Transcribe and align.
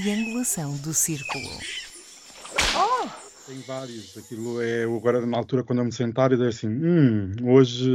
triangulação 0.00 0.76
do 0.76 0.92
círculo. 0.92 1.48
Tem 3.46 3.58
vários. 3.66 4.16
Aquilo 4.18 4.60
é 4.60 4.84
agora 4.84 5.24
na 5.24 5.38
altura 5.38 5.62
quando 5.62 5.78
eu 5.78 5.84
me 5.84 5.92
sentar 5.92 6.32
e 6.32 6.36
dizer 6.36 6.48
assim, 6.48 6.68
hum, 6.68 7.32
hoje 7.44 7.88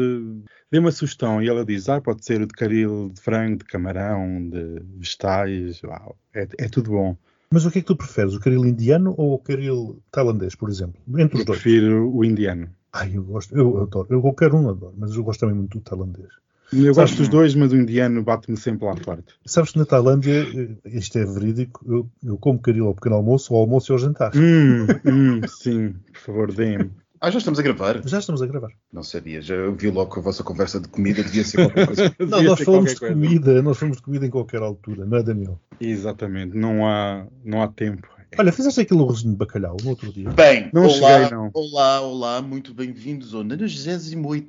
dê 0.71 0.79
uma 0.79 0.91
sugestão. 0.91 1.41
E 1.43 1.47
ela 1.49 1.63
diz, 1.65 1.89
ah, 1.89 2.01
pode 2.01 2.25
ser 2.25 2.39
de 2.39 2.53
caril, 2.53 3.11
de 3.13 3.21
frango, 3.21 3.57
de 3.57 3.65
camarão, 3.65 4.49
de 4.49 4.81
vegetais, 4.97 5.83
uau, 5.83 6.17
é, 6.33 6.47
é 6.57 6.69
tudo 6.69 6.91
bom. 6.91 7.15
Mas 7.51 7.65
o 7.65 7.71
que 7.71 7.79
é 7.79 7.81
que 7.81 7.87
tu 7.87 7.95
preferes? 7.97 8.33
O 8.33 8.39
caril 8.39 8.65
indiano 8.65 9.13
ou 9.17 9.33
o 9.33 9.39
caril 9.39 10.01
tailandês, 10.09 10.55
por 10.55 10.69
exemplo? 10.69 10.99
Entre 11.19 11.35
os 11.35 11.41
Eu 11.41 11.45
dois. 11.45 11.59
prefiro 11.59 12.09
o 12.15 12.23
indiano. 12.23 12.69
Ai, 12.93 13.11
eu 13.13 13.23
gosto, 13.23 13.55
eu 13.55 13.81
adoro. 13.81 14.07
Eu 14.09 14.21
qualquer 14.21 14.53
um 14.53 14.69
adoro, 14.69 14.93
mas 14.97 15.11
eu 15.11 15.23
gosto 15.23 15.41
também 15.41 15.55
muito 15.55 15.77
do 15.77 15.83
tailandês. 15.83 16.29
Eu 16.73 16.93
Sabes- 16.93 16.95
gosto 16.95 17.17
dos 17.17 17.27
dois, 17.27 17.53
mas 17.55 17.71
o 17.73 17.75
indiano 17.77 18.23
bate-me 18.23 18.57
sempre 18.57 18.85
lá 18.85 18.95
forte. 18.95 19.33
Sabes 19.45 19.71
que 19.71 19.79
na 19.79 19.85
Tailândia, 19.85 20.45
eh, 20.85 20.89
isto 20.97 21.17
é 21.17 21.25
verídico, 21.25 21.83
eu, 21.87 22.09
eu 22.23 22.37
como 22.37 22.59
caril 22.59 22.87
ao 22.87 22.95
pequeno 22.95 23.15
almoço, 23.15 23.53
ao 23.53 23.61
almoço 23.61 23.91
e 23.91 23.93
ao 23.93 23.99
jantar. 23.99 24.31
Hum, 24.35 24.85
hum, 25.05 25.41
sim, 25.47 25.93
por 26.13 26.19
favor, 26.21 26.51
deem-me. 26.53 26.91
Ah, 27.19 27.29
já 27.29 27.37
estamos 27.37 27.59
a 27.59 27.61
gravar? 27.61 28.01
Já 28.03 28.17
estamos 28.17 28.41
a 28.41 28.47
gravar. 28.47 28.71
Não 28.91 29.03
sabia, 29.03 29.41
já 29.43 29.55
vi 29.69 29.91
logo 29.91 30.11
que 30.11 30.19
a 30.19 30.23
vossa 30.23 30.43
conversa 30.43 30.79
de 30.79 30.87
comida 30.87 31.21
devia 31.21 31.43
ser 31.43 31.57
qualquer 31.57 31.85
coisa. 31.85 32.15
Não, 32.19 32.41
nós 32.41 32.61
falamos 32.61 32.93
de 32.93 32.99
coisa. 32.99 33.13
comida, 33.13 33.61
nós 33.61 33.77
falamos 33.77 33.97
de 33.97 34.03
comida 34.03 34.25
em 34.25 34.29
qualquer 34.31 34.61
altura, 34.63 35.05
não 35.05 35.17
é, 35.19 35.23
Daniel? 35.23 35.59
Exatamente, 35.79 36.57
não 36.57 36.87
há, 36.87 37.27
não 37.45 37.61
há 37.61 37.67
tempo. 37.67 38.07
Olha, 38.37 38.51
fizeste 38.51 38.79
aquele 38.79 39.01
arrozinho 39.01 39.31
de 39.31 39.37
bacalhau 39.37 39.75
no 39.83 39.89
outro 39.89 40.11
dia. 40.11 40.29
Bem, 40.29 40.69
Não 40.73 40.83
olá, 40.83 40.91
cheguei, 41.23 41.37
não. 41.37 41.49
olá, 41.53 41.99
olá, 42.01 42.41
muito 42.41 42.73
bem-vindos 42.73 43.33
ao 43.33 43.43
98 43.43 44.47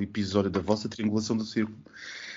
episódio 0.00 0.50
da 0.50 0.60
vossa 0.60 0.88
Triangulação 0.88 1.36
do 1.36 1.44
Círculo. 1.44 1.76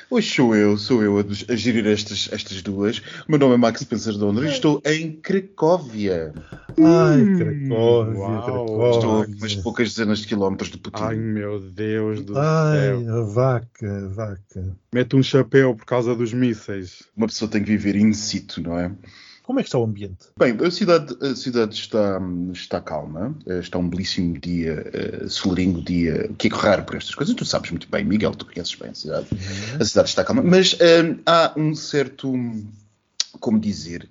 Hoje 0.09 0.29
sou 0.35 0.53
eu, 0.53 0.77
sou 0.77 1.01
eu 1.01 1.17
a, 1.17 1.55
gerir 1.55 1.87
estas, 1.87 2.27
estas 2.31 2.61
duas. 2.61 2.99
O 2.99 3.03
meu 3.31 3.39
nome 3.39 3.53
é 3.55 3.57
Max 3.57 3.79
Spencer 3.79 4.13
Dondra 4.17 4.45
e 4.45 4.51
estou 4.51 4.81
em 4.85 5.13
Cracóvia. 5.13 6.33
Ai, 6.77 7.21
Hum, 7.21 7.37
Cracóvia, 7.37 8.19
uau. 8.19 8.43
Cracóvia. 8.43 8.89
Estou 8.91 9.11
a 9.23 9.25
umas 9.25 9.55
poucas 9.55 9.89
dezenas 9.89 10.19
de 10.19 10.27
quilómetros 10.27 10.69
de 10.69 10.77
Putin. 10.77 11.01
Ai 11.01 11.15
meu 11.15 11.59
Deus 11.61 12.21
do 12.21 12.37
Ai, 12.37 12.77
céu. 12.79 13.15
a 13.17 13.21
vaca, 13.23 14.09
vaca. 14.09 14.75
Mete 14.93 15.15
um 15.15 15.23
chapéu 15.23 15.73
por 15.73 15.85
causa 15.85 16.13
dos 16.13 16.33
mísseis. 16.33 17.03
Uma 17.15 17.27
pessoa 17.27 17.49
tem 17.49 17.63
que 17.63 17.69
viver 17.71 17.95
in 17.95 18.11
situ, 18.13 18.61
não 18.61 18.77
é? 18.77 18.91
Como 19.43 19.59
é 19.59 19.63
que 19.63 19.67
está 19.67 19.77
o 19.77 19.83
ambiente? 19.83 20.27
Bem, 20.39 20.57
a 20.65 20.71
cidade, 20.71 21.17
a 21.21 21.35
cidade 21.35 21.75
está, 21.75 22.19
está 22.53 22.79
calma, 22.79 23.37
eh, 23.45 23.59
está 23.59 23.77
um 23.77 23.89
belíssimo 23.89 24.39
dia, 24.39 24.89
eh, 24.93 25.27
solerinho 25.27 25.81
dia, 25.81 26.29
que 26.37 26.47
é 26.47 26.51
raro 26.51 26.83
por 26.83 26.95
estas 26.95 27.13
coisas, 27.13 27.35
tu 27.35 27.43
sabes 27.43 27.69
muito 27.69 27.89
bem, 27.89 28.05
Miguel, 28.05 28.31
tu 28.31 28.45
conheces 28.45 28.73
bem 28.75 28.91
a 28.91 28.95
cidade. 28.95 29.27
A 29.77 29.83
cidade 29.83 30.07
está 30.07 30.23
calma, 30.23 30.41
mas 30.41 30.77
eh, 30.79 31.17
há 31.25 31.53
um 31.57 31.75
certo, 31.75 32.33
como 33.41 33.59
dizer, 33.59 34.09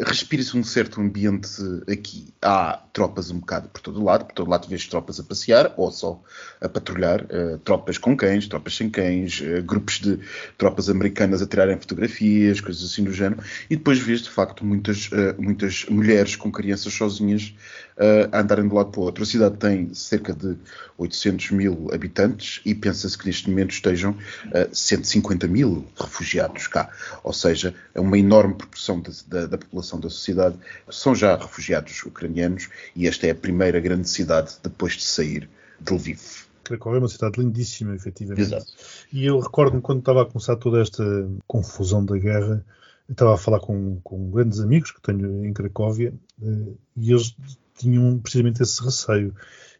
respira-se 0.00 0.56
um 0.56 0.64
certo 0.64 1.00
ambiente 1.00 1.60
aqui. 1.90 2.32
Há 2.40 2.80
tropas 2.92 3.30
um 3.30 3.38
bocado 3.38 3.68
por 3.68 3.80
todo 3.82 4.02
lado, 4.02 4.24
por 4.24 4.32
todo 4.32 4.50
lado 4.50 4.66
vês 4.68 4.86
tropas 4.86 5.20
a 5.20 5.22
passear 5.22 5.74
ou 5.76 5.90
só 5.90 6.22
a 6.60 6.68
patrulhar, 6.68 7.26
eh, 7.28 7.58
tropas 7.64 7.98
com 7.98 8.16
cães, 8.16 8.46
tropas 8.46 8.76
sem 8.76 8.88
cães, 8.88 9.42
eh, 9.44 9.60
grupos 9.60 9.98
de 9.98 10.18
tropas 10.56 10.88
americanas 10.88 11.42
a 11.42 11.46
tirarem 11.46 11.76
fotografias, 11.76 12.60
coisas 12.60 12.82
assim 12.84 13.04
do 13.04 13.12
género, 13.12 13.42
e 13.68 13.76
depois 13.76 13.98
vês 13.98 14.22
de 14.22 14.30
facto 14.30 14.64
muitas, 14.64 15.10
eh, 15.12 15.34
muitas 15.38 15.84
mulheres 15.86 16.36
com 16.36 16.50
crianças 16.50 16.94
sozinhas 16.94 17.54
eh, 17.96 18.28
a 18.32 18.40
andarem 18.40 18.66
de 18.66 18.74
lado 18.74 18.90
para 18.90 19.00
o 19.00 19.04
outro. 19.04 19.22
A 19.22 19.26
cidade 19.26 19.56
tem 19.56 19.92
cerca 19.92 20.32
de 20.32 20.56
800 20.98 21.50
mil 21.50 21.88
habitantes 21.92 22.60
e 22.64 22.74
pensa-se 22.74 23.16
que 23.16 23.26
neste 23.26 23.50
momento 23.50 23.72
estejam 23.72 24.16
eh, 24.52 24.68
150 24.72 25.46
mil 25.46 25.86
refugiados 25.98 26.66
cá, 26.68 26.90
ou 27.22 27.32
seja, 27.32 27.74
é 27.94 28.00
uma 28.00 28.18
enorme 28.18 28.54
proporção 28.54 29.02
da 29.28 29.58
população 29.58 29.73
da 29.80 30.10
sociedade 30.10 30.56
são 30.90 31.14
já 31.14 31.36
refugiados 31.36 32.02
ucranianos 32.04 32.68
e 32.94 33.06
esta 33.06 33.26
é 33.26 33.30
a 33.30 33.34
primeira 33.34 33.80
grande 33.80 34.08
cidade 34.08 34.54
depois 34.62 34.94
de 34.94 35.02
sair 35.02 35.48
de 35.80 35.94
Lviv. 35.94 36.20
Cracóvia 36.62 36.98
é 36.98 37.00
uma 37.00 37.08
cidade 37.08 37.40
lindíssima, 37.40 37.94
efetivamente. 37.94 38.42
Exato. 38.42 38.66
E 39.12 39.26
eu 39.26 39.38
recordo-me 39.38 39.82
quando 39.82 39.98
estava 39.98 40.22
a 40.22 40.24
começar 40.24 40.56
toda 40.56 40.80
esta 40.80 41.04
confusão 41.46 42.04
da 42.04 42.16
guerra, 42.16 42.64
estava 43.08 43.34
a 43.34 43.38
falar 43.38 43.60
com, 43.60 44.00
com 44.02 44.30
grandes 44.30 44.60
amigos 44.60 44.90
que 44.90 45.00
tenho 45.02 45.44
em 45.44 45.52
Cracóvia 45.52 46.14
eh, 46.42 46.72
e 46.96 47.12
eles 47.12 47.36
tinham 47.76 48.18
precisamente 48.18 48.62
esse 48.62 48.82
receio. 48.82 49.34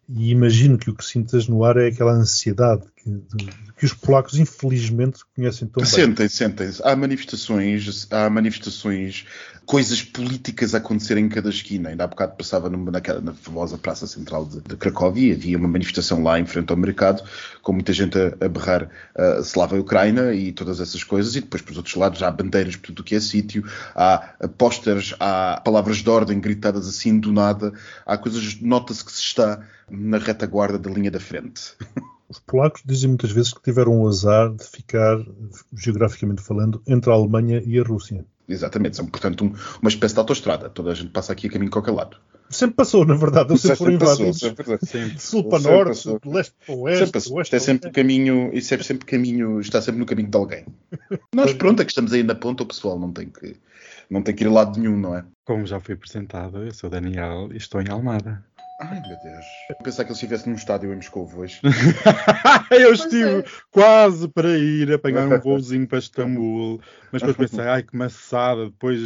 E 0.08 0.30
imagino 0.30 0.76
que 0.76 0.90
o 0.90 0.94
que 0.94 1.04
sintas 1.04 1.48
no 1.48 1.64
ar 1.64 1.78
é 1.78 1.86
aquela 1.86 2.12
ansiedade 2.12 2.84
que, 3.04 3.46
que 3.78 3.84
os 3.84 3.92
polacos, 3.92 4.38
infelizmente, 4.38 5.20
conhecem 5.36 5.68
tão 5.68 5.82
bem. 5.82 5.90
Sentem, 5.90 6.28
sentem. 6.28 6.70
Há 6.82 6.96
manifestações, 6.96 8.06
há 8.10 8.30
manifestações, 8.30 9.26
coisas 9.66 10.02
políticas 10.02 10.74
a 10.74 10.78
acontecer 10.78 11.18
em 11.18 11.28
cada 11.28 11.50
esquina. 11.50 11.90
Ainda 11.90 12.04
há 12.04 12.06
bocado 12.06 12.34
passava 12.36 12.70
numa- 12.70 12.90
naquela, 12.90 13.20
na 13.20 13.34
famosa 13.34 13.76
Praça 13.76 14.06
Central 14.06 14.46
de, 14.46 14.60
de 14.62 14.76
Cracóvia, 14.76 15.34
havia 15.34 15.58
uma 15.58 15.68
manifestação 15.68 16.22
lá 16.22 16.40
em 16.40 16.46
frente 16.46 16.70
ao 16.70 16.76
mercado, 16.76 17.22
com 17.62 17.72
muita 17.72 17.92
gente 17.92 18.16
a, 18.18 18.44
a 18.44 18.48
berrar 18.48 18.84
uh, 18.84 19.40
Slava 19.42 19.78
Ucrânia 19.78 20.34
e 20.34 20.52
todas 20.52 20.80
essas 20.80 21.04
coisas, 21.04 21.36
e 21.36 21.40
depois, 21.40 21.62
por 21.62 21.76
outros 21.76 21.94
lados, 21.94 22.22
há 22.22 22.30
bandeiras 22.30 22.76
por 22.76 22.86
tudo 22.86 23.00
o 23.00 23.04
que 23.04 23.14
é 23.14 23.20
sítio, 23.20 23.64
há 23.94 24.34
pósteres, 24.56 25.14
há 25.20 25.60
palavras 25.62 25.98
de 25.98 26.08
ordem 26.08 26.40
gritadas 26.40 26.88
assim 26.88 27.18
do 27.18 27.32
nada, 27.32 27.72
há 28.06 28.16
coisas, 28.16 28.58
nota-se 28.60 29.04
que 29.04 29.12
se 29.12 29.20
está 29.20 29.60
na 29.90 30.16
retaguarda 30.16 30.78
da 30.78 30.90
linha 30.90 31.10
da 31.10 31.20
frente. 31.20 31.74
Os 32.34 32.40
polacos 32.40 32.82
dizem 32.84 33.08
muitas 33.10 33.30
vezes 33.30 33.52
que 33.52 33.62
tiveram 33.62 34.02
o 34.02 34.08
azar 34.08 34.52
de 34.52 34.64
ficar, 34.64 35.18
geograficamente 35.72 36.42
falando, 36.42 36.82
entre 36.86 37.08
a 37.10 37.14
Alemanha 37.14 37.62
e 37.64 37.78
a 37.78 37.82
Rússia. 37.84 38.24
Exatamente, 38.48 38.96
são, 38.96 39.06
portanto, 39.06 39.44
um- 39.44 39.54
uma 39.80 39.88
espécie 39.88 40.14
de 40.14 40.20
autoestrada. 40.20 40.68
Toda 40.68 40.90
a 40.90 40.94
gente 40.94 41.10
passa 41.10 41.32
aqui 41.32 41.46
a 41.46 41.50
caminho 41.50 41.70
de 41.70 41.72
qualquer 41.72 41.92
lado. 41.92 42.16
Sempre 42.50 42.74
passou, 42.76 43.06
na 43.06 43.14
verdade, 43.14 43.52
eles 43.52 43.62
sempre 43.62 43.76
foram 43.76 43.92
invadidos. 43.92 44.38
sempre- 44.38 44.78
Sempre. 44.84 45.14
De 45.14 45.22
sul 45.22 45.44
para 45.48 45.58
Sempre 45.60 45.76
norte, 45.76 45.88
passou. 45.88 46.20
de 46.20 46.28
leste 46.28 46.54
para 46.66 46.74
oeste, 46.74 47.04
sempre 47.06 47.18
oeste 47.18 47.30
Isto 47.30 47.54
é 47.54 47.58
para 47.58 47.60
sempre 47.60 47.86
leste. 47.88 47.94
caminho, 47.94 48.50
isso 48.52 48.74
é 48.74 48.82
sempre 48.82 49.06
caminho, 49.06 49.60
está 49.60 49.80
sempre 49.80 50.00
no 50.00 50.06
caminho 50.06 50.28
de 50.28 50.36
alguém. 50.36 50.64
Nós, 51.34 51.52
pronto, 51.54 51.80
é 51.80 51.84
que 51.84 51.90
estamos 51.92 52.12
aí 52.12 52.22
na 52.24 52.34
ponta, 52.34 52.62
o 52.64 52.66
pessoal 52.66 52.98
não 52.98 53.10
tem 53.12 53.28
que, 53.28 53.56
não 54.10 54.22
tem 54.22 54.34
que 54.34 54.42
ir 54.44 54.48
a 54.48 54.50
lado 54.50 54.78
nenhum, 54.78 54.98
não 54.98 55.16
é? 55.16 55.24
Como 55.46 55.64
já 55.66 55.78
foi 55.80 55.94
apresentado, 55.94 56.58
eu 56.64 56.74
sou 56.74 56.90
Daniel 56.90 57.48
e 57.52 57.56
estou 57.56 57.80
em 57.80 57.88
Almada. 57.88 58.44
Ai, 58.78 59.00
meu 59.06 59.16
Deus. 59.16 59.46
Pensar 59.82 60.04
que 60.04 60.08
ele 60.10 60.14
estivesse 60.14 60.48
num 60.48 60.56
estádio 60.56 60.92
em 60.92 60.96
Moscou 60.96 61.28
hoje. 61.36 61.60
eu 62.70 62.92
estive 62.92 63.44
quase 63.70 64.28
para 64.28 64.58
ir 64.58 64.92
apanhar 64.92 65.28
um 65.28 65.38
voozinho 65.40 65.86
para 65.86 65.98
Istambul, 65.98 66.80
mas 67.12 67.22
depois 67.22 67.50
pensei, 67.50 67.66
ai 67.66 67.82
que 67.82 67.96
maçada, 67.96 68.66
depois 68.66 68.98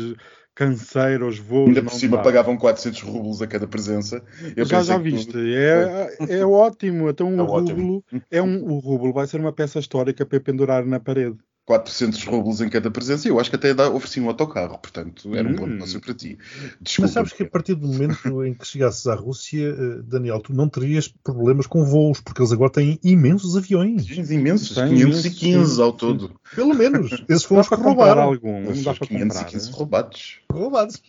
canseiro 0.55 1.29
os 1.29 1.39
voos. 1.39 1.69
Ainda 1.69 1.83
não 1.83 1.91
por 1.91 1.97
cima 1.99 2.17
dá. 2.17 2.23
pagavam 2.23 2.57
400 2.57 3.03
rublos 3.03 3.43
a 3.43 3.47
cada 3.47 3.67
presença. 3.69 4.25
Eu 4.57 4.65
já 4.65 4.83
já 4.83 4.97
viste, 4.99 5.33
tu- 5.33 5.39
é, 5.39 6.17
é 6.41 6.47
ótimo. 6.47 7.11
Então 7.11 7.29
É 7.39 7.43
o 7.43 7.47
ótimo. 7.47 7.79
rublo 7.79 8.05
é 8.31 8.43
um, 8.43 8.65
o 8.65 8.79
rublo 8.79 9.13
vai 9.13 9.27
ser 9.27 9.39
uma 9.39 9.53
peça 9.53 9.79
histórica 9.79 10.25
para 10.25 10.41
pendurar 10.41 10.85
na 10.87 10.99
parede. 10.99 11.37
400 11.69 12.25
rublos 12.25 12.63
em 12.63 12.69
cada 12.71 12.91
presença 12.91 13.29
e 13.29 13.31
eu 13.31 13.39
acho 13.39 13.51
que 13.51 13.57
até 13.57 13.75
dá, 13.75 13.91
ofereci 13.91 14.19
um 14.21 14.29
autocarro, 14.29 14.79
portanto 14.79 15.35
era 15.37 15.47
um 15.47 15.55
bom 15.55 15.65
Hum. 15.67 15.75
negócio 15.75 16.01
para 16.01 16.15
ti. 16.15 16.39
Mas 16.41 16.73
Desculpa. 16.81 17.13
sabes 17.13 17.33
que 17.35 17.43
a 17.43 17.47
partir 17.47 17.75
do 17.75 17.87
momento 17.87 18.43
em 18.43 18.55
que 18.55 18.67
chegasses 18.67 19.07
à 19.07 19.15
Rússia, 19.15 19.77
eh, 19.79 20.01
Daniel, 20.03 20.41
tu 20.41 20.55
não 20.55 20.67
terias 20.67 21.09
problemas 21.23 21.67
com 21.67 21.85
voos, 21.85 22.23
porque 22.23 22.41
eles 22.41 22.53
agora 22.53 22.73
têm 22.73 22.99
imensos 23.05 23.55
aviões. 23.55 24.07
Tens 24.07 24.31
imensos, 24.31 24.75
Tem 24.75 24.89
515 24.89 25.47
imensos, 25.57 25.79
ao 25.79 25.91
sim. 25.91 25.97
todo. 25.99 26.41
Pelo 26.55 26.75
menos. 26.75 27.11
Esses 27.29 27.45
foram 27.45 27.61
os 27.61 27.69
que 27.69 27.75
roubaram. 27.75 28.23
algum, 28.23 28.63
não 28.63 28.73
dá 28.83 28.95
para 28.95 29.07
comprar. 29.07 29.19
515 29.19 29.71
roubados. 29.71 30.39
Roubados. 30.51 31.03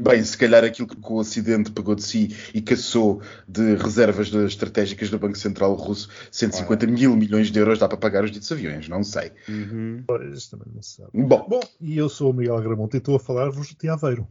Bem, 0.00 0.24
se 0.24 0.38
calhar 0.38 0.64
aquilo 0.64 0.88
que 0.88 0.96
com 0.96 1.14
o 1.14 1.18
Ocidente 1.18 1.70
pegou 1.70 1.94
de 1.94 2.02
si 2.02 2.34
e 2.54 2.62
caçou 2.62 3.20
de 3.46 3.74
reservas 3.76 4.28
de- 4.30 4.46
estratégicas 4.46 5.10
do 5.10 5.18
Banco 5.18 5.36
Central 5.36 5.74
Russo 5.74 6.08
150 6.30 6.86
mil 6.86 7.14
milhões 7.14 7.50
de 7.50 7.58
euros 7.58 7.78
dá 7.78 7.86
para 7.86 7.98
pagar 7.98 8.24
os 8.24 8.30
ditos 8.30 8.50
aviões, 8.50 8.88
não 8.88 9.04
sei. 9.04 9.32
Uhum. 9.48 9.81
Pois, 10.06 10.46
também 10.48 10.66
não 10.74 10.82
se 10.82 10.96
sabe. 10.96 11.10
Bom, 11.14 11.46
Bom, 11.48 11.60
e 11.80 11.96
eu 11.96 12.08
sou 12.08 12.30
o 12.30 12.34
Miguel 12.34 12.60
Gramonte 12.62 12.96
e 12.96 12.98
estou 12.98 13.16
a 13.16 13.20
falar-vos 13.20 13.74
de 13.74 13.88
Aveiro. 13.88 14.26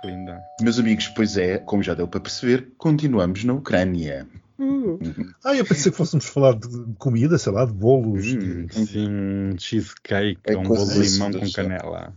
Que 0.00 0.06
linda. 0.08 0.40
meus 0.60 0.78
amigos, 0.78 1.08
pois 1.08 1.36
é, 1.36 1.58
como 1.58 1.82
já 1.82 1.94
deu 1.94 2.08
para 2.08 2.20
perceber, 2.20 2.72
continuamos 2.78 3.44
na 3.44 3.52
Ucrânia. 3.54 4.26
Ah, 5.42 5.54
eu 5.56 5.64
pensei 5.64 5.90
que 5.90 5.96
fôssemos 5.96 6.26
falar 6.26 6.54
de 6.54 6.68
comida, 6.98 7.38
sei 7.38 7.50
lá, 7.50 7.64
de 7.64 7.72
bolos. 7.72 8.26
Hum, 8.26 8.66
de- 8.66 8.74
sim, 8.86 9.56
cheesecake, 9.58 10.38
É 10.44 10.54
um 10.56 10.64
bolo 10.64 10.86
de 10.86 10.98
limão 10.98 11.32
com 11.32 11.50
canela. 11.50 12.12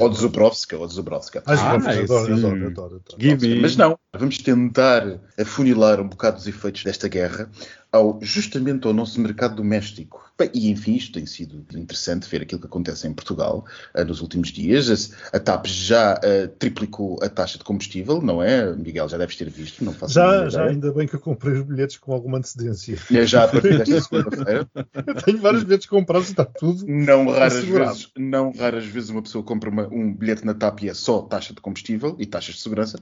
Ou 0.00 0.08
de 0.08 0.16
Zubrovska, 0.16 0.76
ou 0.78 0.86
de 0.86 0.94
Zubrovska. 0.94 1.42
Ah, 1.44 1.52
Ah, 1.52 1.74
adoro, 1.74 1.90
é 1.90 2.02
adoro, 2.02 2.26
sim. 2.26 2.32
adoro, 2.66 2.66
adoro. 2.66 3.02
Mas 3.60 3.76
não, 3.76 3.98
vamos 4.18 4.38
tentar 4.38 5.20
afunilar 5.38 6.00
um 6.00 6.08
bocado 6.08 6.38
os 6.38 6.46
efeitos 6.46 6.82
desta 6.82 7.08
guerra 7.08 7.50
ao, 7.92 8.18
justamente 8.22 8.86
ao 8.86 8.94
nosso 8.94 9.20
mercado 9.20 9.56
doméstico. 9.56 10.22
Bem, 10.38 10.50
e 10.54 10.70
enfim, 10.70 10.94
isto 10.94 11.12
tem 11.12 11.26
sido 11.26 11.64
interessante 11.76 12.28
ver 12.28 12.42
aquilo 12.42 12.60
que 12.60 12.66
acontece 12.66 13.06
em 13.06 13.12
Portugal 13.12 13.66
uh, 13.94 14.04
nos 14.04 14.22
últimos 14.22 14.48
dias. 14.48 15.12
A, 15.32 15.36
a 15.36 15.40
TAP 15.40 15.66
já 15.66 16.14
uh, 16.14 16.48
triplicou 16.58 17.18
a 17.22 17.28
taxa 17.28 17.58
de 17.58 17.64
combustível, 17.64 18.22
não 18.22 18.42
é? 18.42 18.74
Miguel, 18.74 19.08
já 19.08 19.18
deves 19.18 19.36
ter 19.36 19.50
visto, 19.50 19.84
não 19.84 19.92
faço 19.92 20.14
Já, 20.14 20.48
já 20.48 20.64
ainda 20.64 20.90
bem 20.90 21.06
que 21.06 21.14
eu 21.14 21.20
comprei 21.20 21.52
os 21.52 21.66
bilhetes 21.66 21.98
com 21.98 22.14
alguma 22.14 22.38
antecedência. 22.38 22.96
É 23.12 23.26
já 23.26 23.44
a 23.44 23.48
partir 23.48 23.76
desta 23.76 24.00
segunda-feira. 24.08 24.66
Tenho 25.24 25.38
vários 25.38 25.62
bilhetes 25.62 25.86
comprados 25.86 26.28
e 26.28 26.30
está 26.30 26.46
tudo. 26.46 26.86
Não 26.86 27.30
raras, 27.30 27.62
vezes, 27.62 28.08
não 28.16 28.52
raras 28.52 28.86
vezes 28.86 29.10
uma 29.10 29.22
pessoa 29.22 29.44
compra 29.44 29.68
uma, 29.68 29.86
um 29.88 30.14
bilhete 30.14 30.46
na 30.46 30.54
TAP 30.54 30.84
e 30.84 30.88
é 30.88 30.94
só 30.94 31.20
taxa 31.20 31.52
de 31.52 31.60
combustível 31.60 32.16
e 32.18 32.24
taxas 32.24 32.54
de 32.54 32.62
segurança. 32.62 32.98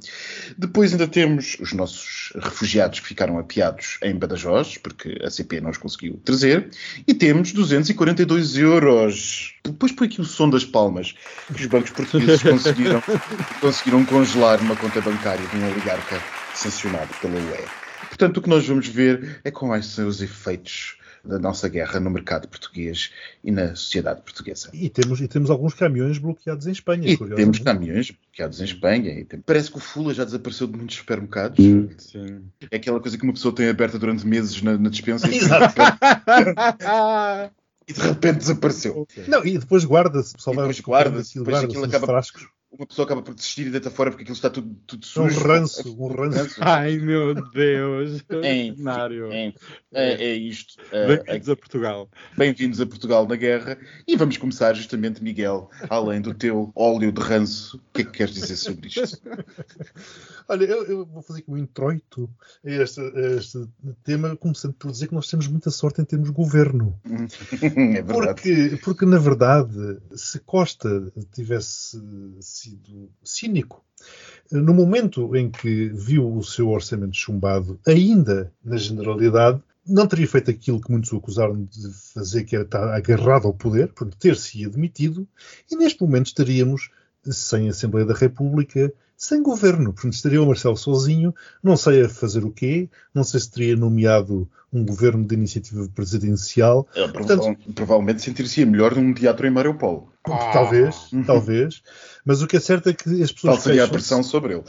Depois 0.59 0.93
ainda 0.93 1.07
temos 1.07 1.57
os 1.61 1.73
nossos 1.73 2.33
refugiados 2.35 2.99
que 2.99 3.07
ficaram 3.07 3.39
apiados 3.39 3.99
em 4.03 4.17
Badajoz, 4.17 4.80
porque 4.83 5.19
a 5.23 5.31
CP 5.31 5.61
não 5.61 5.71
os 5.71 5.79
conseguiu 5.79 6.21
trazer, 6.25 6.71
e 7.07 7.15
temos 7.15 7.53
242 7.53 8.57
euros. 8.57 9.55
Depois 9.65 9.93
põe 9.93 10.07
aqui 10.07 10.21
o 10.21 10.25
som 10.25 10.49
das 10.49 10.65
palmas 10.65 11.15
que 11.55 11.61
os 11.61 11.67
bancos 11.67 11.91
portugueses 11.91 12.43
conseguiram, 12.43 13.03
conseguiram 13.61 14.05
congelar 14.05 14.61
uma 14.61 14.77
conta 14.77 15.01
bancária 15.01 15.47
de 15.47 15.57
um 15.57 15.71
oligarca 15.71 16.23
sancionado 16.55 17.09
pela 17.21 17.35
UE. 17.35 17.65
Portanto, 18.09 18.39
o 18.39 18.43
que 18.43 18.49
nós 18.49 18.67
vamos 18.67 18.87
ver 18.89 19.41
é 19.45 19.51
quais 19.51 19.87
são 19.87 20.07
os 20.07 20.21
efeitos 20.21 21.00
da 21.25 21.39
nossa 21.39 21.69
guerra 21.69 22.01
no 22.01 22.11
mercado 22.11 22.49
português 22.49 23.13
e 23.43 23.51
na 23.51 23.75
sociedade 23.75 24.23
portuguesa. 24.23 24.71
E 24.73 24.89
temos, 24.89 25.21
e 25.21 25.29
temos 25.29 25.51
alguns 25.51 25.75
caminhões 25.75 26.19
bloqueados 26.19 26.67
em 26.67 26.73
Espanha. 26.73 27.09
E 27.09 27.17
temos 27.17 27.59
caminhões 27.59 28.11
bloqueados 28.11 28.61
em 28.61 28.65
Espanha. 28.65 29.27
Parece 29.45 29.71
que 29.71 29.77
o 29.77 29.81
Fula 29.81 30.15
já 30.15 30.25
desapareceu 30.25 30.67
de 30.67 30.77
muitos 30.77 30.97
supermercados. 30.97 31.57
Sim. 31.57 31.91
É 32.71 32.77
aquela 32.77 33.01
coisa 33.01 33.19
que 33.19 33.25
uma 33.25 33.33
pessoa 33.33 33.55
tem 33.55 33.69
aberta 33.69 33.99
durante 33.99 34.27
meses 34.27 34.63
na, 34.63 34.77
na 34.79 34.89
dispensa 34.89 35.29
e, 35.29 35.39
e 37.89 37.93
de 37.93 38.01
repente 38.01 38.39
desapareceu. 38.39 39.07
Não, 39.29 39.45
e 39.45 39.59
depois 39.59 39.85
guarda-se, 39.85 40.35
o 40.35 40.37
pessoal 40.37 40.57
vai 40.57 40.71
guarda-se, 40.71 41.39
depois 41.39 41.57
guarda 41.57 41.67
aquilo 41.69 41.85
acaba, 41.85 42.07
frascos 42.07 42.49
uma 42.73 42.87
pessoa 42.87 43.05
acaba 43.05 43.21
por 43.21 43.35
desistir 43.35 43.67
e 43.67 43.71
deita 43.71 43.91
fora 43.91 44.11
porque 44.11 44.23
aquilo 44.23 44.37
está 44.37 44.49
tudo, 44.49 44.75
tudo 44.87 45.05
É 45.05 45.21
um 45.21 45.29
sujo. 45.29 45.41
ranço, 45.41 45.97
um 45.99 46.07
ranço. 46.15 46.57
Ai 46.61 46.99
meu 46.99 47.35
Deus! 47.51 48.23
Enfim, 48.31 48.77
Cenário. 48.77 49.27
enfim, 49.33 49.59
é, 49.93 50.13
é 50.25 50.35
isto. 50.37 50.75
É, 50.93 51.17
Bem-vindos 51.17 51.49
a 51.49 51.57
Portugal. 51.57 52.09
Bem-vindos 52.37 52.81
a 52.81 52.87
Portugal 52.87 53.27
na 53.27 53.35
Guerra. 53.35 53.77
E 54.07 54.17
vamos 54.17 54.37
começar 54.37 54.73
justamente, 54.75 55.23
Miguel, 55.23 55.69
além 55.89 56.21
do 56.21 56.33
teu 56.33 56.71
óleo 56.77 57.11
de 57.11 57.21
ranço, 57.21 57.77
o 57.77 57.81
que 57.93 58.03
é 58.03 58.05
que 58.05 58.13
queres 58.13 58.35
dizer 58.35 58.57
sobre 58.57 58.87
isto? 58.89 59.21
Olha, 60.49 60.65
eu, 60.65 60.85
eu 60.85 61.07
vou 61.07 61.23
fazer 61.23 61.41
aqui 61.41 61.51
um 61.51 61.57
introito 61.59 62.29
a 62.65 62.71
este, 62.71 63.01
a 63.01 63.37
este 63.37 63.69
tema, 64.05 64.37
começando 64.37 64.75
por 64.75 64.91
dizer 64.91 65.09
que 65.09 65.15
nós 65.15 65.29
temos 65.29 65.47
muita 65.49 65.71
sorte 65.71 66.01
em 66.01 66.05
termos 66.05 66.31
governo. 66.31 66.99
é 67.05 68.03
verdade. 68.03 68.35
Porque, 68.43 68.79
porque, 68.83 69.07
na 69.07 69.19
verdade, 69.19 69.99
se 70.15 70.39
Costa 70.41 71.13
tivesse 71.33 72.01
sido 72.61 73.11
cínico, 73.25 73.85
no 74.51 74.75
momento 74.75 75.35
em 75.37 75.51
que 75.51 75.89
viu 75.89 76.37
o 76.37 76.43
seu 76.43 76.69
orçamento 76.69 77.17
chumbado, 77.17 77.79
ainda 77.87 78.53
na 78.65 78.77
generalidade, 78.77 79.63
não 79.87 80.07
teria 80.07 80.29
feito 80.29 80.51
aquilo 80.51 80.81
que 80.81 80.91
muitos 80.91 81.13
o 81.13 81.17
acusaram 81.17 81.65
de 81.65 81.89
fazer, 82.15 82.45
que 82.45 82.55
era 82.55 82.65
estar 82.65 82.95
agarrado 82.95 83.47
ao 83.47 83.55
poder, 83.55 83.89
portanto, 83.89 84.19
ter-se 84.19 84.65
admitido, 84.65 85.27
e 85.71 85.77
neste 85.77 86.01
momento 86.03 86.27
estaríamos 86.27 86.91
sem 87.25 87.69
Assembleia 87.69 88.07
da 88.07 88.15
República, 88.15 88.93
sem 89.21 89.43
governo. 89.43 89.93
Portanto, 89.93 90.15
estaria 90.15 90.43
o 90.43 90.47
Marcelo 90.47 90.79
sozinho, 90.79 91.35
não 91.63 91.77
sei 91.77 92.05
a 92.07 92.09
fazer 92.09 92.43
o 92.43 92.51
quê, 92.51 92.89
não 93.15 93.23
sei 93.23 93.39
se 93.39 93.51
teria 93.51 93.77
nomeado 93.77 94.51
um 94.73 94.83
governo 94.83 95.27
de 95.27 95.35
iniciativa 95.35 95.87
presidencial. 95.95 96.89
É, 96.95 97.07
Portanto, 97.07 97.55
provavelmente 97.75 98.23
sentir-se 98.23 98.65
melhor 98.65 98.97
num 98.97 99.13
teatro 99.13 99.47
em 99.47 99.51
Mariupol. 99.51 100.11
Talvez, 100.25 101.11
talvez. 101.27 101.83
Mas 102.25 102.41
o 102.41 102.47
que 102.47 102.57
é 102.57 102.61
certo 102.61 102.89
é 102.89 102.95
que 102.95 103.23
as 103.23 103.31
pessoas. 103.31 103.57
Qual 103.57 103.61
seria 103.61 103.85
a 103.85 103.89
pressão 103.89 104.23
sobre 104.23 104.55
ele? 104.55 104.65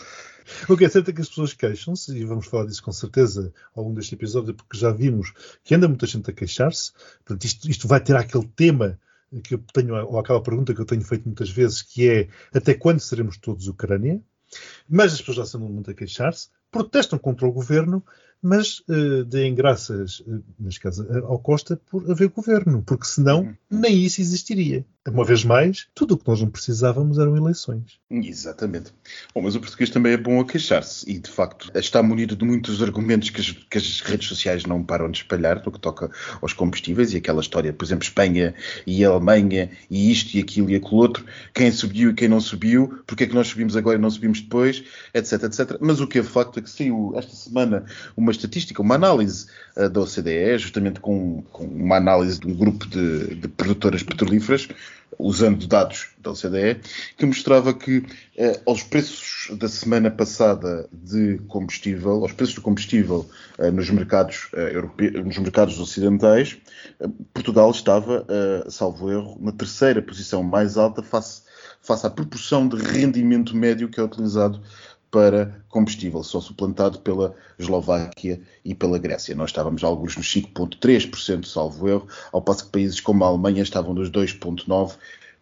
O 0.67 0.75
que 0.75 0.83
é 0.83 0.89
certo 0.89 1.09
é 1.09 1.13
que 1.13 1.21
as 1.21 1.29
pessoas 1.29 1.53
queixam-se, 1.53 2.11
e 2.17 2.25
vamos 2.25 2.45
falar 2.45 2.65
disso 2.65 2.83
com 2.83 2.91
certeza 2.91 3.53
ao 3.73 3.85
longo 3.85 3.95
deste 3.95 4.15
episódio, 4.15 4.53
porque 4.53 4.77
já 4.77 4.91
vimos 4.91 5.31
que 5.63 5.73
anda 5.73 5.87
muita 5.87 6.05
gente 6.05 6.29
a 6.29 6.33
queixar-se. 6.33 6.91
Portanto, 7.23 7.45
isto, 7.45 7.69
isto 7.69 7.87
vai 7.87 8.01
ter 8.01 8.17
aquele 8.17 8.47
tema 8.53 8.99
que 9.45 9.53
eu 9.53 9.63
tenho, 9.73 9.95
ou 9.95 10.19
aquela 10.19 10.43
pergunta 10.43 10.73
que 10.73 10.81
eu 10.81 10.85
tenho 10.85 11.03
feito 11.03 11.23
muitas 11.25 11.49
vezes, 11.49 11.81
que 11.81 12.09
é 12.09 12.27
até 12.53 12.73
quando 12.73 12.99
seremos 12.99 13.37
todos 13.37 13.67
Ucrânia? 13.67 14.21
Mas 14.89 15.13
as 15.13 15.19
pessoas 15.19 15.37
já 15.37 15.43
estão 15.43 15.61
muito 15.61 15.91
a 15.91 15.93
queixar-se, 15.93 16.49
protestam 16.69 17.19
contra 17.19 17.47
o 17.47 17.51
governo, 17.51 18.03
mas 18.41 18.79
uh, 18.89 19.23
deem 19.25 19.53
graças, 19.53 20.21
uh, 20.21 20.43
neste 20.59 20.79
caso, 20.79 21.07
ao 21.25 21.37
Costa, 21.37 21.79
por 21.89 22.09
haver 22.09 22.29
governo, 22.29 22.81
porque 22.81 23.05
senão 23.05 23.55
nem 23.69 24.03
isso 24.03 24.19
existiria. 24.19 24.85
Uma 25.07 25.25
vez 25.25 25.43
mais, 25.43 25.87
tudo 25.95 26.13
o 26.13 26.17
que 26.17 26.27
nós 26.27 26.39
não 26.39 26.49
precisávamos 26.49 27.17
eram 27.17 27.35
eleições. 27.35 27.99
Exatamente. 28.07 28.93
Bom, 29.33 29.41
mas 29.41 29.55
o 29.55 29.59
português 29.59 29.89
também 29.89 30.13
é 30.13 30.17
bom 30.17 30.39
a 30.39 30.45
queixar-se 30.45 31.09
e, 31.09 31.17
de 31.17 31.27
facto, 31.27 31.71
está 31.73 32.03
munido 32.03 32.35
de 32.35 32.45
muitos 32.45 32.83
argumentos 32.83 33.31
que 33.31 33.41
as, 33.41 33.49
que 33.51 33.77
as, 33.79 33.99
redes 34.01 34.27
sociais 34.27 34.63
não 34.63 34.83
param 34.83 35.09
de 35.09 35.17
espalhar 35.17 35.59
no 35.65 35.71
que 35.71 35.79
toca 35.79 36.11
aos 36.39 36.53
combustíveis 36.53 37.13
e 37.13 37.17
aquela 37.17 37.41
história, 37.41 37.73
por 37.73 37.83
exemplo, 37.83 38.03
Espanha 38.03 38.53
e 38.85 39.03
Alemanha 39.03 39.71
e 39.89 40.11
isto 40.11 40.37
e 40.37 40.39
aquilo 40.39 40.69
e 40.69 40.75
aquilo 40.75 40.97
outro, 40.97 41.25
quem 41.51 41.71
subiu 41.71 42.11
e 42.11 42.13
quem 42.13 42.27
não 42.27 42.39
subiu, 42.39 43.01
porque 43.07 43.23
é 43.23 43.27
que 43.27 43.33
nós 43.33 43.47
subimos 43.47 43.75
agora 43.75 43.97
e 43.97 44.01
não 44.01 44.11
subimos 44.11 44.39
depois, 44.39 44.83
etc, 45.15 45.43
etc. 45.43 45.77
Mas 45.81 45.99
o 45.99 46.05
que 46.05 46.19
é 46.19 46.23
facto 46.23 46.59
é 46.59 46.61
que 46.61 46.69
saiu 46.69 47.13
esta 47.15 47.35
semana 47.35 47.85
uma 48.15 48.31
estatística, 48.31 48.79
uma 48.79 48.95
análise 48.95 49.47
uh, 49.75 49.89
da 49.89 50.01
OCDE, 50.01 50.59
justamente 50.59 50.99
com, 50.99 51.41
com, 51.51 51.63
uma 51.65 51.97
análise 51.97 52.39
de 52.39 52.47
um 52.47 52.53
grupo 52.53 52.85
de, 52.87 53.33
de 53.33 53.47
produtoras 53.47 54.03
petrolíferas, 54.03 54.67
usando 55.19 55.67
dados 55.67 56.09
da 56.17 56.31
OCDE, 56.31 56.79
que 57.17 57.25
mostrava 57.25 57.73
que 57.73 58.03
eh, 58.37 58.59
aos 58.65 58.83
preços 58.83 59.55
da 59.57 59.67
semana 59.67 60.09
passada 60.09 60.87
de 60.91 61.39
combustível, 61.47 62.23
aos 62.23 62.31
preços 62.31 62.55
do 62.55 62.61
combustível 62.61 63.27
eh, 63.57 63.71
nos 63.71 63.89
mercados 63.89 64.49
eh, 64.53 64.75
europeus, 64.75 65.25
nos 65.25 65.37
mercados 65.37 65.79
ocidentais, 65.79 66.57
Portugal 67.33 67.71
estava, 67.71 68.25
salvo 68.69 69.11
erro, 69.11 69.37
na 69.39 69.51
terceira 69.51 70.01
posição 70.01 70.43
mais 70.43 70.77
alta 70.77 71.01
face, 71.01 71.43
face 71.81 72.05
à 72.05 72.09
proporção 72.09 72.67
de 72.67 72.77
rendimento 72.77 73.55
médio 73.55 73.89
que 73.89 73.99
é 73.99 74.03
utilizado 74.03 74.61
para 75.11 75.61
combustível, 75.67 76.23
só 76.23 76.39
suplantado 76.39 76.99
pela 76.99 77.35
Eslováquia 77.59 78.39
e 78.63 78.73
pela 78.73 78.97
Grécia. 78.97 79.35
Nós 79.35 79.49
estávamos 79.49 79.83
alguns 79.83 80.15
nos 80.15 80.33
5,3%, 80.33 81.45
salvo 81.45 81.89
erro, 81.89 82.07
ao 82.31 82.41
passo 82.41 82.65
que 82.65 82.71
países 82.71 83.01
como 83.01 83.23
a 83.25 83.27
Alemanha 83.27 83.61
estavam 83.61 83.93
nos 83.93 84.09
2,9% 84.09 84.97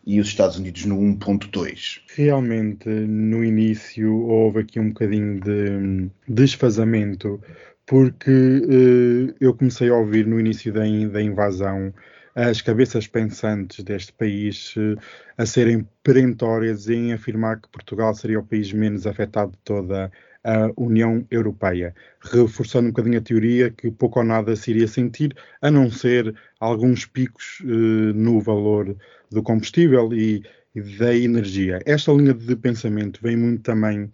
e 0.06 0.20
os 0.20 0.28
Estados 0.28 0.58
Unidos 0.58 0.86
no 0.86 0.98
1,2%. 0.98 2.02
Realmente, 2.16 2.90
no 2.90 3.44
início, 3.44 4.26
houve 4.26 4.62
aqui 4.62 4.80
um 4.80 4.90
bocadinho 4.90 5.40
de 5.40 6.10
desfazamento, 6.28 7.40
porque 7.86 8.32
uh, 8.32 9.36
eu 9.40 9.54
comecei 9.54 9.90
a 9.90 9.96
ouvir 9.96 10.26
no 10.26 10.40
início 10.40 10.74
da, 10.74 10.82
da 11.12 11.22
invasão 11.22 11.94
as 12.48 12.62
cabeças 12.62 13.06
pensantes 13.06 13.84
deste 13.84 14.14
país 14.14 14.74
a 15.38 15.46
serem 15.46 15.86
perentórias 16.02 16.88
em 16.88 17.12
afirmar 17.12 17.60
que 17.60 17.68
Portugal 17.70 18.14
seria 18.16 18.40
o 18.40 18.46
país 18.46 18.72
menos 18.72 19.06
afetado 19.06 19.52
de 19.52 19.58
toda 19.58 20.10
a 20.42 20.72
União 20.78 21.26
Europeia, 21.30 21.94
reforçando 22.22 22.88
um 22.88 22.92
bocadinho 22.92 23.20
a 23.20 23.22
teoria 23.22 23.70
que 23.70 23.92
pouco 23.92 24.20
ou 24.20 24.26
nada 24.26 24.56
se 24.56 24.72
iria 24.72 24.88
sentir, 24.88 25.36
a 25.62 25.70
não 25.70 25.92
ser 25.92 26.34
alguns 26.62 27.06
picos 27.06 27.62
eh, 27.62 28.14
no 28.14 28.40
valor 28.40 28.96
do 29.30 29.44
combustível 29.44 30.14
e, 30.14 30.42
e 30.74 30.82
da 30.98 31.14
energia. 31.14 31.82
Esta 31.86 32.14
linha 32.14 32.34
de 32.34 32.56
pensamento 32.56 33.20
vem 33.22 33.36
muito 33.36 33.64
também 33.64 34.10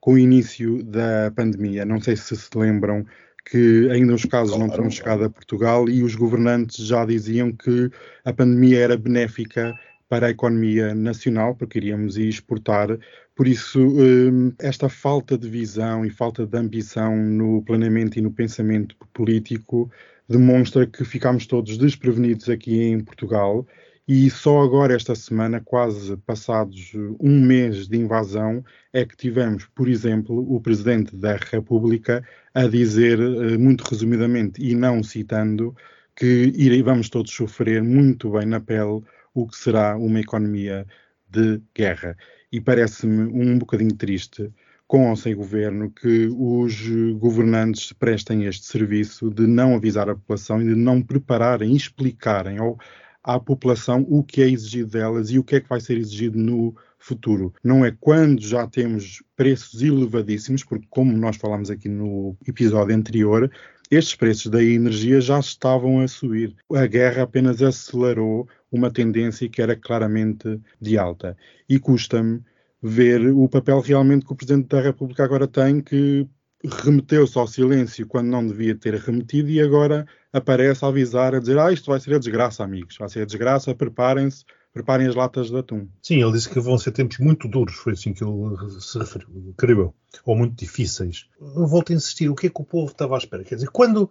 com 0.00 0.14
o 0.14 0.18
início 0.18 0.82
da 0.82 1.30
pandemia. 1.36 1.84
Não 1.84 2.00
sei 2.00 2.16
se 2.16 2.34
se 2.34 2.48
lembram 2.56 3.04
que 3.48 3.88
ainda 3.90 4.14
os 4.14 4.24
casos 4.24 4.58
não 4.58 4.68
tinham 4.68 4.90
chegado 4.90 5.24
a 5.24 5.30
Portugal 5.30 5.88
e 5.88 6.02
os 6.02 6.16
governantes 6.16 6.84
já 6.84 7.04
diziam 7.04 7.52
que 7.52 7.90
a 8.24 8.32
pandemia 8.32 8.80
era 8.80 8.96
benéfica 8.96 9.72
para 10.08 10.26
a 10.26 10.30
economia 10.30 10.94
nacional, 10.94 11.54
porque 11.54 11.78
iríamos 11.78 12.16
exportar. 12.16 12.98
Por 13.34 13.46
isso, 13.46 13.80
hum, 13.80 14.52
esta 14.58 14.88
falta 14.88 15.38
de 15.38 15.48
visão 15.48 16.04
e 16.04 16.10
falta 16.10 16.46
de 16.46 16.58
ambição 16.58 17.16
no 17.16 17.62
planeamento 17.62 18.18
e 18.18 18.22
no 18.22 18.32
pensamento 18.32 18.96
político 19.12 19.90
demonstra 20.28 20.86
que 20.86 21.04
ficamos 21.04 21.46
todos 21.46 21.78
desprevenidos 21.78 22.48
aqui 22.48 22.82
em 22.82 23.00
Portugal 23.00 23.66
e 24.08 24.30
só 24.30 24.62
agora, 24.62 24.94
esta 24.94 25.14
semana, 25.16 25.60
quase 25.60 26.16
passados 26.18 26.92
um 27.20 27.40
mês 27.44 27.88
de 27.88 27.96
invasão, 27.98 28.64
é 28.92 29.04
que 29.04 29.16
tivemos, 29.16 29.66
por 29.66 29.88
exemplo, 29.88 30.54
o 30.54 30.60
Presidente 30.60 31.16
da 31.16 31.36
República 31.36 32.22
a 32.54 32.66
dizer, 32.68 33.18
eh, 33.18 33.58
muito 33.58 33.82
resumidamente 33.82 34.62
e 34.62 34.74
não 34.76 35.02
citando, 35.02 35.74
que 36.14 36.52
vamos 36.82 37.08
todos 37.10 37.32
sofrer 37.32 37.82
muito 37.82 38.30
bem 38.30 38.46
na 38.46 38.60
pele 38.60 39.02
o 39.34 39.46
que 39.46 39.56
será 39.56 39.96
uma 39.96 40.20
economia 40.20 40.86
de 41.28 41.60
guerra. 41.74 42.16
E 42.52 42.60
parece-me 42.60 43.24
um 43.24 43.58
bocadinho 43.58 43.94
triste 43.94 44.52
com 44.86 45.10
ou 45.10 45.16
sem 45.16 45.34
governo, 45.34 45.90
que 45.90 46.28
os 46.32 46.88
governantes 47.18 47.92
prestem 47.92 48.44
este 48.44 48.66
serviço 48.66 49.30
de 49.30 49.46
não 49.46 49.74
avisar 49.74 50.08
a 50.08 50.14
população 50.14 50.62
e 50.62 50.64
de 50.64 50.76
não 50.76 51.02
prepararem 51.02 51.74
explicarem 51.74 52.58
ao, 52.58 52.78
à 53.26 53.40
população 53.40 54.06
o 54.08 54.22
que 54.22 54.40
é 54.40 54.48
exigido 54.48 54.90
delas 54.92 55.30
e 55.30 55.38
o 55.38 55.42
que 55.42 55.56
é 55.56 55.60
que 55.60 55.68
vai 55.68 55.80
ser 55.80 55.98
exigido 55.98 56.38
no 56.38 56.74
futuro. 56.96 57.52
Não 57.62 57.84
é 57.84 57.90
quando 57.90 58.40
já 58.40 58.66
temos 58.68 59.22
preços 59.34 59.82
elevadíssimos, 59.82 60.62
porque 60.62 60.86
como 60.88 61.12
nós 61.16 61.36
falámos 61.36 61.68
aqui 61.68 61.88
no 61.88 62.36
episódio 62.46 62.94
anterior, 62.94 63.50
estes 63.90 64.14
preços 64.14 64.46
da 64.46 64.62
energia 64.62 65.20
já 65.20 65.40
estavam 65.40 66.00
a 66.00 66.06
subir. 66.06 66.54
A 66.72 66.86
guerra 66.86 67.24
apenas 67.24 67.60
acelerou 67.60 68.48
uma 68.70 68.92
tendência 68.92 69.48
que 69.48 69.60
era 69.60 69.74
claramente 69.74 70.60
de 70.80 70.96
alta. 70.96 71.36
E 71.68 71.80
custa-me 71.80 72.40
ver 72.80 73.28
o 73.32 73.48
papel 73.48 73.80
realmente 73.80 74.24
que 74.24 74.32
o 74.32 74.36
Presidente 74.36 74.68
da 74.68 74.80
República 74.80 75.24
agora 75.24 75.48
tem, 75.48 75.80
que 75.80 76.28
remeteu-se 76.64 77.38
ao 77.38 77.46
silêncio 77.46 78.06
quando 78.06 78.28
não 78.28 78.46
devia 78.46 78.74
ter 78.74 78.94
remetido 78.94 79.50
e 79.50 79.60
agora 79.60 80.06
aparece 80.32 80.84
a 80.84 80.88
avisar, 80.88 81.34
a 81.34 81.40
dizer: 81.40 81.58
Ah, 81.58 81.72
isto 81.72 81.90
vai 81.90 82.00
ser 82.00 82.14
a 82.14 82.18
desgraça, 82.18 82.64
amigos, 82.64 82.96
vai 82.98 83.08
ser 83.08 83.22
a 83.22 83.26
desgraça, 83.26 83.74
preparem-se, 83.74 84.44
preparem 84.72 85.06
as 85.06 85.14
latas 85.14 85.50
de 85.50 85.56
atum. 85.56 85.88
Sim, 86.02 86.22
ele 86.22 86.32
disse 86.32 86.48
que 86.48 86.60
vão 86.60 86.78
ser 86.78 86.92
tempos 86.92 87.18
muito 87.18 87.48
duros, 87.48 87.76
foi 87.76 87.92
assim 87.92 88.12
que 88.12 88.22
ele 88.24 88.80
se 88.80 88.98
referiu, 88.98 89.54
creio 89.56 89.80
eu, 89.80 89.94
ou 90.24 90.36
muito 90.36 90.54
difíceis. 90.54 91.26
Eu 91.40 91.66
volto 91.66 91.92
a 91.92 91.96
insistir, 91.96 92.28
o 92.28 92.34
que 92.34 92.46
é 92.46 92.50
que 92.50 92.60
o 92.60 92.64
povo 92.64 92.90
estava 92.90 93.14
à 93.14 93.18
espera? 93.18 93.44
Quer 93.44 93.56
dizer, 93.56 93.70
quando 93.70 94.10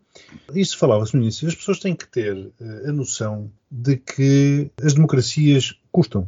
isso 0.54 0.78
falava-se 0.78 1.16
no 1.16 1.22
início, 1.22 1.48
as 1.48 1.56
pessoas 1.56 1.80
têm 1.80 1.96
que 1.96 2.08
ter 2.08 2.52
eh, 2.60 2.90
a 2.90 2.92
noção 2.92 3.52
de 3.70 3.98
que 3.98 4.72
as 4.82 4.94
democracias 4.94 5.80
custam. 5.92 6.28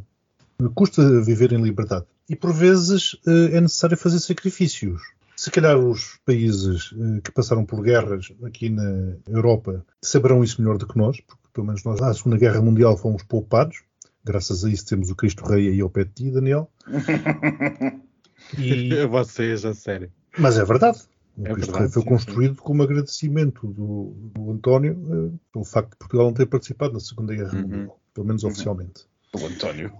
Custa 0.74 1.22
viver 1.22 1.52
em 1.52 1.62
liberdade. 1.62 2.06
E 2.28 2.36
por 2.36 2.52
vezes 2.52 3.16
eh, 3.26 3.56
é 3.56 3.60
necessário 3.60 3.96
fazer 3.96 4.18
sacrifícios 4.20 5.00
se 5.38 5.52
calhar 5.52 5.78
os 5.78 6.18
países 6.26 6.92
eh, 6.98 7.20
que 7.22 7.30
passaram 7.30 7.64
por 7.64 7.80
guerras 7.80 8.32
aqui 8.42 8.68
na 8.68 9.14
Europa 9.28 9.86
saberão 10.02 10.42
isso 10.42 10.60
melhor 10.60 10.76
do 10.78 10.86
que 10.88 10.98
nós, 10.98 11.20
porque 11.20 11.44
pelo 11.52 11.64
menos 11.64 11.84
nós 11.84 12.00
na 12.00 12.12
Segunda 12.12 12.36
Guerra 12.36 12.60
Mundial 12.60 12.96
fomos 12.96 13.22
poupados. 13.22 13.84
Graças 14.24 14.64
a 14.64 14.68
isso 14.68 14.84
temos 14.84 15.10
o 15.10 15.14
Cristo 15.14 15.44
Rei 15.44 15.68
aí 15.68 15.80
ao 15.80 15.88
pé 15.88 16.02
de 16.02 16.10
ti, 16.10 16.30
Daniel. 16.32 16.68
E... 18.56 19.04
Vocês, 19.06 19.64
a 19.64 19.74
sério. 19.74 20.10
Mas 20.38 20.56
é 20.56 20.64
verdade. 20.64 20.98
O 21.36 21.46
é 21.46 21.52
Cristo 21.52 21.72
verdade, 21.72 21.78
Rei 21.84 21.88
foi 21.92 22.04
construído 22.04 22.54
sim. 22.54 22.62
como 22.62 22.82
agradecimento 22.82 23.66
do, 23.66 24.14
do 24.34 24.50
António 24.52 24.94
uh, 24.94 25.40
pelo 25.52 25.64
facto 25.66 25.90
de 25.90 25.96
Portugal 25.98 26.26
não 26.26 26.34
ter 26.34 26.46
participado 26.46 26.94
na 26.94 27.00
Segunda 27.00 27.34
Guerra 27.34 27.54
uhum. 27.54 27.62
Mundial, 27.62 28.00
pelo 28.14 28.26
menos 28.26 28.42
uhum. 28.42 28.50
oficialmente. 28.50 29.06
O 29.34 29.46
António. 29.46 29.92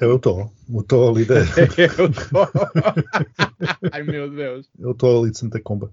É 0.00 0.06
o 0.06 0.18
Tó. 0.18 0.50
O 0.68 0.82
Tó 0.82 1.10
ali 1.10 1.24
da... 1.24 1.36
O 2.02 2.08
Tó. 2.30 2.50
Ai 3.92 4.02
meu 4.02 4.30
Deus. 4.30 4.68
É 4.80 4.86
o 4.86 4.94
Tó 4.94 5.20
ali 5.20 5.30
de 5.30 5.38
Santa 5.38 5.60
Comba. 5.60 5.90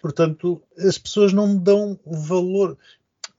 Portanto, 0.00 0.62
as 0.78 0.98
pessoas 0.98 1.32
não 1.32 1.56
dão 1.56 1.98
valor. 2.04 2.76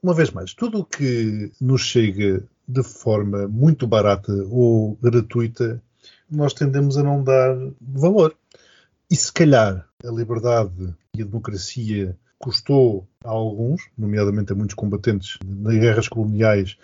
Uma 0.01 0.13
vez 0.13 0.31
mais, 0.31 0.53
tudo 0.53 0.79
o 0.79 0.85
que 0.85 1.51
nos 1.59 1.81
chega 1.81 2.43
de 2.67 2.83
forma 2.83 3.47
muito 3.47 3.87
barata 3.87 4.31
ou 4.49 4.97
gratuita, 5.01 5.81
nós 6.29 6.53
tendemos 6.53 6.97
a 6.97 7.03
não 7.03 7.23
dar 7.23 7.55
valor. 7.79 8.35
E 9.09 9.15
se 9.15 9.31
calhar 9.31 9.87
a 10.03 10.11
liberdade 10.11 10.93
e 11.15 11.21
a 11.21 11.25
democracia 11.25 12.17
custou 12.39 13.07
a 13.23 13.29
alguns, 13.29 13.87
nomeadamente 13.97 14.51
a 14.51 14.55
muitos 14.55 14.75
combatentes 14.75 15.37
nas 15.45 15.75
guerras 15.75 16.07
coloniais, 16.07 16.77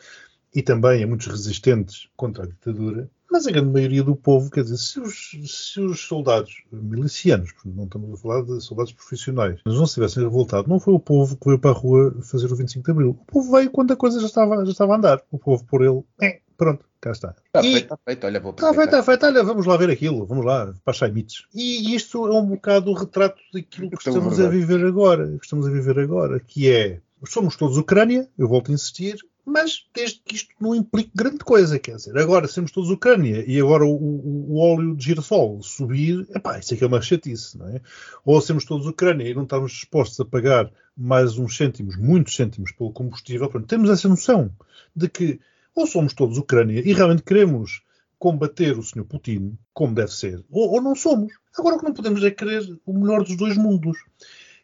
e 0.53 0.61
também 0.61 1.03
a 1.03 1.07
muitos 1.07 1.27
resistentes 1.27 2.07
contra 2.15 2.43
a 2.43 2.47
ditadura, 2.47 3.09
mas 3.31 3.47
a 3.47 3.51
grande 3.51 3.71
maioria 3.71 4.03
do 4.03 4.13
povo, 4.13 4.51
quer 4.51 4.63
dizer, 4.63 4.77
se 4.77 4.99
os, 4.99 5.31
se 5.47 5.79
os 5.79 6.01
soldados 6.01 6.63
milicianos, 6.69 7.51
não 7.63 7.85
estamos 7.85 8.13
a 8.13 8.21
falar 8.21 8.43
de 8.43 8.59
soldados 8.59 8.91
profissionais, 8.91 9.61
mas 9.65 9.75
não 9.75 9.87
se 9.87 9.93
tivessem 9.93 10.21
revoltado, 10.21 10.67
não 10.67 10.81
foi 10.81 10.93
o 10.93 10.99
povo 10.99 11.37
que 11.37 11.45
veio 11.45 11.57
para 11.57 11.71
a 11.71 11.73
rua 11.73 12.13
fazer 12.23 12.51
o 12.51 12.55
25 12.57 12.83
de 12.83 12.91
Abril. 12.91 13.09
O 13.11 13.31
povo 13.31 13.51
veio 13.53 13.71
quando 13.71 13.93
a 13.93 13.95
coisa 13.95 14.19
já 14.19 14.25
estava, 14.25 14.65
já 14.65 14.71
estava 14.71 14.93
a 14.93 14.97
andar. 14.97 15.21
O 15.31 15.39
povo 15.39 15.63
por 15.63 15.81
ele, 15.81 16.03
é, 16.21 16.41
pronto, 16.57 16.83
cá 16.99 17.11
está. 17.11 17.33
Está 17.45 17.61
feito, 17.61 17.77
está 17.77 17.97
feito, 18.05 18.27
olha, 18.27 18.39
vou 18.41 18.51
Está 18.51 18.73
feito, 18.73 18.83
está 18.83 19.03
feito, 19.03 19.25
olha, 19.25 19.43
vamos 19.45 19.65
lá 19.65 19.77
ver 19.77 19.89
aquilo, 19.89 20.25
vamos 20.25 20.45
lá, 20.45 20.73
para 20.83 20.93
Chaimites. 20.93 21.45
E 21.55 21.95
isto 21.95 22.27
é 22.27 22.37
um 22.37 22.47
bocado 22.47 22.91
o 22.91 22.93
retrato 22.93 23.41
daquilo 23.53 23.91
que 23.91 23.97
estamos 23.97 24.41
a 24.41 24.49
viver 24.49 24.85
agora, 24.85 25.37
que 25.37 25.45
estamos 25.45 25.65
a 25.65 25.69
viver 25.69 25.99
agora, 25.99 26.37
que 26.37 26.69
é, 26.69 26.99
somos 27.25 27.55
todos 27.55 27.77
Ucrânia, 27.77 28.27
eu 28.37 28.49
volto 28.49 28.71
a 28.71 28.73
insistir, 28.73 29.17
mas 29.51 29.85
desde 29.93 30.19
que 30.19 30.35
isto 30.35 30.49
não 30.59 30.73
implique 30.73 31.11
grande 31.13 31.39
coisa, 31.39 31.77
quer 31.77 31.97
dizer, 31.97 32.17
agora 32.17 32.47
sermos 32.47 32.71
todos 32.71 32.89
Ucrânia 32.89 33.43
e 33.45 33.59
agora 33.59 33.83
o, 33.85 33.93
o, 33.93 34.53
o 34.53 34.57
óleo 34.59 34.95
de 34.95 35.03
girassol 35.03 35.61
subir, 35.61 36.25
epá, 36.33 36.57
isso 36.57 36.73
é 36.73 36.77
que 36.77 36.83
é 36.83 36.87
uma 36.87 37.01
chatice, 37.01 37.57
não 37.57 37.67
é? 37.67 37.81
Ou 38.23 38.39
sermos 38.41 38.65
todos 38.65 38.87
Ucrânia 38.87 39.27
e 39.27 39.33
não 39.33 39.43
estamos 39.43 39.73
dispostos 39.73 40.19
a 40.19 40.25
pagar 40.25 40.71
mais 40.95 41.37
uns 41.37 41.57
cêntimos, 41.57 41.97
muitos 41.97 42.35
cêntimos 42.35 42.71
pelo 42.71 42.93
combustível, 42.93 43.49
Pronto, 43.49 43.67
temos 43.67 43.89
essa 43.89 44.07
noção 44.07 44.49
de 44.95 45.09
que 45.09 45.39
ou 45.75 45.87
somos 45.87 46.13
todos 46.13 46.37
Ucrânia 46.37 46.81
e 46.85 46.93
realmente 46.93 47.23
queremos 47.23 47.81
combater 48.17 48.77
o 48.77 48.83
Sr. 48.83 49.03
Putin, 49.03 49.57
como 49.73 49.95
deve 49.95 50.13
ser, 50.13 50.43
ou, 50.49 50.73
ou 50.73 50.81
não 50.81 50.95
somos. 50.95 51.33
Agora 51.57 51.75
o 51.75 51.79
que 51.79 51.85
não 51.85 51.93
podemos 51.93 52.23
é 52.23 52.29
querer 52.29 52.61
o 52.85 52.93
melhor 52.93 53.23
dos 53.23 53.35
dois 53.35 53.57
mundos. 53.57 53.97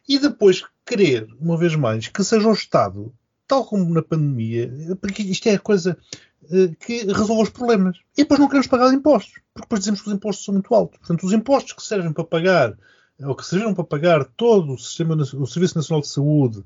E 0.08 0.18
depois 0.18 0.62
querer, 0.86 1.28
uma 1.40 1.58
vez 1.58 1.74
mais, 1.74 2.08
que 2.08 2.22
seja 2.22 2.48
o 2.48 2.52
Estado 2.52 3.12
tal 3.48 3.64
como 3.64 3.92
na 3.92 4.02
pandemia, 4.02 4.70
porque 5.00 5.22
isto 5.22 5.48
é 5.48 5.54
a 5.54 5.58
coisa 5.58 5.96
uh, 6.44 6.76
que 6.76 7.04
resolve 7.06 7.44
os 7.44 7.50
problemas. 7.50 7.98
E 8.16 8.22
depois 8.22 8.38
não 8.38 8.46
queremos 8.46 8.68
pagar 8.68 8.92
impostos, 8.92 9.40
porque 9.54 9.66
depois 9.66 9.80
dizemos 9.80 10.02
que 10.02 10.08
os 10.08 10.14
impostos 10.14 10.44
são 10.44 10.54
muito 10.54 10.72
altos. 10.74 10.98
Portanto, 10.98 11.26
os 11.26 11.32
impostos 11.32 11.72
que 11.72 11.82
servem 11.82 12.12
para 12.12 12.24
pagar, 12.24 12.78
ou 13.20 13.34
que 13.34 13.44
serviram 13.44 13.74
para 13.74 13.84
pagar 13.84 14.24
todo 14.24 14.74
o, 14.74 14.78
sistema, 14.78 15.16
o 15.16 15.46
Serviço 15.46 15.76
Nacional 15.76 16.02
de 16.02 16.08
Saúde, 16.08 16.62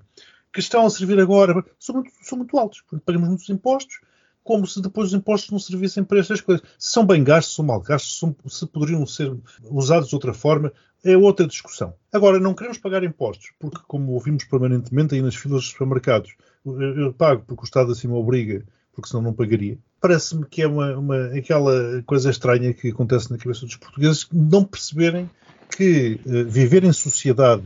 que 0.53 0.61
estão 0.61 0.85
a 0.85 0.91
servir 0.91 1.19
agora, 1.19 1.65
são 1.79 1.95
muito, 1.95 2.11
são 2.23 2.37
muito 2.37 2.59
altos. 2.59 2.81
Portanto, 2.83 3.05
pagamos 3.07 3.29
muitos 3.29 3.49
impostos, 3.49 4.01
como 4.45 4.67
se 4.67 4.81
depois 4.83 5.09
os 5.09 5.15
impostos 5.15 5.51
não 5.51 5.59
servissem 5.59 6.05
para 6.05 6.19
estas 6.19 6.41
coisas. 6.41 6.65
Se 6.79 6.93
são 6.93 7.07
bem 7.07 7.23
gastos, 7.23 7.55
são 7.55 7.65
mal 7.65 7.81
gastos, 7.81 8.21
se, 8.49 8.67
poderiam 8.67 9.07
ser 9.07 9.35
usados 9.71 10.09
de 10.09 10.15
outra 10.15 10.35
forma, 10.35 10.73
é 11.05 11.17
outra 11.17 11.47
discussão. 11.47 11.95
Agora, 12.13 12.39
não 12.39 12.55
queremos 12.55 12.79
pagar 12.79 13.03
impostos, 13.05 13.53
porque, 13.59 13.81
como 13.87 14.13
ouvimos 14.13 14.45
permanentemente 14.45 15.15
aí 15.15 15.23
nas 15.23 15.35
filas 15.35 15.63
dos 15.63 15.71
supermercados, 15.71 16.35
eu 16.65 17.13
pago 17.13 17.45
porque 17.47 17.63
o 17.63 17.65
Estado 17.65 17.93
assim 17.93 18.09
me 18.09 18.15
obriga, 18.15 18.65
porque 18.93 19.09
senão 19.09 19.23
não 19.23 19.33
pagaria. 19.33 19.79
Parece-me 20.01 20.45
que 20.47 20.63
é 20.63 20.67
uma, 20.67 20.97
uma, 20.97 21.27
aquela 21.27 22.03
coisa 22.05 22.31
estranha 22.31 22.73
que 22.73 22.91
acontece 22.91 23.31
na 23.31 23.39
cabeça 23.39 23.67
dos 23.67 23.77
portugueses, 23.77 24.29
não 24.33 24.65
perceberem 24.65 25.29
que 25.77 26.21
uh, 26.27 26.45
viver 26.49 26.85
em 26.85 26.93
sociedade 26.93 27.63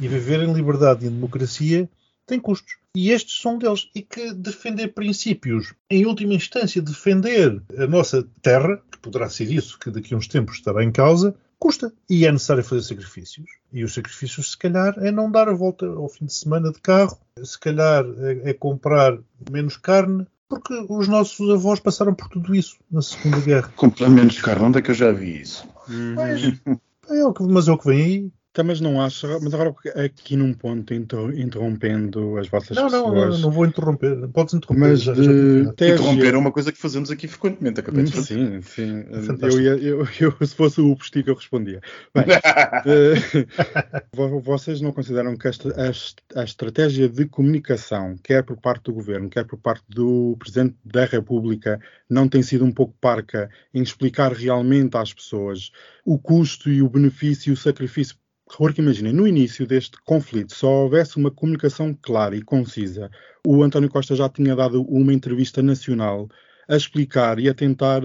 e 0.00 0.08
viver 0.08 0.40
em 0.42 0.52
liberdade 0.52 1.04
e 1.04 1.08
em 1.08 1.12
democracia 1.12 1.88
tem 2.26 2.40
custos. 2.40 2.76
E 2.96 3.10
estes 3.10 3.40
são 3.40 3.58
deles. 3.58 3.88
E 3.94 4.02
que 4.02 4.32
defender 4.32 4.88
princípios, 4.88 5.74
em 5.90 6.06
última 6.06 6.34
instância, 6.34 6.80
defender 6.80 7.62
a 7.76 7.86
nossa 7.86 8.26
terra, 8.40 8.80
que 8.90 8.98
poderá 8.98 9.28
ser 9.28 9.50
isso 9.50 9.78
que 9.78 9.90
daqui 9.90 10.14
a 10.14 10.16
uns 10.16 10.28
tempos 10.28 10.56
estará 10.56 10.84
em 10.84 10.92
causa, 10.92 11.34
custa. 11.58 11.92
E 12.08 12.26
é 12.26 12.32
necessário 12.32 12.62
fazer 12.62 12.82
sacrifícios. 12.82 13.46
E 13.72 13.82
os 13.82 13.94
sacrifícios, 13.94 14.52
se 14.52 14.58
calhar, 14.58 14.94
é 14.98 15.10
não 15.10 15.30
dar 15.30 15.48
a 15.48 15.54
volta 15.54 15.86
ao 15.86 16.08
fim 16.08 16.26
de 16.26 16.34
semana 16.34 16.70
de 16.70 16.80
carro, 16.80 17.18
se 17.42 17.58
calhar 17.58 18.04
é, 18.18 18.50
é 18.50 18.52
comprar 18.52 19.18
menos 19.50 19.76
carne, 19.76 20.26
porque 20.48 20.74
os 20.88 21.08
nossos 21.08 21.50
avós 21.50 21.80
passaram 21.80 22.14
por 22.14 22.28
tudo 22.28 22.54
isso 22.54 22.76
na 22.90 23.02
Segunda 23.02 23.40
Guerra. 23.40 23.72
Comprar 23.74 24.08
menos 24.08 24.40
carne, 24.40 24.64
onde 24.64 24.78
é 24.78 24.82
que 24.82 24.90
eu 24.90 24.94
já 24.94 25.10
vi 25.10 25.40
isso? 25.40 25.66
Uhum. 25.88 26.78
é 27.08 27.24
o 27.24 27.32
que, 27.32 27.42
mas 27.42 27.66
é 27.66 27.72
o 27.72 27.78
que 27.78 27.88
vem 27.88 28.02
aí. 28.02 28.32
Tá, 28.54 28.62
mas 28.62 28.80
não 28.80 29.02
acho. 29.02 29.26
Mas 29.42 29.52
agora 29.52 29.74
aqui 29.96 30.36
num 30.36 30.54
ponto 30.54 30.94
interrompendo 30.94 32.38
as 32.38 32.46
vossas 32.46 32.76
não, 32.76 32.84
pessoas. 32.84 33.12
Não, 33.12 33.28
não, 33.30 33.38
não 33.38 33.50
vou 33.50 33.66
interromper. 33.66 34.28
Podes 34.28 34.54
interromper. 34.54 34.80
Mas 34.80 35.02
já, 35.02 35.12
já 35.12 35.22
interromper 35.24 36.34
é 36.34 36.38
uma 36.38 36.52
coisa 36.52 36.70
que 36.70 36.78
fazemos 36.78 37.10
aqui 37.10 37.26
frequentemente. 37.26 37.80
Acabei 37.80 38.04
de 38.04 38.22
sim, 38.22 38.62
sim. 38.62 39.04
Eu, 39.42 39.78
eu, 39.78 40.08
eu, 40.20 40.46
se 40.46 40.54
fosse 40.54 40.80
o 40.80 40.94
postigo, 40.94 41.30
eu 41.30 41.34
respondia. 41.34 41.80
Bem, 42.14 42.26
uh, 44.16 44.40
vocês 44.40 44.80
não 44.80 44.92
consideram 44.92 45.36
que 45.36 45.48
a 45.48 46.44
estratégia 46.44 47.08
de 47.08 47.26
comunicação, 47.26 48.14
quer 48.22 48.44
por 48.44 48.56
parte 48.56 48.84
do 48.84 48.94
governo, 48.94 49.28
quer 49.28 49.44
por 49.44 49.58
parte 49.58 49.82
do 49.88 50.36
Presidente 50.38 50.76
da 50.84 51.06
República, 51.06 51.80
não 52.08 52.28
tem 52.28 52.40
sido 52.40 52.64
um 52.64 52.70
pouco 52.70 52.94
parca 53.00 53.50
em 53.74 53.82
explicar 53.82 54.32
realmente 54.32 54.96
às 54.96 55.12
pessoas 55.12 55.72
o 56.04 56.16
custo 56.16 56.70
e 56.70 56.80
o 56.80 56.88
benefício 56.88 57.50
e 57.50 57.52
o 57.52 57.56
sacrifício 57.56 58.14
porque 58.58 58.80
imaginem, 58.80 59.12
no 59.12 59.26
início 59.26 59.66
deste 59.66 59.96
conflito, 60.04 60.54
só 60.54 60.68
houvesse 60.82 61.16
uma 61.16 61.30
comunicação 61.30 61.96
clara 62.00 62.36
e 62.36 62.42
concisa, 62.42 63.10
o 63.46 63.62
António 63.62 63.90
Costa 63.90 64.14
já 64.14 64.28
tinha 64.28 64.54
dado 64.54 64.82
uma 64.82 65.12
entrevista 65.12 65.62
nacional 65.62 66.28
a 66.68 66.76
explicar 66.76 67.38
e 67.38 67.48
a 67.48 67.54
tentar 67.54 68.02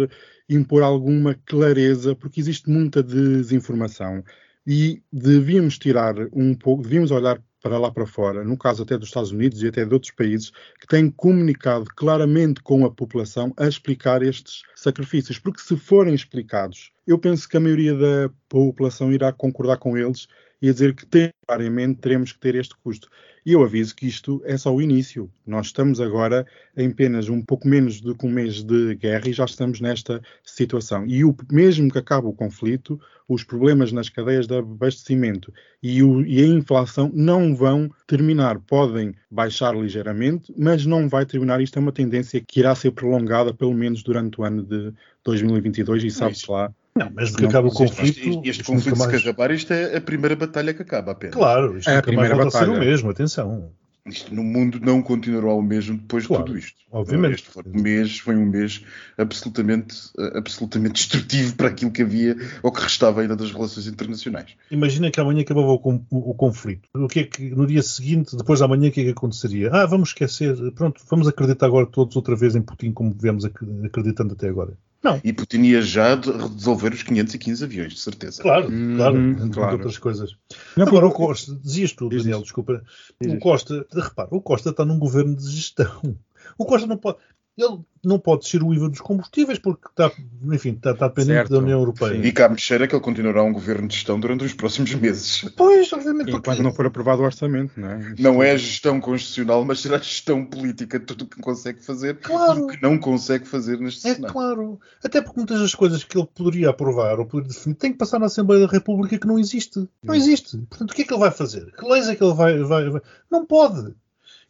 impor 0.50 0.84
alguma 0.84 1.36
clareza, 1.46 2.16
porque 2.16 2.40
existe 2.40 2.70
muita 2.70 3.04
desinformação. 3.04 4.24
E 4.66 5.02
devíamos 5.12 5.78
tirar 5.78 6.16
um 6.34 6.54
pouco, 6.56 6.84
devíamos 6.84 7.12
olhar 7.12 7.42
para 7.62 7.78
lá 7.78 7.92
para 7.92 8.06
fora, 8.06 8.44
no 8.44 8.58
caso 8.58 8.84
até 8.84 8.98
dos 8.98 9.10
Estados 9.10 9.32
Unidos 9.32 9.62
e 9.62 9.68
até 9.68 9.86
de 9.86 9.94
outros 9.94 10.12
países, 10.12 10.52
que 10.80 10.88
têm 10.88 11.10
comunicado 11.10 11.86
claramente 11.96 12.62
com 12.62 12.86
a 12.86 12.92
população 12.92 13.54
a 13.58 13.68
explicar 13.68 14.24
estes 14.24 14.64
sacrifícios. 14.76 15.38
Porque 15.38 15.62
se 15.62 15.76
forem 15.76 16.14
explicados, 16.14 16.92
eu 17.06 17.20
penso 17.20 17.48
que 17.48 17.58
a 17.58 17.60
maioria 17.60 17.94
da 17.96 18.30
população 18.48 19.12
irá 19.12 19.32
concordar 19.32 19.78
com 19.78 19.98
eles 19.98 20.28
e 20.62 20.72
dizer 20.72 20.94
que 20.94 21.06
temporariamente 21.06 22.00
teremos 22.02 22.32
que 22.32 22.40
ter 22.40 22.56
este 22.56 22.76
custo. 22.84 23.10
E 23.50 23.54
eu 23.54 23.64
aviso 23.64 23.96
que 23.96 24.06
isto 24.06 24.40
é 24.46 24.56
só 24.56 24.72
o 24.72 24.80
início. 24.80 25.28
Nós 25.44 25.66
estamos 25.66 26.00
agora 26.00 26.46
em 26.78 26.90
apenas 26.90 27.30
um 27.30 27.42
pouco 27.42 27.68
menos 27.68 28.00
do 28.00 28.14
que 28.14 28.28
um 28.28 28.30
mês 28.30 28.62
de 28.62 28.94
guerra 28.94 29.28
e 29.28 29.34
já 29.34 29.44
estamos 29.44 29.82
nesta 29.82 30.22
situação. 30.44 31.04
E 31.08 31.26
o, 31.26 31.36
mesmo 31.52 31.92
que 31.92 31.98
acabe 31.98 32.28
o 32.28 32.32
conflito, 32.32 33.02
os 33.28 33.44
problemas 33.44 33.92
nas 33.92 34.08
cadeias 34.08 34.46
de 34.46 34.56
abastecimento 34.56 35.52
e, 35.82 36.04
o, 36.04 36.24
e 36.24 36.40
a 36.44 36.46
inflação 36.46 37.10
não 37.12 37.56
vão 37.56 37.90
terminar. 38.06 38.60
Podem 38.60 39.16
baixar 39.32 39.76
ligeiramente, 39.76 40.54
mas 40.56 40.86
não 40.86 41.10
vai 41.10 41.26
terminar. 41.26 41.60
Isto 41.60 41.80
é 41.80 41.82
uma 41.82 41.92
tendência 41.92 42.40
que 42.48 42.60
irá 42.60 42.76
ser 42.76 42.92
prolongada 42.92 43.52
pelo 43.52 43.74
menos 43.74 44.04
durante 44.04 44.40
o 44.40 44.44
ano 44.44 44.62
de 44.62 44.94
2022 45.24 46.04
e 46.04 46.12
sabe-se 46.12 46.52
lá 46.52 46.72
não, 46.96 47.12
mas 47.14 47.36
que 47.36 47.46
acaba 47.46 47.68
o 47.68 47.72
conflito. 47.72 48.20
Este, 48.20 48.50
este 48.50 48.64
conflito 48.64 48.98
mais... 48.98 49.12
se 49.12 49.30
acabar, 49.30 49.52
isto 49.52 49.72
é 49.74 49.98
a 49.98 50.02
primeira 50.02 50.36
batalha 50.36 50.74
que 50.74 50.82
acaba 50.82 51.12
apenas. 51.12 51.36
Claro, 51.36 51.78
isto 51.78 51.90
é 51.90 51.98
a 51.98 52.02
primeira 52.02 52.36
mais 52.36 52.54
batalha. 52.54 52.74
ser 52.74 52.78
o 52.78 52.80
mesmo, 52.80 53.10
atenção. 53.10 53.72
Isto 54.06 54.34
no 54.34 54.44
mundo 54.44 54.80
não 54.82 55.02
continuará 55.02 55.54
o 55.54 55.62
mesmo 55.62 55.98
depois 55.98 56.26
claro, 56.26 56.44
de 56.44 56.48
tudo 56.48 56.60
isto. 56.60 56.80
Obviamente. 56.92 57.36
Este 57.36 57.50
foi 57.50 57.64
um 57.64 57.82
mês, 57.82 58.20
foi 58.20 58.36
um 58.36 58.46
mês 58.46 58.84
absolutamente, 59.18 59.96
absolutamente 60.34 60.94
destrutivo 60.94 61.56
para 61.56 61.68
aquilo 61.68 61.92
que 61.92 62.02
havia 62.02 62.36
ou 62.64 62.72
que 62.72 62.82
restava 62.82 63.22
ainda 63.22 63.36
das 63.36 63.52
relações 63.52 63.88
internacionais. 63.88 64.56
Imagina 64.72 65.12
que 65.12 65.20
amanhã 65.20 65.42
acabava 65.42 65.68
o, 65.68 65.76
o, 65.76 66.32
o, 66.32 66.34
conflito. 66.34 66.88
O 66.96 67.08
que 67.08 67.20
é 67.20 67.24
que 67.24 67.50
no 67.52 67.68
dia 67.68 67.84
seguinte, 67.84 68.36
depois 68.36 68.60
da 68.60 68.68
manhã, 68.68 68.90
o 68.90 68.92
que 68.92 69.02
é 69.02 69.04
que 69.06 69.12
aconteceria? 69.12 69.70
Ah, 69.72 69.86
vamos 69.86 70.10
esquecer, 70.10 70.56
pronto, 70.74 71.02
vamos 71.10 71.28
acreditar 71.28 71.68
agora 71.68 71.86
todos 71.86 72.16
outra 72.16 72.36
vez 72.36 72.56
em 72.56 72.62
Putin 72.62 72.92
como 72.92 73.14
viemos 73.14 73.46
acreditando 73.46 74.34
até 74.34 74.50
agora. 74.50 74.76
Não. 75.02 75.20
E 75.24 75.32
Putin 75.32 75.62
ia 75.62 75.82
já 75.82 76.16
resolver 76.16 76.94
os 76.94 77.04
515 77.04 77.64
aviões, 77.64 77.94
de 77.94 78.00
certeza. 78.00 78.42
Claro, 78.42 78.68
hum, 78.70 78.98
claro, 78.98 79.18
entre 79.18 79.50
claro. 79.52 79.74
outras 79.74 79.98
coisas. 79.98 80.36
Não, 80.76 80.86
Agora, 80.86 81.08
o 81.08 81.12
Costa, 81.12 81.56
dizias 81.56 81.94
tu, 81.94 82.10
Daniel, 82.10 82.42
desculpa. 82.42 82.84
O 83.26 83.38
Costa, 83.40 83.86
repara, 83.94 84.30
o 84.32 84.42
Costa 84.42 84.72
está 84.72 84.84
num 84.84 85.00
governo 85.00 85.36
de 85.36 85.50
gestão. 85.50 86.18
O 86.58 86.66
Costa 86.66 86.88
não 86.88 86.98
pode 86.98 87.20
ele 87.62 87.80
não 88.04 88.18
pode 88.18 88.48
ser 88.48 88.64
o 88.64 88.74
IVA 88.74 88.90
dos 88.90 89.02
combustíveis 89.02 89.60
porque 89.60 89.88
está, 89.90 90.12
enfim, 90.52 90.72
está, 90.72 90.92
está 90.92 91.08
dependente 91.08 91.34
certo. 91.34 91.52
da 91.52 91.60
União 91.60 91.80
Europeia. 91.80 92.14
Sim. 92.14 92.28
E 92.28 92.32
cá 92.32 92.48
me 92.48 92.58
cheira 92.58 92.88
que 92.88 92.96
ele 92.96 93.02
continuará 93.02 93.44
um 93.44 93.52
governo 93.52 93.88
de 93.88 93.96
gestão 93.96 94.20
durante 94.20 94.46
os 94.46 94.54
próximos 94.54 94.94
meses. 94.96 95.46
Pois, 95.58 95.92
obviamente. 95.92 96.30
Enquanto 96.30 96.46
porque... 96.46 96.64
não 96.64 96.72
for 96.72 96.86
aprovado 96.86 97.22
o 97.22 97.26
orçamento, 97.26 97.80
não 97.80 97.90
é? 97.90 98.16
Não 98.18 98.44
é 98.44 98.58
gestão 98.58 99.02
constitucional, 99.02 99.66
mas 99.66 99.82
será 99.82 99.98
gestão 99.98 100.46
política 100.46 100.98
de 100.98 101.06
tudo 101.06 101.24
o 101.24 101.28
que 101.28 101.42
consegue 101.42 101.84
fazer 101.84 102.18
claro. 102.20 102.60
e 102.60 102.64
o 102.64 102.68
que 102.68 102.82
não 102.82 102.98
consegue 102.98 103.46
fazer 103.46 103.78
neste 103.80 104.08
é 104.08 104.14
cenário. 104.16 104.34
claro. 104.34 104.80
Até 105.04 105.22
porque 105.22 105.38
muitas 105.38 105.60
das 105.60 105.76
coisas 105.76 106.04
que 106.04 106.18
ele 106.18 106.28
poderia 106.34 106.70
aprovar 106.70 107.20
ou 107.20 107.26
poderia 107.26 107.54
definir 107.54 107.76
têm 107.76 107.92
que 107.92 107.98
passar 107.98 108.20
na 108.20 108.28
Assembleia 108.28 108.66
da 108.66 108.72
República 108.72 109.18
que 109.18 109.28
não 109.28 109.38
existe. 109.38 109.88
Não 110.02 110.16
existe. 110.16 110.58
Portanto, 110.70 110.92
o 110.92 110.94
que 110.94 111.02
é 111.02 111.06
que 111.06 111.14
ele 111.14 111.20
vai 111.20 111.32
fazer? 111.32 111.72
Que 111.74 111.86
leis 111.86 112.08
é 112.08 112.16
que 112.16 112.24
ele 112.24 112.34
vai, 112.34 112.58
vai, 112.60 112.90
vai... 112.90 113.02
Não 113.30 113.46
pode. 113.46 113.94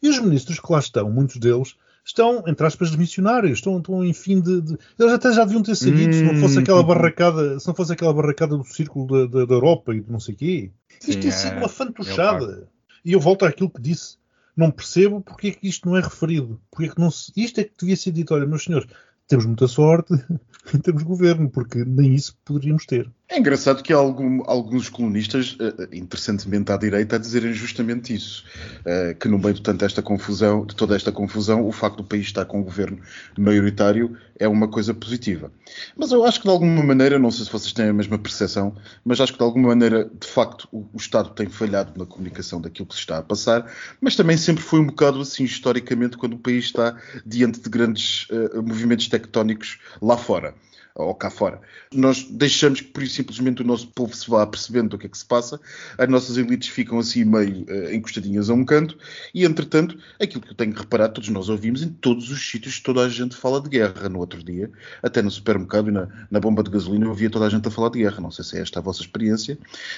E 0.01 0.08
os 0.08 0.20
ministros 0.20 0.60
que 0.60 0.72
lá 0.72 0.80
estão, 0.80 1.10
muitos 1.10 1.38
deles, 1.38 1.75
estão, 2.10 2.44
entre 2.48 2.66
aspas, 2.66 2.92
de 2.92 2.98
missionários, 2.98 3.60
estão, 3.60 3.78
estão 3.78 4.04
em 4.04 4.13
fim 4.13 4.42
de, 4.42 4.62
de, 4.62 4.78
Eles 4.98 5.13
até 5.13 5.32
já 5.32 5.46
deviam 5.46 5.62
ter 5.62 5.75
saído 5.75 5.98
hum, 5.98 6.13
se 6.13 6.24
não 6.24 6.36
fosse 6.36 6.58
hum, 6.58 6.62
aquela 6.62 6.82
hum. 6.82 6.86
barracada, 6.86 7.60
se 7.60 7.68
não 7.68 7.75
fosse 7.75 7.94
aquela 7.94 8.13
barracada 8.13 8.58
do 8.58 8.63
círculo 8.63 9.08
da, 9.08 9.39
da, 9.39 9.46
da 9.46 9.54
Europa 9.54 9.96
e 9.96 10.01
de 10.01 10.12
não 10.12 10.20
sei 10.20 10.34
o 10.34 10.38
quê. 10.38 10.72
Isto 11.08 11.22
tem 11.22 11.32
sido 11.32 11.54
é, 11.54 11.58
uma 11.58 11.70
fantochada. 11.70 12.68
e 13.06 13.13
eu 13.13 13.20
volto 13.20 13.46
àquilo 13.46 13.70
que 13.70 13.82
disse. 13.82 14.18
Não 14.58 14.72
percebo 14.72 15.22
porque 15.22 15.48
é 15.48 15.51
que 15.51 15.68
isto 15.68 15.88
não 15.88 15.96
é 15.96 16.01
referido. 16.01 16.60
Porque 16.70 16.89
é 16.89 16.94
que 16.94 17.00
não 17.00 17.12
se, 17.12 17.32
isto 17.38 17.60
é 17.60 17.63
que 17.63 17.74
devia 17.80 17.96
ser 17.96 18.12
dito. 18.12 18.34
Olha, 18.34 18.46
meus 18.46 18.63
senhores, 18.63 18.88
temos 19.28 19.46
muita 19.46 19.68
sorte 19.68 20.13
em 20.74 20.80
termos 20.80 21.04
de 21.04 21.08
governo, 21.08 21.50
porque 21.50 21.86
nem 21.86 22.16
isso 22.16 22.36
poderíamos 22.44 22.86
ter. 22.86 23.10
É 23.32 23.38
engraçado 23.38 23.84
que 23.84 23.94
algum, 23.94 24.42
alguns 24.48 24.90
colunistas, 24.90 25.52
uh, 25.54 25.88
interessantemente 25.94 26.72
à 26.72 26.78
direita, 26.78 27.16
a 27.16 27.20
dizerem 27.20 27.54
justamente 27.54 28.12
isso. 28.12 28.44
Uh, 28.80 29.14
que 29.20 29.28
no 29.28 29.38
meio 29.38 29.54
de, 29.54 29.62
tanta 29.62 29.86
esta 29.86 30.02
confusão, 30.02 30.66
de 30.66 30.76
toda 30.76 30.96
esta 30.96 31.12
confusão, 31.12 31.64
o 31.64 31.72
facto 31.72 31.98
do 31.98 32.04
país 32.04 32.26
estar 32.26 32.44
com 32.46 32.60
um 32.60 32.64
governo 32.64 33.00
maioritário 33.38 34.18
é 34.40 34.48
uma 34.48 34.68
coisa 34.68 34.96
positiva. 34.96 35.52
Mas 35.96 36.12
eu 36.12 36.26
acho 36.26 36.40
que 36.40 36.48
de 36.48 36.52
alguma 36.52 36.82
maneira, 36.82 37.20
não 37.20 37.30
sei 37.30 37.46
se 37.46 37.52
vocês 37.52 37.72
têm 37.72 37.90
a 37.90 37.94
mesma 37.94 38.18
percepção, 38.18 38.76
mas 39.06 39.22
acho 39.22 39.34
que 39.34 39.38
de 39.38 39.44
alguma 39.44 39.68
maneira, 39.68 40.10
de 40.20 40.28
facto, 40.28 40.68
o, 40.72 40.88
o 40.92 40.98
Estado 40.98 41.30
tem 41.30 41.48
falhado 41.48 42.00
na 42.00 42.08
comunicação 42.08 42.60
daquilo 42.60 42.88
que 42.88 42.96
se 42.96 43.02
está 43.02 43.20
a 43.20 43.22
passar, 43.22 43.72
mas 44.02 44.16
também 44.16 44.38
sempre 44.38 44.63
foi 44.63 44.80
um 44.80 44.88
bocado 44.88 45.22
assim, 45.22 45.44
historicamente, 45.44 46.18
quando 46.18 46.34
o 46.34 46.39
país 46.39 46.65
está 46.65 46.98
diante 47.24 47.60
de 47.60 47.70
grandes 47.70 48.28
uh, 48.32 48.63
movimentos 48.63 49.08
tectónicos 49.08 49.78
lá 50.02 50.18
fora 50.18 50.56
ou 50.95 51.15
cá 51.15 51.30
fora. 51.30 51.62
Nós 51.93 52.23
deixamos 52.23 52.82
que, 52.82 52.88
por 52.88 53.08
simplesmente, 53.08 53.62
o 53.62 53.65
nosso 53.65 53.88
povo 53.88 54.15
se 54.15 54.30
vá 54.30 54.45
percebendo 54.45 54.93
o 54.95 54.97
que 54.97 55.06
é 55.06 55.10
que 55.10 55.17
se 55.17 55.25
passa, 55.25 55.60
as 55.97 56.10
nossas 56.10 56.38
elites 56.38 56.69
ficam 56.69 56.99
assim 56.99 57.23
meio 57.23 57.65
uh, 57.69 57.93
encostadinhas 57.93 58.49
a 58.49 58.54
um 58.54 58.65
canto, 58.65 58.97
e 59.34 59.45
entretanto, 59.45 59.97
aquilo 60.19 60.41
que 60.41 60.52
eu 60.52 60.56
tenho 60.56 60.73
reparado, 60.73 61.13
todos 61.13 61.30
nós 61.30 61.49
ouvimos 61.49 61.82
em 61.82 61.89
todos 61.89 62.30
os 62.30 62.49
sítios, 62.49 62.80
toda 62.80 63.02
a 63.02 63.10
gente 63.10 63.36
fala 63.36 63.62
de 63.62 63.69
guerra 63.69 64.10
no 64.10 64.19
outro 64.19 64.43
dia, 64.43 64.69
até 65.02 65.21
no 65.21 65.32
supermercado 65.32 65.89
e 65.89 65.91
na, 65.91 66.08
na 66.30 66.39
bomba 66.39 66.63
de 66.63 66.69
gasolina 66.69 67.06
eu 67.06 67.10
ouvia 67.10 67.30
toda 67.30 67.45
a 67.45 67.49
gente 67.49 67.67
a 67.67 67.71
falar 67.71 67.89
de 67.89 67.99
guerra. 67.99 68.19
Não 68.19 68.32
sei 68.32 68.43
se 68.43 68.58
é 68.58 68.62
esta 68.62 68.80
a 68.80 68.82
vossa 68.82 69.02
experiência, 69.02 69.58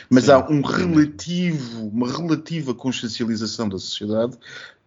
mas 0.10 0.26
Sim. 0.26 0.32
há 0.32 0.50
um 0.50 0.62
relativo, 0.62 1.88
uma 1.88 2.12
relativa 2.12 2.74
consciencialização 2.74 3.68
da 3.68 3.78
sociedade 3.78 4.38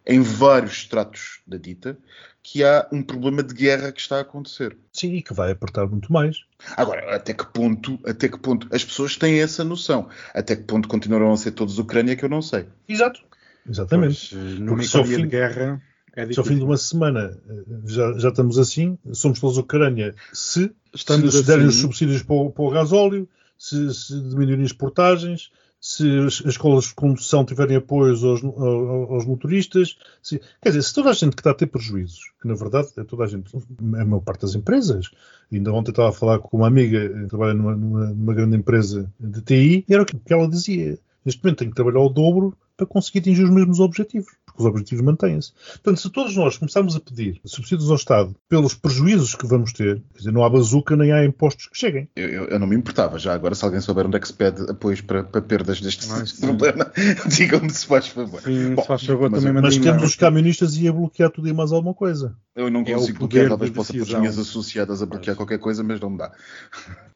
em 0.05 0.21
vários 0.21 0.73
estratos 0.73 1.39
da 1.47 1.57
dita, 1.57 1.97
que 2.43 2.63
há 2.63 2.87
um 2.91 3.01
problema 3.01 3.41
de 3.41 3.53
guerra 3.53 3.91
que 3.91 3.99
está 3.99 4.17
a 4.17 4.21
acontecer. 4.21 4.77
Sim, 4.93 5.13
e 5.13 5.21
que 5.21 5.33
vai 5.33 5.51
apertar 5.51 5.87
muito 5.87 6.13
mais. 6.13 6.37
Agora, 6.77 7.15
até 7.15 7.33
que 7.33 7.45
ponto, 7.47 7.99
até 8.05 8.29
que 8.29 8.37
ponto 8.37 8.67
as 8.71 8.85
pessoas 8.85 9.15
têm 9.15 9.41
essa 9.41 9.63
noção? 9.63 10.07
Até 10.33 10.55
que 10.55 10.63
ponto 10.63 10.87
continuarão 10.87 11.33
a 11.33 11.37
ser 11.37 11.51
todos 11.51 11.79
Ucrânia 11.79 12.15
que 12.15 12.23
eu 12.23 12.29
não 12.29 12.41
sei. 12.41 12.67
Exato. 12.87 13.21
Exatamente. 13.67 14.35
Pois, 14.35 14.59
numa 14.59 14.83
economia 14.83 15.17
de 15.17 15.27
guerra 15.27 15.81
é 16.15 16.31
Se 16.31 16.39
ao 16.39 16.45
fim 16.45 16.57
de 16.57 16.63
uma 16.63 16.77
semana 16.77 17.37
eh, 17.49 17.63
já, 17.85 18.13
já 18.17 18.29
estamos 18.29 18.57
assim, 18.57 18.97
somos 19.11 19.39
todos 19.39 19.57
Ucrânia. 19.57 20.15
Se, 20.31 20.71
estamos 20.93 21.33
se, 21.33 21.39
se 21.39 21.47
derem 21.47 21.65
os 21.65 21.75
subsídios 21.75 22.23
para 22.23 22.35
o, 22.35 22.51
para 22.51 22.63
o 22.63 22.69
gasóleo, 22.69 23.27
se, 23.57 23.93
se 23.93 24.21
diminuírem 24.21 24.63
as 24.63 24.71
portagens, 24.71 25.51
se 25.85 26.17
as 26.17 26.41
escolas 26.43 26.85
de 26.85 26.95
condução 26.95 27.45
tiverem 27.45 27.77
apoios 27.77 28.23
aos, 28.23 28.43
aos 28.43 29.23
motoristas. 29.23 29.95
Se, 30.19 30.41
quer 30.59 30.69
dizer, 30.69 30.81
se 30.81 30.91
toda 30.91 31.11
a 31.11 31.13
gente 31.13 31.35
que 31.35 31.41
está 31.41 31.51
a 31.51 31.53
ter 31.53 31.67
prejuízos, 31.67 32.33
que 32.41 32.47
na 32.47 32.55
verdade 32.55 32.87
é 32.97 33.03
toda 33.03 33.23
a 33.23 33.27
gente, 33.27 33.55
é 33.55 34.01
a 34.01 34.05
maior 34.05 34.21
parte 34.21 34.41
das 34.41 34.55
empresas. 34.55 35.11
Ainda 35.51 35.71
ontem 35.71 35.91
estava 35.91 36.09
a 36.09 36.11
falar 36.11 36.39
com 36.39 36.57
uma 36.57 36.65
amiga 36.65 37.07
que 37.07 37.27
trabalha 37.27 37.53
numa, 37.53 37.75
numa, 37.75 38.05
numa 38.07 38.33
grande 38.33 38.57
empresa 38.57 39.13
de 39.19 39.43
TI 39.43 39.85
e 39.87 39.93
era 39.93 40.01
o 40.01 40.05
que 40.07 40.33
ela 40.33 40.49
dizia. 40.49 40.97
Neste 41.23 41.43
momento 41.43 41.59
tenho 41.59 41.69
que 41.69 41.75
trabalhar 41.75 41.99
o 41.99 42.09
dobro 42.09 42.57
para 42.75 42.87
conseguir 42.87 43.19
atingir 43.19 43.43
os 43.43 43.51
mesmos 43.51 43.79
objetivos 43.79 44.33
os 44.57 44.65
objetivos 44.65 45.03
mantêm-se. 45.03 45.53
Portanto, 45.53 46.01
se 46.01 46.09
todos 46.09 46.35
nós 46.35 46.57
começarmos 46.57 46.95
a 46.95 46.99
pedir 46.99 47.39
subsídios 47.45 47.89
ao 47.89 47.95
Estado 47.95 48.35
pelos 48.49 48.73
prejuízos 48.73 49.35
que 49.35 49.45
vamos 49.45 49.73
ter, 49.73 50.01
quer 50.13 50.17
dizer, 50.19 50.31
não 50.31 50.43
há 50.43 50.49
bazuca 50.49 50.95
nem 50.95 51.11
há 51.11 51.25
impostos 51.25 51.67
que 51.67 51.77
cheguem. 51.77 52.09
Eu, 52.15 52.29
eu, 52.29 52.43
eu 52.45 52.59
não 52.59 52.67
me 52.67 52.75
importava 52.75 53.19
já. 53.19 53.33
Agora, 53.33 53.55
se 53.55 53.63
alguém 53.65 53.81
souber 53.81 54.05
onde 54.05 54.17
é 54.17 54.19
que 54.19 54.27
se 54.27 54.33
pede 54.33 54.69
apoios 54.69 55.01
para, 55.01 55.23
para 55.23 55.41
perdas 55.41 55.81
deste 55.81 56.07
ah, 56.11 56.23
problema, 56.45 56.91
digam-me 57.27 57.69
se 57.69 57.85
faz 57.85 58.07
favor. 58.07 58.41
Sim, 58.41 58.75
Bom, 58.75 58.81
se 58.81 58.87
faz 58.87 59.05
favor 59.05 59.29
mas, 59.29 59.43
também 59.43 59.61
mas 59.61 59.77
temos 59.77 60.03
os 60.03 60.15
camionistas 60.15 60.75
e 60.77 60.87
a 60.87 60.93
bloquear 60.93 61.29
tudo 61.29 61.47
e 61.47 61.53
mais 61.53 61.71
alguma 61.71 61.93
coisa. 61.93 62.35
Eu 62.55 62.69
não 62.69 62.83
consigo 62.83 63.17
é 63.17 63.19
bloquear, 63.19 63.49
talvez 63.49 63.71
possa 63.71 63.93
pôr 63.93 64.01
as 64.01 64.13
minhas 64.13 64.39
associadas 64.39 65.01
a 65.01 65.05
bloquear 65.05 65.35
qualquer 65.35 65.59
coisa, 65.59 65.83
mas 65.83 65.99
não 65.99 66.09
me 66.09 66.17
dá. 66.17 66.31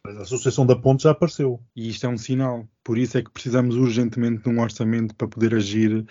Mas 0.06 0.17
a 0.17 0.21
Associação 0.21 0.65
da 0.65 0.75
Ponte 0.75 1.04
já 1.04 1.12
apareceu. 1.12 1.60
E 1.75 1.89
isto 1.89 2.06
é 2.06 2.10
um 2.10 2.17
sinal. 2.17 2.67
Por 2.84 2.97
isso 2.97 3.17
é 3.17 3.21
que 3.21 3.30
precisamos 3.30 3.75
urgentemente 3.75 4.43
de 4.43 4.49
um 4.49 4.60
orçamento 4.60 5.13
para 5.15 5.28
poder 5.28 5.54
agir 5.54 6.06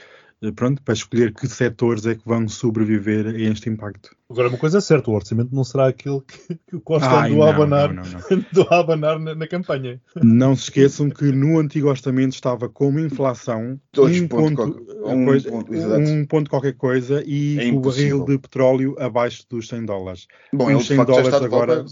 pronto, 0.55 0.83
para 0.83 0.94
escolher 0.94 1.33
que 1.33 1.46
setores 1.48 2.07
é 2.07 2.14
que 2.14 2.22
vão 2.24 2.48
sobreviver 2.48 3.27
a 3.27 3.38
este 3.38 3.68
impacto. 3.68 4.16
Agora, 4.31 4.48
uma 4.48 4.59
coisa 4.59 4.79
é 4.79 4.81
certa, 4.81 5.11
o 5.11 5.14
orçamento 5.14 5.55
não 5.55 5.64
será 5.64 5.88
aquele 5.88 6.20
que, 6.20 6.55
que 6.66 6.77
o 6.77 6.81
Costa 6.81 7.09
Ai, 7.09 7.33
andou, 7.33 7.38
não, 7.38 7.46
a 7.46 7.51
abanar, 7.51 7.94
não, 7.94 8.03
não, 8.05 8.20
andou 8.31 8.66
a 8.70 8.79
abanar 8.79 9.18
na, 9.18 9.35
na, 9.35 9.46
campanha. 9.46 10.01
Não 10.22 10.55
se 10.55 10.64
esqueçam 10.64 11.09
que 11.09 11.24
no 11.33 11.59
antigo 11.59 11.88
orçamento 11.88 12.35
estava 12.35 12.68
como 12.68 13.01
inflação 13.01 13.81
um 13.96 14.29
ponto, 14.29 14.87
um, 15.05 15.24
coisa, 15.24 15.51
ponto, 15.51 15.72
um 15.72 16.27
ponto 16.27 16.51
qualquer 16.51 16.74
coisa 16.74 17.22
e 17.27 17.59
é 17.59 17.72
o 17.72 17.81
barril 17.81 18.24
de 18.24 18.38
petróleo 18.38 18.94
abaixo 18.98 19.46
dos 19.48 19.66
100 19.68 19.87
dólares. 19.87 20.27
Bom, 20.53 20.77
os 20.77 20.87
100 20.87 21.05
dólares 21.05 21.35
agora... 21.35 21.85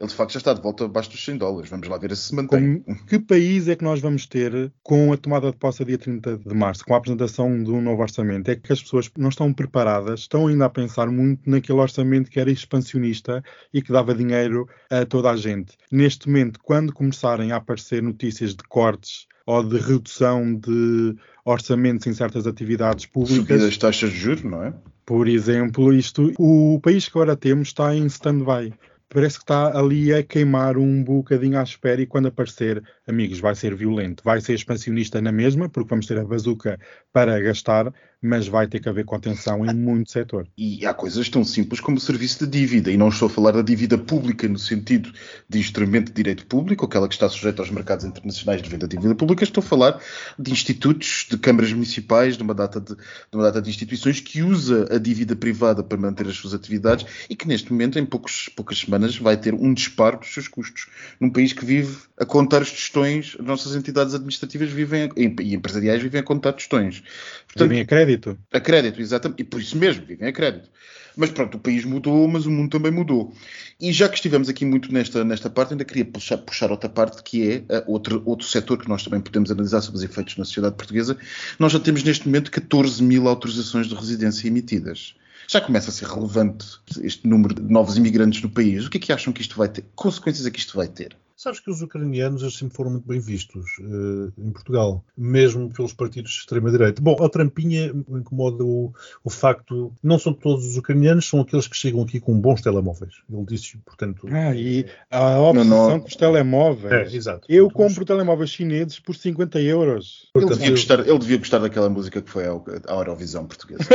Ele 0.00 0.08
de 0.08 0.14
facto 0.14 0.32
já 0.32 0.38
está 0.38 0.52
de 0.52 0.60
volta 0.60 0.84
abaixo 0.84 1.10
dos 1.10 1.24
100 1.24 1.38
dólares. 1.38 1.70
Vamos 1.70 1.86
lá 1.86 1.96
ver 1.98 2.16
se 2.16 2.24
se 2.24 2.34
mantém. 2.34 2.84
que 3.08 3.18
país 3.18 3.68
é 3.68 3.76
que 3.76 3.84
nós 3.84 4.00
vamos 4.00 4.26
ter 4.26 4.72
com 4.82 5.12
a 5.12 5.16
tomada 5.16 5.50
de 5.50 5.56
posse 5.56 5.84
dia 5.84 5.96
30 5.96 6.38
de 6.38 6.54
março, 6.54 6.84
com 6.84 6.94
a 6.94 6.96
apresentação 6.96 7.62
de 7.62 7.70
um 7.70 7.80
novo 7.80 8.02
orçamento? 8.02 8.50
É 8.50 8.56
que 8.56 8.72
as 8.72 8.82
pessoas 8.82 9.10
não 9.16 9.28
estão 9.28 9.52
preparadas, 9.52 10.20
estão 10.20 10.48
ainda 10.48 10.64
a 10.64 10.70
pensar 10.70 11.08
muito 11.08 11.48
naquele 11.48 11.78
orçamento 11.78 12.30
que 12.30 12.40
era 12.40 12.50
expansionista 12.50 13.42
e 13.72 13.80
que 13.80 13.92
dava 13.92 14.14
dinheiro 14.14 14.68
a 14.90 15.06
toda 15.06 15.30
a 15.30 15.36
gente. 15.36 15.76
Neste 15.92 16.28
momento, 16.28 16.58
quando 16.60 16.92
começarem 16.92 17.52
a 17.52 17.56
aparecer 17.56 18.02
notícias 18.02 18.54
de 18.54 18.64
cortes 18.64 19.26
ou 19.46 19.62
de 19.62 19.78
redução 19.78 20.54
de 20.54 21.14
orçamentos 21.44 22.06
em 22.06 22.14
certas 22.14 22.46
atividades 22.46 23.06
públicas. 23.06 23.36
Subida 23.36 23.66
das 23.66 23.76
taxas 23.76 24.10
de 24.10 24.16
juros, 24.16 24.42
não 24.42 24.62
é? 24.62 24.74
Por 25.04 25.28
exemplo, 25.28 25.92
isto, 25.92 26.32
o 26.38 26.80
país 26.82 27.06
que 27.06 27.18
agora 27.18 27.36
temos 27.36 27.68
está 27.68 27.94
em 27.94 28.06
stand-by. 28.06 28.72
Parece 29.14 29.36
que 29.38 29.44
está 29.44 29.78
ali 29.78 30.12
a 30.12 30.24
queimar 30.24 30.76
um 30.76 31.04
bocadinho 31.04 31.56
à 31.56 31.62
espera 31.62 32.02
e 32.02 32.06
quando 32.06 32.26
aparecer, 32.26 32.82
amigos, 33.06 33.38
vai 33.38 33.54
ser 33.54 33.72
violento. 33.72 34.24
Vai 34.24 34.40
ser 34.40 34.54
expansionista 34.54 35.22
na 35.22 35.30
mesma, 35.30 35.68
porque 35.68 35.88
vamos 35.90 36.06
ter 36.06 36.18
a 36.18 36.24
bazuca 36.24 36.80
para 37.12 37.38
gastar, 37.40 37.94
mas 38.24 38.48
vai 38.48 38.66
ter 38.66 38.80
que 38.80 38.88
haver 38.88 39.04
contenção 39.04 39.66
em 39.66 39.74
muito 39.74 40.10
setor. 40.10 40.48
E 40.56 40.86
há 40.86 40.94
coisas 40.94 41.28
tão 41.28 41.44
simples 41.44 41.78
como 41.78 41.98
o 41.98 42.00
serviço 42.00 42.46
de 42.46 42.58
dívida, 42.58 42.90
e 42.90 42.96
não 42.96 43.10
estou 43.10 43.26
a 43.26 43.30
falar 43.30 43.52
da 43.52 43.60
dívida 43.60 43.98
pública 43.98 44.48
no 44.48 44.58
sentido 44.58 45.12
de 45.46 45.58
instrumento 45.58 46.06
de 46.06 46.14
direito 46.14 46.46
público, 46.46 46.86
aquela 46.86 47.06
que 47.06 47.12
está 47.12 47.28
sujeita 47.28 47.60
aos 47.60 47.70
mercados 47.70 48.02
internacionais 48.06 48.62
de 48.62 48.70
venda 48.70 48.88
de 48.88 48.96
dívida 48.96 49.14
pública, 49.14 49.44
estou 49.44 49.62
a 49.62 49.66
falar 49.66 50.00
de 50.38 50.50
institutos, 50.50 51.26
de 51.30 51.36
câmaras 51.36 51.70
municipais, 51.74 52.38
de 52.38 52.42
uma 52.42 52.54
data 52.54 52.80
de, 52.80 52.94
de, 52.94 53.02
uma 53.34 53.42
data 53.42 53.60
de 53.60 53.68
instituições 53.68 54.20
que 54.20 54.42
usa 54.42 54.88
a 54.90 54.98
dívida 54.98 55.36
privada 55.36 55.82
para 55.82 55.98
manter 55.98 56.26
as 56.26 56.36
suas 56.36 56.54
atividades 56.54 57.04
e 57.28 57.36
que 57.36 57.46
neste 57.46 57.70
momento, 57.70 57.98
em 57.98 58.06
poucos, 58.06 58.48
poucas 58.56 58.78
semanas, 58.78 59.18
vai 59.18 59.36
ter 59.36 59.52
um 59.52 59.74
disparo 59.74 60.18
dos 60.18 60.32
seus 60.32 60.48
custos. 60.48 60.86
Num 61.20 61.28
país 61.28 61.52
que 61.52 61.64
vive 61.64 61.94
a 62.18 62.24
contar 62.24 62.62
os 62.62 62.70
tostões, 62.70 63.36
as 63.38 63.44
nossas 63.44 63.76
entidades 63.76 64.14
administrativas 64.14 64.70
vivem 64.70 65.10
e 65.16 65.54
empresariais 65.54 66.02
vivem 66.02 66.20
a 66.20 66.24
contar 66.24 66.54
tostões. 66.54 67.02
Portanto, 67.48 67.68
vivem 67.68 67.82
a 67.82 67.84
crédito. 67.84 68.13
A 68.52 68.60
crédito, 68.60 69.00
exatamente. 69.00 69.40
E 69.40 69.44
por 69.44 69.60
isso 69.60 69.76
mesmo, 69.76 70.04
vivem 70.06 70.28
a 70.28 70.32
crédito. 70.32 70.70
Mas 71.16 71.30
pronto, 71.30 71.56
o 71.56 71.60
país 71.60 71.84
mudou, 71.84 72.26
mas 72.26 72.44
o 72.46 72.50
mundo 72.50 72.70
também 72.70 72.90
mudou. 72.90 73.32
E 73.80 73.92
já 73.92 74.08
que 74.08 74.16
estivemos 74.16 74.48
aqui 74.48 74.64
muito 74.64 74.92
nesta, 74.92 75.24
nesta 75.24 75.48
parte, 75.48 75.72
ainda 75.72 75.84
queria 75.84 76.04
puxar, 76.04 76.38
puxar 76.38 76.70
outra 76.70 76.88
parte, 76.88 77.22
que 77.22 77.64
é 77.68 77.78
uh, 77.78 77.84
outro, 77.86 78.22
outro 78.26 78.46
setor 78.46 78.78
que 78.78 78.88
nós 78.88 79.04
também 79.04 79.20
podemos 79.20 79.50
analisar 79.50 79.80
sobre 79.80 79.98
os 79.98 80.04
efeitos 80.04 80.36
na 80.36 80.44
sociedade 80.44 80.74
portuguesa. 80.74 81.16
Nós 81.58 81.72
já 81.72 81.78
temos 81.78 82.02
neste 82.02 82.26
momento 82.26 82.50
14 82.50 83.02
mil 83.02 83.28
autorizações 83.28 83.86
de 83.86 83.94
residência 83.94 84.48
emitidas. 84.48 85.14
Já 85.48 85.60
começa 85.60 85.90
a 85.90 85.92
ser 85.92 86.06
relevante 86.06 86.66
este 87.02 87.28
número 87.28 87.54
de 87.54 87.62
novos 87.62 87.96
imigrantes 87.96 88.42
no 88.42 88.48
país. 88.48 88.86
O 88.86 88.90
que 88.90 88.96
é 88.96 89.00
que 89.00 89.12
acham 89.12 89.32
que 89.32 89.42
isto 89.42 89.56
vai 89.56 89.68
ter? 89.68 89.82
Que 89.82 89.88
consequências 89.94 90.46
é 90.46 90.50
que 90.50 90.58
isto 90.58 90.76
vai 90.76 90.88
ter? 90.88 91.16
Sabes 91.44 91.60
que 91.60 91.70
os 91.70 91.82
ucranianos 91.82 92.56
sempre 92.56 92.74
foram 92.74 92.92
muito 92.92 93.06
bem 93.06 93.20
vistos 93.20 93.66
uh, 93.78 94.32
em 94.38 94.50
Portugal, 94.50 95.04
mesmo 95.14 95.70
pelos 95.70 95.92
partidos 95.92 96.32
de 96.32 96.38
extrema-direita. 96.38 97.02
Bom, 97.02 97.22
a 97.22 97.28
trampinha 97.28 97.92
incomoda 98.08 98.64
o, 98.64 98.94
o 99.22 99.28
facto, 99.28 99.92
não 100.02 100.18
são 100.18 100.32
todos 100.32 100.64
os 100.64 100.78
ucranianos, 100.78 101.28
são 101.28 101.42
aqueles 101.42 101.68
que 101.68 101.76
chegam 101.76 102.00
aqui 102.00 102.18
com 102.18 102.40
bons 102.40 102.62
telemóveis. 102.62 103.16
Ele 103.30 103.44
disse, 103.44 103.76
portanto... 103.84 104.26
Ah, 104.30 104.56
e 104.56 104.86
a 105.10 105.38
obsessão 105.38 105.68
não, 105.68 105.90
não... 105.90 106.00
com 106.00 106.08
os 106.08 106.16
telemóveis. 106.16 107.12
É, 107.12 107.14
exato. 107.14 107.46
Eu 107.46 107.70
compro 107.70 108.06
telemóveis 108.06 108.48
chineses 108.48 108.98
por 108.98 109.14
50 109.14 109.60
euros. 109.60 110.30
Ele 110.34 110.46
devia, 110.46 110.70
gostar, 110.70 111.06
ele 111.06 111.18
devia 111.18 111.36
gostar 111.36 111.58
daquela 111.58 111.90
música 111.90 112.22
que 112.22 112.30
foi 112.30 112.44
a 112.46 112.94
Eurovisão 112.94 113.46
portuguesa. 113.46 113.84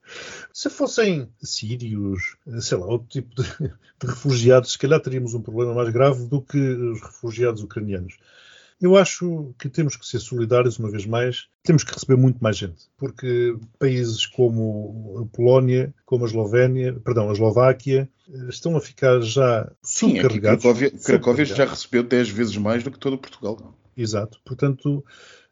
Se 0.53 0.69
fossem 0.69 1.29
sírios, 1.43 2.37
sei 2.61 2.79
lá, 2.79 2.87
outro 2.87 3.09
tipo 3.09 3.35
de, 3.35 3.43
de, 4.01 4.07
refugiados, 4.07 4.73
se 4.73 4.79
calhar 4.79 5.01
teríamos 5.01 5.35
um 5.35 5.43
problema 5.43 5.75
mais 5.75 5.91
grave 5.91 6.27
do 6.27 6.41
que 6.41 6.59
os 6.59 7.01
refugiados 7.01 7.63
ucranianos. 7.63 8.19
Eu 8.81 8.97
acho 8.97 9.55
que 9.61 9.69
temos 9.69 9.95
que 9.95 10.05
ser 10.05 10.19
solidários, 10.19 10.77
uma 10.77 10.91
vez 10.91 11.07
mais, 11.07 11.47
temos 11.63 11.85
que 11.85 11.95
receber 11.95 12.17
muito 12.17 12.43
mais 12.43 12.57
gente, 12.57 12.89
porque 12.97 13.57
países 13.79 14.27
como 14.27 15.21
a 15.23 15.37
Polónia, 15.37 15.95
como 16.05 16.25
a 16.25 16.29
Eslovénia, 16.29 16.93
perdão, 16.95 17.31
a 17.31 17.33
Eslováquia, 17.33 18.11
estão 18.49 18.77
a 18.77 18.81
ficar 18.81 19.21
já 19.21 19.71
Sim, 19.83 20.17
subcarregados. 20.17 20.63
Cracóvia, 20.65 20.91
Cracóvia 20.91 21.45
já 21.45 21.65
recebeu 21.65 22.03
10 22.03 22.31
vezes 22.31 22.57
mais 22.57 22.83
do 22.83 22.91
que 22.91 22.99
todo 22.99 23.17
Portugal. 23.17 23.73
Exato, 23.97 24.41
portanto, 24.45 25.05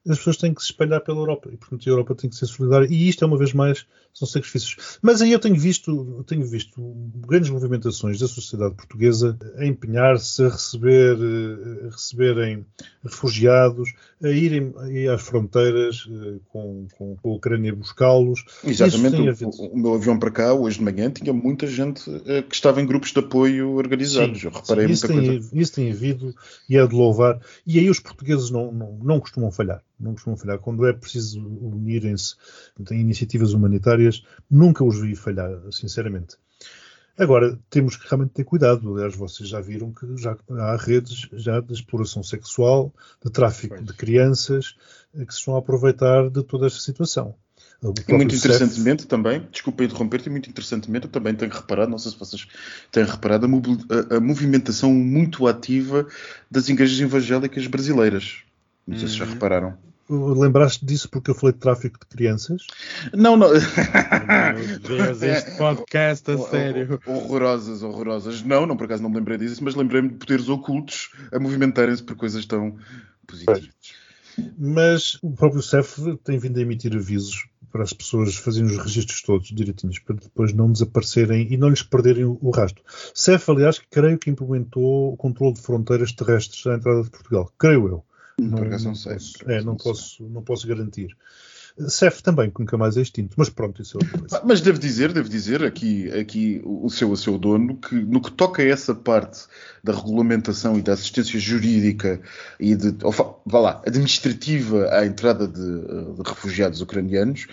as 0.09 0.19
pessoas 0.19 0.37
têm 0.37 0.55
que 0.55 0.61
se 0.63 0.67
espalhar 0.67 1.01
pela 1.01 1.19
Europa 1.19 1.51
e, 1.53 1.57
portanto, 1.57 1.87
a 1.87 1.91
Europa 1.91 2.15
tem 2.15 2.31
que 2.31 2.37
ser 2.37 2.47
solidária. 2.47 2.87
E 2.91 3.09
isto 3.09 3.25
é 3.25 3.27
uma 3.27 3.37
vez 3.37 3.53
mais 3.53 3.87
são 4.13 4.27
sacrifícios. 4.27 4.99
Mas 5.01 5.23
aí 5.23 5.33
eu 5.33 5.39
tenho 5.39 5.57
visto, 5.57 6.25
tenho 6.27 6.45
visto 6.45 6.81
grandes 7.27 7.51
movimentações 7.51 8.19
da 8.19 8.27
sociedade 8.27 8.75
portuguesa 8.75 9.39
a 9.57 9.65
empenhar-se 9.65 10.45
a 10.45 10.49
receber, 10.49 11.17
a 11.87 11.91
receberem 11.91 12.67
refugiados, 13.05 13.93
a 14.23 14.29
irem, 14.29 14.73
às 15.13 15.23
fronteiras 15.23 16.09
eh, 16.11 16.39
com, 16.49 16.87
com, 16.97 17.17
com 17.17 17.31
a 17.31 17.35
Ucrânia 17.35 17.75
buscá-los. 17.75 18.45
Exatamente. 18.65 19.45
O, 19.45 19.67
o, 19.67 19.79
meu 19.79 19.95
avião 19.95 20.19
para 20.19 20.31
cá, 20.31 20.53
hoje 20.55 20.79
de 20.79 20.85
manhã, 20.85 21.11
tinha 21.11 21.33
muita 21.33 21.67
gente 21.67 22.03
eh, 22.27 22.43
que 22.43 22.55
estava 22.55 22.81
em 22.81 22.87
grupos 22.87 23.13
de 23.13 23.21
apoio 23.21 23.77
organizados. 23.77 24.41
Sim, 24.41 24.47
eu 24.47 24.53
reparei 24.53 24.87
sim, 24.89 24.93
isso 24.93 25.07
muita 25.07 25.23
tem, 25.23 25.31
coisa. 25.33 25.51
Isso 25.59 25.73
tem 25.73 25.91
havido 25.93 26.35
e 26.69 26.77
é 26.77 26.87
de 26.87 26.95
louvar. 26.95 27.41
E 27.67 27.79
aí 27.79 27.89
os 27.89 28.01
portugueses 28.01 28.51
não, 28.51 28.73
não, 28.73 28.99
não 29.03 29.21
costumam 29.21 29.53
falhar 29.53 29.83
não 30.01 30.13
costumam 30.13 30.37
falhar. 30.37 30.59
Quando 30.59 30.87
é 30.87 30.93
preciso 30.93 31.41
unirem-se 31.41 32.35
em 32.91 33.01
iniciativas 33.01 33.53
humanitárias, 33.53 34.25
nunca 34.51 34.85
os 34.85 35.01
vi 35.01 35.15
falhar, 35.15 35.51
sinceramente. 35.71 36.37
Agora, 37.21 37.59
temos 37.69 37.97
que 37.97 38.09
realmente 38.09 38.33
ter 38.33 38.45
cuidado. 38.45 38.95
Aliás, 38.95 39.15
vocês 39.15 39.49
já 39.49 39.61
viram 39.61 39.93
que 39.93 40.17
já 40.17 40.35
há 40.59 40.77
redes 40.77 41.29
já 41.35 41.61
de 41.61 41.75
exploração 41.75 42.23
sexual, 42.23 42.95
de 43.23 43.31
tráfico 43.31 43.75
pois. 43.75 43.87
de 43.87 43.93
crianças, 43.93 44.75
eh, 45.15 45.27
que 45.27 45.33
se 45.33 45.41
estão 45.41 45.55
a 45.55 45.59
aproveitar 45.59 46.31
de 46.31 46.43
toda 46.43 46.67
esta 46.67 46.81
situação. 46.81 47.35
E 47.83 48.13
muito 48.13 48.35
interessantemente 48.35 49.07
também, 49.07 49.47
desculpa 49.51 49.85
interromper-te, 49.85 50.29
muito 50.29 50.51
interessantemente 50.51 51.07
eu 51.07 51.11
também 51.11 51.35
tenho 51.35 51.51
reparado, 51.51 51.91
não 51.91 51.99
sei 51.99 52.13
se 52.13 52.19
vocês 52.19 52.47
têm 52.91 53.05
reparado, 53.05 53.47
a, 53.47 54.15
a, 54.15 54.17
a 54.19 54.21
movimentação 54.21 54.93
muito 54.93 55.47
ativa 55.47 56.07
das 56.51 56.69
igrejas 56.69 57.01
evangélicas 57.01 57.67
brasileiras. 57.67 58.45
Não 58.87 58.99
sei 58.99 59.09
se 59.09 59.15
já 59.15 59.25
uhum. 59.25 59.33
repararam. 59.33 59.79
Lembraste 60.11 60.85
disso 60.85 61.09
porque 61.09 61.31
eu 61.31 61.35
falei 61.37 61.53
de 61.53 61.61
tráfico 61.61 61.99
de 62.01 62.07
crianças? 62.07 62.67
Não, 63.15 63.37
não. 63.37 63.51
Meu 63.51 64.79
Deus, 64.81 65.23
este 65.23 65.53
podcast 65.59 66.29
a 66.33 66.39
sério. 66.39 67.01
Horrorosas, 67.07 67.83
horrorosas. 67.85 68.43
Não, 68.43 68.67
não, 68.67 68.77
por 68.77 68.87
acaso 68.87 69.05
não 69.05 69.11
me 69.11 69.17
lembrei 69.17 69.39
disso, 69.39 69.63
mas 69.63 69.77
lembrei-me 69.77 70.09
de 70.09 70.17
poderes 70.17 70.49
ocultos 70.49 71.11
a 71.33 71.39
movimentarem-se 71.39 72.03
por 72.03 72.17
coisas 72.17 72.45
tão 72.45 72.77
positivas. 73.25 73.71
Mas 74.59 75.17
o 75.23 75.31
próprio 75.31 75.63
CEF 75.63 76.17
tem 76.25 76.39
vindo 76.39 76.59
a 76.59 76.63
emitir 76.63 76.95
avisos 76.97 77.47
para 77.71 77.85
as 77.85 77.93
pessoas 77.93 78.35
fazerem 78.35 78.69
os 78.69 78.79
registros 78.79 79.23
todos 79.23 79.49
direitinhos, 79.49 80.01
para 80.01 80.17
depois 80.17 80.53
não 80.53 80.73
desaparecerem 80.73 81.53
e 81.53 81.57
não 81.57 81.69
lhes 81.69 81.83
perderem 81.83 82.25
o, 82.25 82.51
rastro. 82.51 82.83
CEF, 83.15 83.49
aliás, 83.49 83.81
creio 83.91 84.19
que 84.19 84.31
implementou 84.31 85.13
o 85.13 85.17
controle 85.17 85.55
de 85.55 85.61
fronteiras 85.61 86.13
terrestres 86.13 86.67
à 86.67 86.75
entrada 86.75 87.03
de 87.05 87.11
Portugal. 87.11 87.53
Creio 87.57 87.87
eu. 87.87 88.05
Não, 88.41 88.65
não, 88.65 88.95
sei. 88.95 89.15
Posso, 89.15 89.51
é, 89.51 89.63
não, 89.63 89.77
posso, 89.77 90.23
não 90.25 90.43
posso 90.43 90.67
garantir. 90.67 91.17
CEF 91.89 92.23
também, 92.23 92.51
que 92.51 92.61
nunca 92.61 92.77
mais 92.77 92.97
é 92.97 93.03
extinto, 93.03 93.35
mas 93.37 93.49
pronto, 93.49 93.81
isso 93.81 93.97
é 93.97 94.05
outra 94.05 94.19
coisa. 94.19 94.43
Mas 94.45 94.61
devo 94.61 94.79
dizer, 94.79 95.13
devo 95.13 95.29
dizer 95.29 95.65
aqui, 95.65 96.11
aqui 96.13 96.61
o 96.65 96.91
seu, 96.91 97.11
o 97.11 97.17
seu 97.17 97.39
dono, 97.39 97.77
que 97.77 97.95
no 97.95 98.21
que 98.21 98.33
toca 98.33 98.63
a 98.63 98.67
essa 98.67 98.95
parte 98.95 99.47
da 99.83 99.93
regulamentação 99.93 100.79
e 100.79 100.83
da 100.83 100.93
assistência 100.93 101.39
jurídica 101.39 102.21
e 102.59 102.75
de, 102.75 102.97
ou, 103.03 103.13
vá 103.47 103.59
lá, 103.59 103.83
administrativa 103.87 104.89
à 104.91 105.07
entrada 105.07 105.47
de, 105.47 106.15
de 106.15 106.23
refugiados 106.29 106.81
ucranianos, 106.81 107.47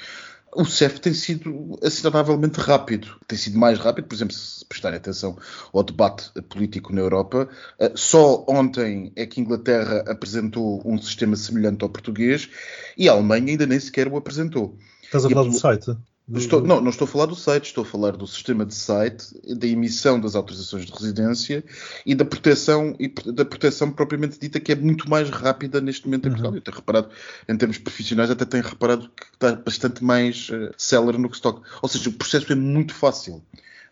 o 0.56 0.66
CEF 0.66 1.00
tem 1.00 1.14
sido 1.14 1.78
assinavelmente 1.84 2.60
rápido. 2.60 3.16
Tem 3.28 3.38
sido 3.38 3.58
mais 3.58 3.78
rápido, 3.80 4.08
por 4.08 4.16
exemplo, 4.16 4.34
se 4.34 4.66
prestarem 4.66 4.98
atenção 4.98 5.38
ao 5.74 5.84
debate 5.84 6.32
político 6.44 6.94
na 6.94 7.02
Europa. 7.02 7.48
Eh, 7.80 7.92
só 7.96 8.46
ontem 8.48 9.12
é 9.16 9.26
que 9.26 9.40
a 9.40 9.44
Inglaterra 9.44 10.04
apresentou 10.08 10.82
um 10.86 11.00
sistema 11.02 11.36
semelhante 11.36 11.84
ao 11.84 11.90
português 11.90 12.50
e 12.98 13.08
a 13.08 13.12
Alemanha 13.12 13.52
ainda 13.52 13.66
nem 13.66 13.80
sequer 13.80 14.08
o 14.08 14.18
apresentou. 14.18 14.78
Estás 15.04 15.26
a 15.26 15.30
falar 15.30 15.44
do 15.44 15.54
site? 15.54 15.98
Estou, 16.36 16.62
não, 16.62 16.82
não 16.82 16.90
estou 16.90 17.06
a 17.06 17.08
falar 17.08 17.26
do 17.26 17.36
site, 17.36 17.68
estou 17.68 17.84
a 17.84 17.88
falar 17.88 18.12
do 18.12 18.28
sistema 18.28 18.66
de 18.66 18.76
site, 18.76 19.28
da 19.56 19.66
emissão 19.66 20.20
das 20.20 20.36
autorizações 20.36 20.86
de 20.86 20.92
residência 20.92 21.64
e 22.06 22.14
da 22.14 22.26
proteção 22.26 22.94
e 23.00 23.08
da 23.32 23.46
proteção 23.46 23.90
propriamente 23.90 24.38
dita 24.38 24.60
que 24.60 24.74
é 24.74 24.76
muito 24.76 25.10
mais 25.10 25.30
rápida 25.30 25.80
neste 25.80 26.06
momento 26.06 26.26
em 26.26 26.32
uhum. 26.32 26.36
Portugal. 26.36 26.56
Eu 26.56 26.62
tenho 26.62 26.76
reparado, 26.76 27.10
em 27.48 27.56
termos 27.56 27.78
profissionais, 27.78 28.30
até 28.30 28.44
tenho 28.44 28.64
reparado 28.64 29.10
que 29.10 29.26
está 29.34 29.56
bastante 29.56 30.04
mais 30.04 30.50
uh, 30.50 30.70
célere 30.78 31.18
no 31.18 31.30
que 31.30 31.38
se 31.38 31.42
toca. 31.42 31.62
Ou 31.82 31.88
seja, 31.88 32.10
o 32.10 32.14
processo 32.14 32.52
é 32.52 32.56
muito 32.56 32.94
fácil 32.94 33.42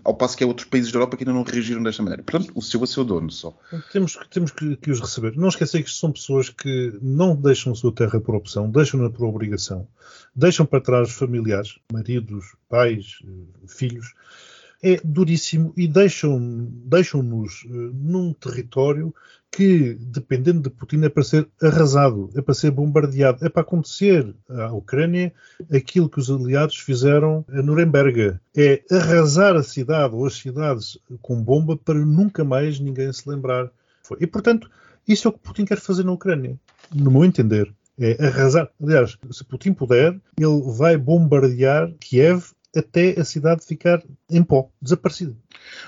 ao 0.05 0.13
passo 0.13 0.37
que 0.37 0.43
há 0.43 0.47
outros 0.47 0.67
países 0.67 0.91
da 0.91 0.99
Europa 0.99 1.17
que 1.17 1.23
ainda 1.23 1.33
não 1.33 1.41
reagiram 1.41 1.81
desta 1.81 2.03
maneira. 2.03 2.21
Portanto, 2.21 2.51
o 2.55 2.61
seu 2.61 2.83
é 2.83 2.87
seu 2.87 3.03
dono 3.03 3.31
só. 3.31 3.57
Temos, 3.91 4.17
temos 4.29 4.51
que, 4.51 4.75
que, 4.77 4.91
os 4.91 5.01
receber. 5.01 5.35
Não 5.35 5.49
esquecer 5.49 5.83
que 5.83 5.89
são 5.89 6.11
pessoas 6.11 6.47
que 6.47 6.97
não 7.01 7.35
deixam 7.35 7.73
a 7.73 7.75
sua 7.75 7.91
terra 7.91 8.21
por 8.21 8.35
opção, 8.35 8.69
deixam-na 8.69 9.09
por 9.09 9.25
obrigação, 9.25 9.87
deixam 10.35 10.63
para 10.63 10.79
trás 10.79 11.11
familiares, 11.11 11.79
maridos, 11.91 12.55
pais, 12.69 13.17
filhos. 13.67 14.13
É 14.87 15.01
duríssimo 15.03 15.73
e 15.75 15.87
deixam-nos 15.87 16.69
deixam 16.85 17.21
uh, 17.21 17.91
num 17.93 18.33
território 18.33 19.13
que, 19.51 19.95
dependendo 19.99 20.61
de 20.61 20.69
Putin, 20.69 21.03
é 21.03 21.09
para 21.09 21.23
ser 21.23 21.47
arrasado, 21.61 22.29
é 22.35 22.41
para 22.41 22.53
ser 22.53 22.71
bombardeado, 22.71 23.43
é 23.43 23.49
para 23.49 23.61
acontecer 23.61 24.35
à 24.49 24.71
Ucrânia 24.73 25.33
aquilo 25.73 26.09
que 26.09 26.19
os 26.19 26.29
aliados 26.29 26.77
fizeram 26.77 27.45
a 27.49 27.61
Nuremberg. 27.61 28.37
É 28.55 28.83
arrasar 28.91 29.55
a 29.55 29.63
cidade 29.63 30.13
ou 30.13 30.25
as 30.25 30.35
cidades 30.35 30.99
com 31.21 31.41
bomba 31.41 31.77
para 31.77 31.95
nunca 31.95 32.43
mais 32.43 32.79
ninguém 32.79 33.11
se 33.13 33.27
lembrar. 33.29 33.71
E, 34.19 34.27
portanto, 34.27 34.69
Isso 35.07 35.27
é 35.27 35.29
o 35.29 35.33
que 35.33 35.39
Putin 35.39 35.65
quer 35.65 35.79
fazer 35.79 36.03
na 36.03 36.11
Ucrânia, 36.11 36.57
no 36.93 37.11
meu 37.11 37.23
entender. 37.23 37.71
É 37.97 38.25
arrasar. 38.25 38.69
Aliás, 38.81 39.17
se 39.31 39.43
Putin 39.43 39.73
puder, 39.73 40.19
ele 40.37 40.61
vai 40.77 40.97
bombardear 40.97 41.93
Kiev 41.99 42.51
até 42.75 43.19
a 43.19 43.25
cidade 43.25 43.65
ficar 43.65 44.01
em 44.29 44.43
pó, 44.43 44.69
desaparecida. 44.81 45.33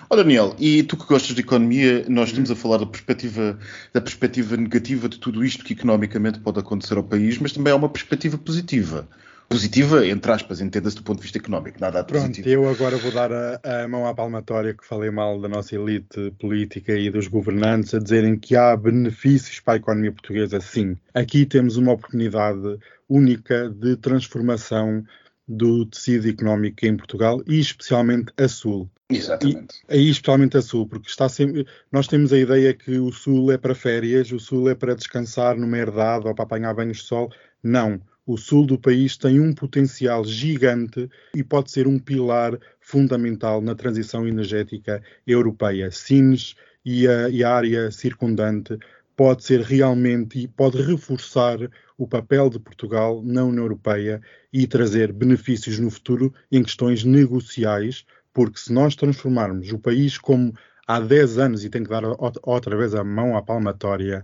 Ó 0.09 0.13
oh, 0.13 0.15
Daniel, 0.15 0.55
e 0.59 0.83
tu 0.83 0.97
que 0.97 1.05
gostas 1.05 1.35
de 1.35 1.41
economia, 1.41 2.05
nós 2.07 2.29
estamos 2.29 2.49
a 2.49 2.55
falar 2.55 2.77
da 2.77 2.85
perspectiva, 2.85 3.57
da 3.93 4.01
perspectiva 4.01 4.57
negativa 4.57 5.07
de 5.07 5.19
tudo 5.19 5.43
isto 5.43 5.63
que 5.63 5.73
economicamente 5.73 6.39
pode 6.39 6.59
acontecer 6.59 6.97
ao 6.97 7.03
país, 7.03 7.37
mas 7.39 7.51
também 7.51 7.71
há 7.73 7.75
uma 7.75 7.89
perspectiva 7.89 8.37
positiva 8.37 9.07
positiva, 9.49 10.05
entre 10.05 10.31
aspas, 10.31 10.59
entenda-se 10.59 10.95
do 10.95 11.03
ponto 11.03 11.17
de 11.17 11.23
vista 11.23 11.37
económico, 11.37 11.79
nada 11.79 12.03
Pronto, 12.03 12.27
positivo. 12.27 12.49
eu 12.49 12.69
agora 12.69 12.97
vou 12.97 13.11
dar 13.11 13.31
a, 13.31 13.59
a, 13.63 13.87
mão 13.87 14.05
à 14.05 14.13
palmatória 14.13 14.73
que 14.73 14.85
falei 14.85 15.09
mal 15.09 15.39
da 15.39 15.47
nossa 15.47 15.75
elite 15.75 16.31
política 16.39 16.93
e 16.93 17.09
dos 17.09 17.27
governantes 17.27 17.93
a 17.93 17.99
dizerem 17.99 18.37
que 18.37 18.55
há 18.55 18.75
benefícios 18.75 19.59
para 19.59 19.75
a 19.75 19.77
economia 19.77 20.11
portuguesa. 20.11 20.59
Sim, 20.59 20.97
aqui 21.13 21.45
temos 21.45 21.77
uma 21.77 21.93
oportunidade 21.93 22.77
única 23.07 23.69
de 23.69 23.95
transformação 23.95 25.03
do 25.47 25.85
tecido 25.85 26.27
económico 26.27 26.85
em 26.85 26.97
Portugal 26.97 27.41
e 27.47 27.59
especialmente 27.59 28.33
a 28.37 28.47
Sul. 28.47 28.89
Exatamente. 29.09 29.75
E, 29.89 29.93
aí 29.93 30.09
especialmente 30.09 30.57
a 30.57 30.61
Sul, 30.61 30.87
porque 30.87 31.09
está 31.09 31.29
sempre, 31.29 31.65
nós 31.91 32.07
temos 32.07 32.33
a 32.33 32.37
ideia 32.37 32.73
que 32.73 32.97
o 32.97 33.11
Sul 33.11 33.51
é 33.51 33.57
para 33.57 33.73
férias, 33.73 34.31
o 34.31 34.39
Sul 34.39 34.69
é 34.69 34.75
para 34.75 34.95
descansar 34.95 35.55
numa 35.57 35.77
herdade 35.77 36.27
ou 36.27 36.35
para 36.35 36.43
apanhar 36.43 36.73
banhos 36.73 36.97
de 36.97 37.03
sol. 37.03 37.31
Não 37.63 38.01
o 38.27 38.37
sul 38.37 38.65
do 38.65 38.77
país 38.77 39.15
tem 39.15 39.39
um 39.39 39.53
potencial 39.53 40.25
gigante 40.25 41.09
e 41.33 41.41
pode 41.41 41.71
ser 41.71 41.87
um 41.87 41.97
pilar 41.97 42.59
fundamental 42.81 43.61
na 43.61 43.73
transição 43.73 44.27
energética 44.27 45.01
europeia. 45.25 45.89
Sines 45.89 46.53
e 46.83 47.07
a, 47.07 47.29
e 47.29 47.41
a 47.41 47.55
área 47.55 47.89
circundante 47.89 48.77
pode 49.17 49.43
ser 49.43 49.61
realmente 49.61 50.39
e 50.39 50.47
pode 50.47 50.79
reforçar 50.79 51.57
o 51.97 52.07
papel 52.07 52.51
de 52.51 52.59
Portugal 52.59 53.21
na 53.25 53.43
União 53.43 53.63
Europeia 53.63 54.21
e 54.53 54.67
trazer 54.67 55.11
benefícios 55.11 55.79
no 55.79 55.89
futuro 55.89 56.31
em 56.51 56.61
questões 56.61 57.03
negociais, 57.03 58.05
porque 58.31 58.59
se 58.59 58.71
nós 58.71 58.95
transformarmos 58.95 59.71
o 59.71 59.79
país 59.79 60.19
como 60.19 60.53
há 60.87 60.99
10 60.99 61.39
anos, 61.39 61.65
e 61.65 61.69
tenho 61.69 61.83
que 61.83 61.89
dar 61.89 62.03
outra 62.43 62.77
vez 62.77 62.93
a 62.93 63.03
mão 63.03 63.35
à 63.35 63.41
palmatória, 63.41 64.23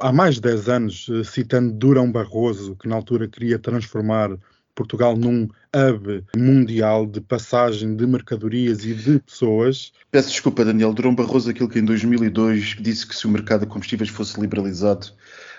há 0.00 0.12
mais 0.12 0.34
de 0.34 0.40
10 0.40 0.68
anos, 0.68 1.06
eh, 1.08 1.22
citando 1.22 1.72
Durão 1.72 2.10
Barroso, 2.10 2.74
que 2.74 2.88
na 2.88 2.96
altura 2.96 3.28
queria 3.28 3.58
transformar 3.58 4.36
Portugal 4.74 5.16
num 5.16 5.48
hub 5.74 6.24
mundial 6.36 7.06
de 7.06 7.20
passagem 7.20 7.96
de 7.96 8.06
mercadorias 8.06 8.84
e 8.84 8.94
de 8.94 9.20
pessoas. 9.20 9.92
Peço 10.10 10.30
desculpa, 10.30 10.64
Daniel. 10.64 10.92
Durão 10.92 11.14
Barroso, 11.14 11.50
aquilo 11.50 11.68
que 11.68 11.78
em 11.78 11.84
2002 11.84 12.76
disse 12.80 13.06
que 13.06 13.14
se 13.14 13.26
o 13.26 13.30
mercado 13.30 13.60
de 13.60 13.66
combustíveis 13.66 14.10
fosse 14.10 14.40
liberalizado, 14.40 15.08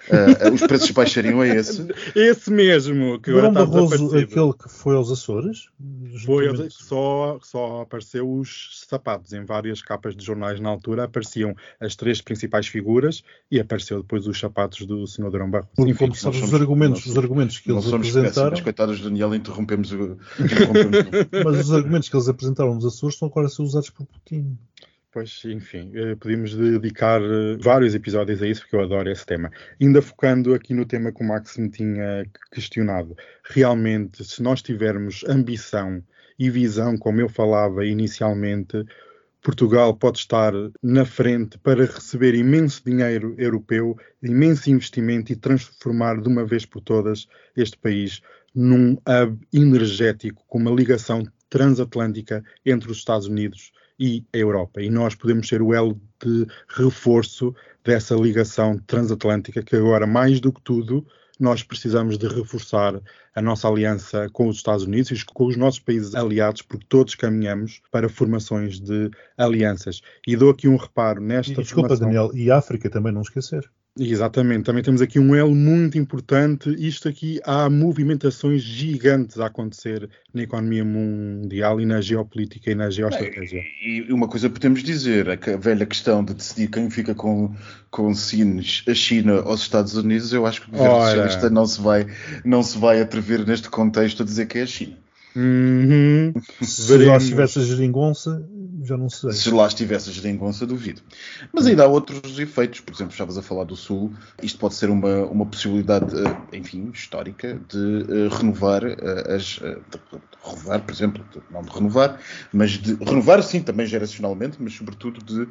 uh, 0.09 0.53
os 0.53 0.61
preços 0.61 0.91
baixariam 0.91 1.43
é 1.43 1.55
esse? 1.55 1.85
Esse 2.15 2.51
mesmo. 2.51 3.19
Que 3.19 3.31
Durão 3.31 3.51
Barroso, 3.51 4.15
aquele 4.17 4.53
que 4.53 4.69
foi 4.69 4.95
aos 4.95 5.11
Açores? 5.11 5.67
Foi, 6.25 6.69
só, 6.69 7.39
só 7.41 7.81
apareceu 7.81 8.29
os 8.29 8.85
sapatos. 8.87 9.33
Em 9.33 9.43
várias 9.43 9.81
capas 9.81 10.15
de 10.15 10.23
jornais 10.23 10.59
na 10.59 10.69
altura 10.69 11.05
apareciam 11.05 11.55
as 11.79 11.95
três 11.95 12.21
principais 12.21 12.67
figuras 12.67 13.23
e 13.51 13.59
apareceu 13.59 14.01
depois 14.01 14.27
os 14.27 14.39
sapatos 14.39 14.85
do 14.85 15.05
Sr. 15.05 15.29
Durão 15.29 15.49
Barroso. 15.49 15.71
Porque, 15.75 15.91
Enfim, 15.91 16.05
como 16.05 16.15
sabes, 16.15 16.41
os 16.41 16.53
argumentos, 16.53 17.05
os 17.05 17.17
argumentos 17.17 17.59
que 17.59 17.71
eles 17.71 17.91
apresentaram... 17.91 18.51
Mas, 18.51 18.61
coitados, 18.61 19.01
Daniel, 19.01 19.33
interrompemos 19.35 19.91
o... 19.91 20.17
mas 21.43 21.59
os 21.59 21.73
argumentos 21.73 22.09
que 22.09 22.15
eles 22.15 22.27
apresentaram 22.27 22.75
nos 22.75 22.85
Açores 22.85 23.15
estão 23.15 23.27
agora 23.27 23.47
a 23.47 23.49
ser 23.49 23.61
usados 23.61 23.89
por 23.89 24.05
Putin. 24.05 24.57
Pois, 25.15 25.45
enfim, 25.45 25.93
eh, 25.95 26.13
podíamos 26.17 26.53
dedicar 26.53 27.21
eh, 27.21 27.55
vários 27.61 27.95
episódios 27.95 28.41
a 28.41 28.47
isso, 28.47 28.63
porque 28.63 28.75
eu 28.75 28.81
adoro 28.81 29.09
esse 29.09 29.25
tema. 29.25 29.49
Ainda 29.79 30.01
focando 30.01 30.53
aqui 30.53 30.73
no 30.73 30.85
tema 30.85 31.09
que 31.09 31.23
o 31.23 31.25
Max 31.25 31.55
me 31.55 31.69
tinha 31.69 32.25
questionado, 32.51 33.15
realmente, 33.45 34.25
se 34.25 34.43
nós 34.43 34.61
tivermos 34.61 35.23
ambição 35.23 36.03
e 36.37 36.49
visão, 36.49 36.97
como 36.97 37.21
eu 37.21 37.29
falava 37.29 37.85
inicialmente, 37.85 38.83
Portugal 39.41 39.95
pode 39.95 40.17
estar 40.17 40.51
na 40.83 41.05
frente 41.05 41.57
para 41.59 41.85
receber 41.85 42.35
imenso 42.35 42.83
dinheiro 42.85 43.33
europeu, 43.37 43.97
imenso 44.21 44.69
investimento 44.69 45.31
e 45.31 45.37
transformar 45.37 46.19
de 46.19 46.27
uma 46.27 46.43
vez 46.43 46.65
por 46.65 46.81
todas 46.81 47.25
este 47.55 47.77
país 47.77 48.21
num 48.53 48.97
hub 49.07 49.39
energético 49.53 50.43
com 50.45 50.57
uma 50.57 50.71
ligação 50.71 51.23
transatlântica 51.49 52.43
entre 52.65 52.91
os 52.91 52.97
Estados 52.97 53.27
Unidos 53.27 53.71
e 53.71 53.75
a 54.33 54.37
Europa. 54.37 54.81
E 54.81 54.89
nós 54.89 55.15
podemos 55.15 55.47
ser 55.47 55.61
o 55.61 55.73
elo 55.73 55.99
de 56.23 56.45
reforço 56.69 57.55
dessa 57.83 58.15
ligação 58.15 58.77
transatlântica 58.85 59.63
que 59.63 59.75
agora, 59.75 60.05
mais 60.07 60.39
do 60.39 60.51
que 60.51 60.61
tudo, 60.61 61.05
nós 61.39 61.63
precisamos 61.63 62.17
de 62.17 62.27
reforçar 62.27 63.01
a 63.33 63.41
nossa 63.41 63.67
aliança 63.67 64.29
com 64.31 64.47
os 64.47 64.57
Estados 64.57 64.85
Unidos 64.85 65.11
e 65.11 65.25
com 65.25 65.45
os 65.45 65.57
nossos 65.57 65.79
países 65.79 66.15
aliados, 66.15 66.61
porque 66.61 66.85
todos 66.87 67.15
caminhamos 67.15 67.81
para 67.91 68.07
formações 68.07 68.79
de 68.79 69.11
alianças. 69.37 70.01
E 70.25 70.35
dou 70.35 70.51
aqui 70.51 70.67
um 70.67 70.77
reparo 70.77 71.21
nesta 71.21 71.53
e, 71.53 71.63
Desculpa, 71.63 71.89
formação... 71.89 72.07
Daniel, 72.07 72.31
e 72.33 72.49
África 72.49 72.89
também 72.89 73.11
não 73.11 73.21
esquecer. 73.21 73.69
Exatamente, 73.97 74.63
também 74.63 74.83
temos 74.83 75.01
aqui 75.01 75.19
um 75.19 75.33
elo 75.33 75.55
muito 75.55 75.97
importante. 75.97 76.69
Isto 76.77 77.07
aqui 77.07 77.39
há 77.45 77.69
movimentações 77.69 78.61
gigantes 78.61 79.39
a 79.39 79.45
acontecer 79.45 80.09
na 80.33 80.43
economia 80.43 80.83
mundial 80.83 81.79
e 81.79 81.85
na 81.85 82.01
geopolítica 82.01 82.71
e 82.71 82.75
na 82.75 82.89
geoestratégia. 82.89 83.63
E 83.81 84.11
uma 84.11 84.27
coisa 84.27 84.49
podemos 84.49 84.83
dizer, 84.83 85.29
a 85.29 85.57
velha 85.57 85.85
questão 85.85 86.25
de 86.25 86.33
decidir 86.33 86.67
quem 86.67 86.89
fica 86.89 87.15
com, 87.15 87.55
com 87.89 88.13
Sines, 88.13 88.83
a 88.85 88.93
China 88.93 89.35
ou 89.45 89.53
os 89.53 89.61
Estados 89.61 89.95
Unidos, 89.95 90.33
eu 90.33 90.45
acho 90.45 90.63
que 90.63 90.67
o 90.67 90.71
governo 90.71 91.01
socialista 91.01 91.49
não 91.49 91.65
se 91.65 91.81
vai, 91.81 92.05
não 92.43 92.61
se 92.61 92.77
vai 92.77 92.99
atrever 92.99 93.47
neste 93.47 93.69
contexto 93.69 94.23
a 94.23 94.25
dizer 94.25 94.45
que 94.47 94.59
é 94.59 94.63
a 94.63 94.67
China. 94.67 95.04
Uhum. 95.35 96.33
Se 96.61 96.97
lá 96.97 97.17
estivesse 97.17 97.59
a 97.59 97.61
geringonça, 97.61 98.47
já 98.83 98.95
não 98.95 99.09
sei. 99.09 99.31
Se 99.33 99.51
lá 99.51 99.67
estivesse 99.67 100.09
a 100.09 100.13
geringonça, 100.13 100.65
duvido. 100.65 101.01
Mas 101.51 101.65
ainda 101.65 101.83
há 101.83 101.87
outros 101.87 102.39
efeitos. 102.39 102.79
Por 102.79 102.93
exemplo, 102.93 103.11
estavas 103.11 103.37
a 103.37 103.41
falar 103.41 103.65
do 103.65 103.75
Sul. 103.75 104.13
Isto 104.41 104.59
pode 104.59 104.75
ser 104.75 104.89
uma, 104.89 105.25
uma 105.25 105.45
possibilidade, 105.45 106.15
eh, 106.15 106.57
enfim, 106.57 106.89
histórica 106.93 107.59
de 107.69 107.77
uh, 107.77 108.29
renovar 108.29 108.83
uh, 108.83 109.33
as. 109.35 109.43
De 109.45 109.99
renovar, 110.43 110.81
por 110.81 110.93
exemplo, 110.93 111.25
não 111.51 111.63
de 111.63 111.71
renovar, 111.71 112.19
mas 112.53 112.71
de 112.71 112.93
renovar, 113.03 113.41
sim, 113.41 113.61
também 113.61 113.87
geracionalmente, 113.87 114.57
mas 114.59 114.73
sobretudo 114.73 115.19
de 115.25 115.47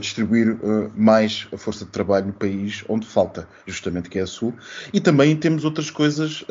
distribuir 0.00 0.58
mais 0.96 1.46
a 1.52 1.56
força 1.56 1.84
de 1.84 1.92
trabalho 1.92 2.26
no 2.26 2.32
país 2.32 2.82
onde 2.88 3.06
falta, 3.06 3.46
justamente 3.64 4.10
que 4.10 4.18
é 4.18 4.22
a 4.22 4.26
Sul. 4.26 4.52
E 4.92 5.00
também 5.00 5.36
temos 5.36 5.64
outras 5.64 5.88
coisas, 5.88 6.44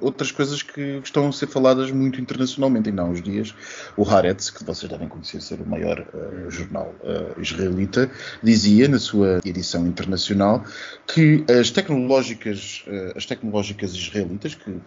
outras 0.00 0.32
coisas 0.32 0.62
que 0.62 1.02
estão 1.04 1.28
a 1.28 1.32
ser 1.32 1.46
faladas 1.48 1.83
muito 1.90 2.20
internacionalmente. 2.20 2.88
Ainda 2.88 3.02
há 3.02 3.04
uns 3.04 3.22
dias, 3.22 3.54
o 3.96 4.04
Haaretz, 4.08 4.50
que 4.50 4.64
vocês 4.64 4.90
devem 4.90 5.08
conhecer 5.08 5.40
ser 5.40 5.60
o 5.60 5.66
maior 5.66 6.00
uh, 6.00 6.50
jornal 6.50 6.94
uh, 7.02 7.40
israelita, 7.40 8.10
dizia 8.42 8.88
na 8.88 8.98
sua 8.98 9.40
edição 9.44 9.86
internacional 9.86 10.64
que 11.06 11.44
as 11.48 11.70
tecnológicas, 11.70 12.84
uh, 12.86 13.16
as 13.16 13.26
tecnológicas 13.26 13.92
israelitas, 13.92 14.54
que 14.54 14.80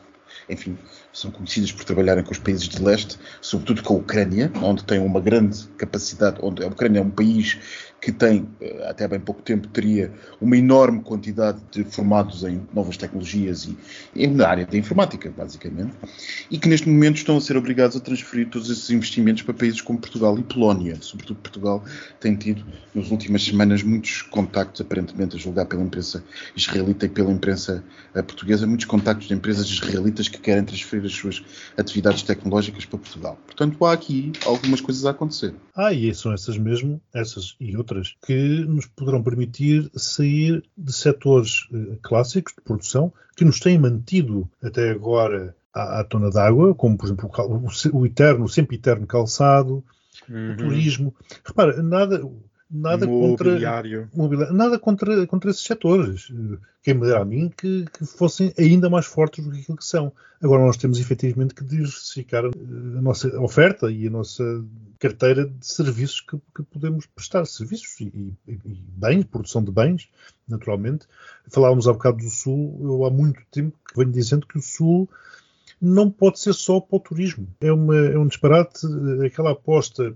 enfim, 0.49 0.77
são 1.11 1.31
conhecidas 1.31 1.71
por 1.71 1.83
trabalharem 1.83 2.23
com 2.23 2.31
os 2.31 2.37
países 2.37 2.67
de 2.67 2.81
leste, 2.81 3.17
sobretudo 3.41 3.83
com 3.83 3.95
a 3.95 3.97
Ucrânia, 3.97 4.51
onde 4.61 4.83
tem 4.83 4.99
uma 4.99 5.19
grande 5.19 5.67
capacidade, 5.77 6.37
onde 6.41 6.63
a 6.63 6.67
Ucrânia 6.67 6.99
é 6.99 7.01
um 7.01 7.09
país 7.09 7.57
que 8.01 8.11
tem, 8.11 8.47
eh, 8.61 8.87
até 8.87 9.07
bem 9.07 9.19
pouco 9.19 9.41
tempo, 9.41 9.67
teria 9.67 10.11
uma 10.39 10.55
enorme 10.55 11.01
quantidade 11.01 11.59
de 11.71 11.83
formados 11.83 12.43
em 12.43 12.61
novas 12.73 12.95
tecnologias 12.95 13.67
e, 14.15 14.27
na 14.27 14.47
área 14.47 14.65
da 14.65 14.77
informática, 14.77 15.33
basicamente, 15.35 15.93
e 16.49 16.57
que 16.59 16.69
neste 16.69 16.87
momento 16.87 17.17
estão 17.17 17.37
a 17.37 17.41
ser 17.41 17.57
obrigados 17.57 17.97
a 17.97 17.99
transferir 17.99 18.49
todos 18.49 18.69
esses 18.69 18.89
investimentos 18.89 19.43
para 19.43 19.53
países 19.53 19.81
como 19.81 19.99
Portugal 19.99 20.37
e 20.37 20.43
Polónia. 20.43 20.97
Sobretudo 21.01 21.39
Portugal 21.39 21.83
tem 22.19 22.35
tido, 22.35 22.63
nas 22.93 23.09
últimas 23.09 23.43
semanas, 23.43 23.81
muitos 23.81 24.21
contactos, 24.21 24.81
aparentemente, 24.81 25.35
a 25.35 25.39
julgar 25.39 25.65
pela 25.65 25.83
imprensa 25.83 26.23
israelita 26.55 27.05
e 27.05 27.09
pela 27.09 27.31
imprensa 27.31 27.83
eh, 28.13 28.21
portuguesa, 28.21 28.67
muitos 28.67 28.85
contactos 28.85 29.27
de 29.27 29.33
empresas 29.33 29.65
israelitas 29.65 30.27
que 30.27 30.39
querem 30.39 30.63
transferir 30.63 31.05
as 31.05 31.13
suas 31.13 31.43
atividades 31.77 32.21
tecnológicas 32.21 32.85
para 32.85 32.99
Portugal. 32.99 33.37
Portanto, 33.45 33.83
há 33.85 33.93
aqui 33.93 34.31
algumas 34.45 34.81
coisas 34.81 35.05
a 35.05 35.11
acontecer. 35.11 35.53
Ah, 35.75 35.91
e 35.91 36.13
são 36.13 36.33
essas 36.33 36.57
mesmo, 36.57 37.01
essas 37.13 37.55
e 37.59 37.75
outras 37.75 37.96
outras 37.97 38.15
que 38.25 38.65
nos 38.65 38.85
poderão 38.85 39.23
permitir 39.23 39.89
sair 39.95 40.63
de 40.77 40.93
setores 40.93 41.67
uh, 41.71 41.97
clássicos 42.01 42.53
de 42.53 42.61
produção 42.61 43.11
que 43.35 43.45
nos 43.45 43.59
têm 43.59 43.77
mantido 43.77 44.49
até 44.61 44.91
agora 44.91 45.55
à, 45.73 45.99
à 45.99 46.03
tona 46.03 46.29
d'água, 46.29 46.73
como 46.75 46.97
por 46.97 47.05
exemplo 47.05 47.29
o, 47.37 47.97
o, 47.99 48.05
eterno, 48.05 48.47
sempre 48.47 48.77
eterno 48.77 49.07
calçado, 49.07 49.83
uhum. 50.29 50.53
o 50.53 50.57
turismo. 50.57 51.15
Repara, 51.43 51.81
nada, 51.81 52.21
nada 52.69 53.05
contra 53.07 53.49
Mobiliário. 53.49 54.09
mobiliário, 54.13 54.53
nada 54.53 54.77
contra, 54.79 55.25
contra 55.27 55.49
esses 55.51 55.63
setores. 55.63 56.31
Quem 56.83 56.93
me 56.93 57.01
dera 57.05 57.21
a 57.21 57.25
mim 57.25 57.49
que, 57.55 57.85
que 57.97 58.05
fossem 58.05 58.53
ainda 58.57 58.89
mais 58.89 59.05
fortes 59.05 59.43
do 59.45 59.51
que 59.51 59.59
aquilo 59.61 59.77
que 59.77 59.85
são. 59.85 60.11
Agora 60.41 60.63
nós 60.63 60.77
temos 60.77 60.99
efetivamente 60.99 61.53
que 61.55 61.63
diversificar 61.63 62.45
eh, 62.45 62.49
a 62.97 63.01
nossa 63.01 63.27
oferta 63.39 63.91
e 63.91 64.07
a 64.07 64.09
nossa 64.09 64.43
carteira 64.99 65.45
de 65.47 65.65
serviços 65.65 66.21
que, 66.21 66.37
que 66.55 66.63
podemos 66.63 67.05
prestar. 67.07 67.45
Serviços 67.45 67.99
e, 68.01 68.05
e- 68.47 68.51
e 68.65 68.81
bens, 68.95 69.25
produção 69.25 69.63
de 69.63 69.71
bens, 69.71 70.07
naturalmente. 70.47 71.07
Falávamos 71.49 71.87
há 71.87 71.93
bocado 71.93 72.17
do 72.17 72.29
Sul. 72.29 72.79
Eu 72.81 73.05
há 73.05 73.09
muito 73.09 73.41
tempo 73.51 73.75
que 73.87 73.97
venho 73.97 74.11
dizendo 74.11 74.45
que 74.45 74.57
o 74.57 74.61
Sul 74.61 75.09
não 75.81 76.09
pode 76.09 76.39
ser 76.39 76.53
só 76.53 76.79
para 76.79 76.97
o 76.97 76.99
turismo. 76.99 77.47
É, 77.61 77.71
uma, 77.71 77.95
é 77.97 78.17
um 78.17 78.27
disparate, 78.27 78.85
eh, 79.21 79.25
aquela 79.27 79.51
aposta 79.51 80.15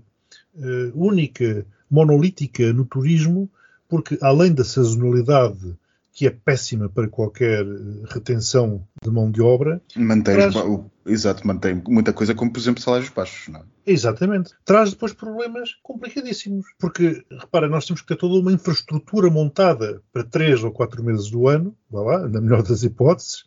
única, 0.94 1.66
monolítica 1.90 2.72
no 2.72 2.84
turismo, 2.84 3.50
porque 3.88 4.18
além 4.20 4.52
da 4.54 4.64
sazonalidade, 4.64 5.76
que 6.12 6.26
é 6.26 6.30
péssima 6.30 6.88
para 6.90 7.08
qualquer 7.08 7.64
eh, 7.64 8.04
retenção 8.06 8.86
de 9.02 9.10
mão 9.10 9.30
de 9.30 9.40
obra, 9.40 9.80
Mantém, 9.96 10.34
Traz- 10.34 10.54
exato, 11.06 11.46
mantém 11.46 11.82
muita 11.88 12.12
coisa, 12.12 12.34
como 12.34 12.52
por 12.52 12.60
exemplo 12.60 12.82
salários 12.82 13.08
baixos. 13.08 13.48
Não 13.48 13.60
é? 13.60 13.62
Exatamente. 13.86 14.52
Traz 14.64 14.90
depois 14.90 15.12
problemas 15.14 15.70
complicadíssimos. 15.82 16.66
Porque, 16.78 17.24
repara, 17.30 17.66
nós 17.68 17.86
temos 17.86 18.02
que 18.02 18.08
ter 18.08 18.16
toda 18.16 18.34
uma 18.40 18.52
infraestrutura 18.52 19.30
montada 19.30 20.02
para 20.12 20.22
três 20.22 20.62
ou 20.62 20.70
quatro 20.70 21.02
meses 21.02 21.30
do 21.30 21.48
ano, 21.48 21.74
vá 21.90 22.02
lá, 22.02 22.28
na 22.28 22.40
melhor 22.40 22.62
das 22.62 22.82
hipóteses, 22.82 23.44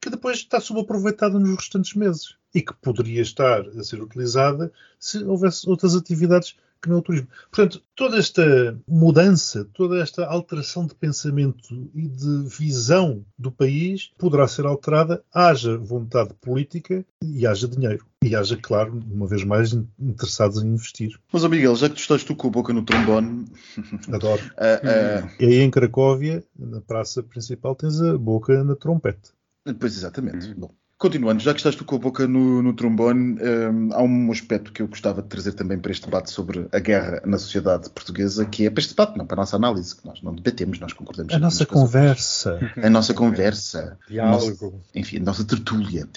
que 0.00 0.10
depois 0.10 0.38
está 0.38 0.60
subaproveitada 0.60 1.38
nos 1.38 1.56
restantes 1.56 1.94
meses 1.94 2.34
e 2.54 2.60
que 2.62 2.74
poderia 2.74 3.22
estar 3.22 3.60
a 3.66 3.82
ser 3.82 4.02
utilizada 4.02 4.70
se 4.98 5.24
houvesse 5.24 5.68
outras 5.68 5.94
atividades 5.96 6.54
que 6.82 6.90
não 6.90 6.98
o 6.98 7.02
turismo. 7.02 7.28
Portanto, 7.50 7.82
toda 7.96 8.18
esta 8.18 8.78
mudança, 8.86 9.66
toda 9.72 9.98
esta 10.02 10.26
alteração 10.26 10.86
de 10.86 10.94
pensamento 10.94 11.88
e 11.94 12.06
de 12.06 12.44
visão 12.46 13.24
do 13.38 13.50
país 13.50 14.10
poderá 14.18 14.46
ser 14.46 14.66
alterada, 14.66 15.24
haja 15.32 15.78
vontade 15.78 16.34
política 16.42 17.02
e 17.22 17.46
haja 17.46 17.66
dinheiro. 17.66 18.04
E 18.22 18.36
haja, 18.36 18.58
claro, 18.58 19.02
uma 19.10 19.26
vez 19.26 19.42
mais, 19.44 19.72
in- 19.72 19.88
interessados 19.98 20.62
em 20.62 20.66
investir. 20.68 21.18
Mas, 21.32 21.42
Miguel, 21.44 21.74
já 21.74 21.88
que 21.88 21.94
tu 21.94 22.00
estás 22.00 22.22
tu 22.22 22.36
com 22.36 22.48
a 22.48 22.50
boca 22.50 22.72
no 22.74 22.82
trombone, 22.84 23.46
Adoro. 24.12 24.42
ah, 24.58 24.80
ah, 24.84 25.28
E 25.40 25.44
aí 25.46 25.60
em 25.60 25.70
Cracóvia, 25.70 26.44
na 26.58 26.82
praça 26.82 27.22
principal, 27.22 27.74
tens 27.74 27.98
a 28.02 28.16
boca 28.18 28.62
na 28.62 28.76
trompete. 28.76 29.30
Pois, 29.78 29.96
exatamente. 29.96 30.52
Bom, 30.54 30.70
continuando, 30.98 31.42
já 31.42 31.52
que 31.52 31.60
estás 31.60 31.74
tu 31.74 31.84
com 31.84 31.96
a 31.96 31.98
boca 31.98 32.26
no, 32.26 32.62
no 32.62 32.72
trombone, 32.74 33.38
hum, 33.40 33.88
há 33.92 34.02
um 34.02 34.30
aspecto 34.30 34.72
que 34.72 34.80
eu 34.80 34.88
gostava 34.88 35.22
de 35.22 35.28
trazer 35.28 35.52
também 35.52 35.78
para 35.78 35.90
este 35.90 36.04
debate 36.04 36.30
sobre 36.30 36.66
a 36.72 36.78
guerra 36.78 37.20
na 37.26 37.38
sociedade 37.38 37.90
portuguesa, 37.90 38.44
que 38.44 38.66
é 38.66 38.70
para 38.70 38.80
este 38.80 38.90
debate, 38.90 39.16
não 39.18 39.26
para 39.26 39.36
a 39.36 39.42
nossa 39.42 39.56
análise, 39.56 39.96
que 39.96 40.06
nós 40.06 40.22
não 40.22 40.34
debatemos, 40.34 40.78
nós 40.78 40.92
concordamos. 40.92 41.34
A 41.34 41.38
nossa 41.38 41.66
conversa. 41.66 42.58
A 42.82 42.90
nossa 42.90 43.12
conversa. 43.12 43.98
Diálogo. 44.08 44.80
enfim, 44.94 45.18
a 45.18 45.24
nossa 45.24 45.44
tertúlia, 45.44 46.08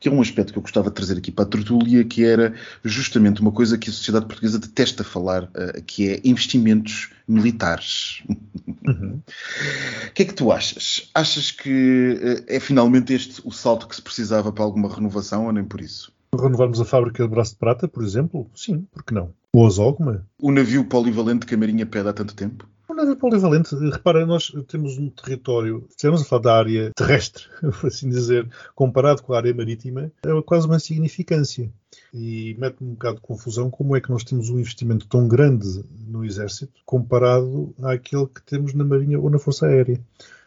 que 0.00 0.08
é 0.08 0.12
um 0.12 0.20
aspecto 0.20 0.52
que 0.52 0.58
eu 0.58 0.62
gostava 0.62 0.88
de 0.88 0.94
trazer 0.94 1.18
aqui 1.18 1.30
para 1.30 1.44
a 1.44 1.48
tertúlia, 1.48 2.04
que 2.04 2.24
era 2.24 2.54
justamente 2.82 3.40
uma 3.40 3.52
coisa 3.52 3.78
que 3.78 3.88
a 3.88 3.92
sociedade 3.92 4.26
portuguesa 4.26 4.58
detesta 4.58 5.04
falar, 5.04 5.48
eh, 5.54 5.82
que 5.86 6.10
é 6.10 6.20
investimentos 6.24 7.10
militares. 7.26 8.22
Uhum. 8.86 9.20
O 10.08 10.12
que 10.12 10.22
é 10.22 10.26
que 10.26 10.34
tu 10.34 10.52
achas? 10.52 11.10
Achas 11.14 11.50
que 11.50 12.44
eh, 12.48 12.56
é 12.56 12.60
finalmente 12.60 13.12
este 13.12 13.40
o 13.44 13.50
salto 13.50 13.88
que 13.88 13.96
se 13.96 14.02
precisava 14.02 14.52
para 14.52 14.64
alguma 14.64 14.92
renovação 14.94 15.46
ou 15.46 15.52
nem 15.52 15.64
por 15.64 15.80
isso? 15.80 16.12
Renovarmos 16.38 16.80
a 16.80 16.84
fábrica 16.84 17.22
de 17.22 17.28
braço 17.28 17.52
de 17.52 17.58
prata, 17.58 17.88
por 17.88 18.02
exemplo? 18.02 18.50
Sim, 18.54 18.86
por 18.92 19.04
que 19.04 19.14
não? 19.14 19.32
Ou 19.52 19.66
a 19.66 19.70
Zogma? 19.70 20.26
O 20.40 20.50
navio 20.50 20.84
polivalente 20.84 21.46
que 21.46 21.54
a 21.54 21.58
Marinha 21.58 21.86
pede 21.86 22.08
há 22.08 22.12
tanto 22.12 22.34
tempo? 22.34 22.68
Um 22.88 22.94
navio 22.94 23.16
polivalente, 23.16 23.74
repara, 23.74 24.26
nós 24.26 24.52
temos 24.68 24.98
um 24.98 25.08
território, 25.08 25.86
estivemos 25.88 26.22
a 26.22 26.24
falar 26.24 26.42
da 26.42 26.58
área 26.58 26.92
terrestre, 26.94 27.44
por 27.80 27.86
assim 27.86 28.08
dizer, 28.08 28.48
comparado 28.74 29.22
com 29.22 29.32
a 29.32 29.38
área 29.38 29.54
marítima, 29.54 30.12
é 30.24 30.42
quase 30.42 30.66
uma 30.66 30.76
insignificância. 30.76 31.72
E 32.16 32.54
mete-me 32.60 32.90
um 32.90 32.92
bocado 32.92 33.16
de 33.16 33.22
confusão 33.22 33.68
como 33.68 33.96
é 33.96 34.00
que 34.00 34.08
nós 34.08 34.22
temos 34.22 34.48
um 34.48 34.60
investimento 34.60 35.04
tão 35.08 35.26
grande 35.26 35.84
no 36.06 36.24
Exército 36.24 36.80
comparado 36.86 37.74
àquele 37.82 38.28
que 38.28 38.40
temos 38.40 38.72
na 38.72 38.84
Marinha 38.84 39.18
ou 39.18 39.28
na 39.28 39.38
Força 39.40 39.66
Aérea. 39.66 40.00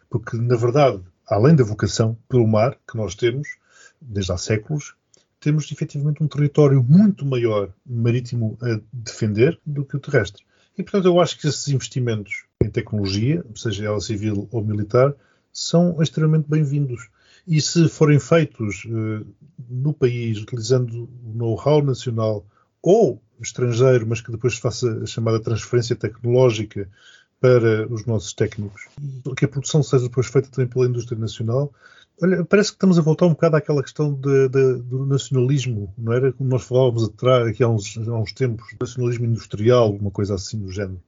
Porque, 0.08 0.38
na 0.38 0.56
verdade, 0.56 1.02
além 1.26 1.54
da 1.54 1.62
vocação 1.62 2.16
pelo 2.26 2.48
mar 2.48 2.74
que 2.90 2.96
nós 2.96 3.14
temos, 3.14 3.58
desde 4.00 4.32
há 4.32 4.38
séculos, 4.38 4.94
temos 5.38 5.70
efetivamente 5.70 6.22
um 6.22 6.26
território 6.26 6.82
muito 6.82 7.26
maior 7.26 7.70
marítimo 7.84 8.56
a 8.62 8.80
defender 8.90 9.60
do 9.66 9.84
que 9.84 9.94
o 9.94 10.00
terrestre. 10.00 10.44
E, 10.78 10.82
portanto, 10.82 11.04
eu 11.04 11.20
acho 11.20 11.38
que 11.38 11.46
esses 11.46 11.68
investimentos 11.68 12.44
em 12.64 12.70
tecnologia, 12.70 13.44
seja 13.54 13.84
ela 13.84 14.00
civil 14.00 14.48
ou 14.50 14.64
militar, 14.64 15.14
são 15.52 16.02
extremamente 16.02 16.48
bem-vindos. 16.48 17.08
E 17.48 17.60
se 17.62 17.88
forem 17.88 18.18
feitos 18.20 18.86
eh, 18.86 19.24
no 19.70 19.92
país, 19.94 20.38
utilizando 20.40 21.08
o 21.24 21.32
know-how 21.34 21.82
nacional 21.82 22.44
ou 22.82 23.20
estrangeiro, 23.40 24.06
mas 24.06 24.20
que 24.20 24.30
depois 24.30 24.58
faça 24.58 25.00
a 25.02 25.06
chamada 25.06 25.40
transferência 25.40 25.96
tecnológica 25.96 26.88
para 27.40 27.90
os 27.92 28.04
nossos 28.04 28.32
técnicos, 28.34 28.82
que 29.36 29.44
a 29.44 29.48
produção 29.48 29.82
seja 29.82 30.04
depois 30.04 30.26
feita 30.26 30.48
também 30.50 30.68
pela 30.68 30.86
indústria 30.86 31.18
nacional, 31.18 31.72
Olha, 32.20 32.44
parece 32.44 32.70
que 32.70 32.74
estamos 32.74 32.98
a 32.98 33.02
voltar 33.02 33.26
um 33.26 33.30
bocado 33.30 33.54
àquela 33.54 33.80
questão 33.80 34.12
de- 34.12 34.48
de- 34.48 34.82
do 34.82 35.06
nacionalismo, 35.06 35.94
não 35.96 36.12
era? 36.12 36.32
Como 36.32 36.50
nós 36.50 36.64
falávamos 36.64 37.04
atrás, 37.04 37.46
aqui 37.46 37.62
há 37.62 37.68
uns, 37.68 37.96
há 37.96 38.18
uns 38.18 38.32
tempos, 38.32 38.66
nacionalismo 38.80 39.24
industrial, 39.26 39.92
uma 39.94 40.10
coisa 40.10 40.34
assim 40.34 40.58
do 40.58 40.68
género. 40.68 41.00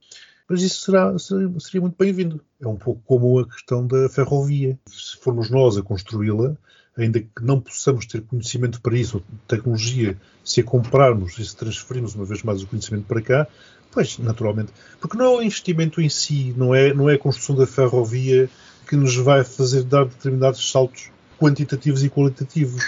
Mas 0.51 0.63
isso 0.63 0.81
será, 0.81 1.17
seria, 1.17 1.49
seria 1.61 1.79
muito 1.79 1.95
bem-vindo. 1.97 2.41
É 2.59 2.67
um 2.67 2.75
pouco 2.75 3.01
como 3.05 3.39
a 3.39 3.47
questão 3.47 3.87
da 3.87 4.09
ferrovia. 4.09 4.77
Se 4.85 5.15
formos 5.15 5.49
nós 5.49 5.77
a 5.77 5.81
construí-la, 5.81 6.57
ainda 6.97 7.21
que 7.21 7.41
não 7.41 7.61
possamos 7.61 8.05
ter 8.05 8.21
conhecimento 8.21 8.81
para 8.81 8.97
isso, 8.97 9.19
ou 9.19 9.23
tecnologia, 9.47 10.17
se 10.43 10.59
a 10.59 10.63
comprarmos 10.65 11.39
e 11.39 11.45
se 11.45 11.55
transferirmos 11.55 12.15
uma 12.15 12.25
vez 12.25 12.43
mais 12.43 12.61
o 12.61 12.67
conhecimento 12.67 13.05
para 13.05 13.21
cá, 13.21 13.47
pois, 13.93 14.17
naturalmente. 14.17 14.73
Porque 14.99 15.15
não 15.15 15.23
é 15.23 15.29
o 15.29 15.41
investimento 15.41 16.01
em 16.01 16.09
si, 16.09 16.53
não 16.57 16.75
é, 16.75 16.93
não 16.93 17.09
é 17.09 17.13
a 17.13 17.17
construção 17.17 17.55
da 17.55 17.65
ferrovia 17.65 18.49
que 18.89 18.97
nos 18.97 19.15
vai 19.15 19.45
fazer 19.45 19.83
dar 19.83 20.03
determinados 20.03 20.69
saltos 20.69 21.11
quantitativos 21.39 22.03
e 22.03 22.09
qualitativos. 22.09 22.83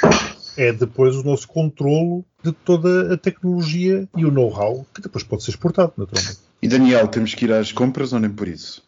É 0.58 0.74
depois 0.74 1.16
o 1.16 1.24
nosso 1.24 1.48
controlo 1.48 2.26
de 2.44 2.52
toda 2.52 3.14
a 3.14 3.18
tecnologia 3.18 4.06
e 4.18 4.26
o 4.26 4.32
know-how 4.32 4.86
que 4.94 5.00
depois 5.02 5.24
pode 5.24 5.44
ser 5.44 5.52
exportado, 5.52 5.94
naturalmente. 5.96 6.43
E 6.64 6.68
Daniel, 6.70 7.10
temos 7.10 7.36
que 7.36 7.44
ir 7.44 7.52
às 7.52 7.74
compras 7.74 8.14
ou 8.14 8.22
nem 8.22 8.32
por 8.32 8.48
isso? 8.48 8.82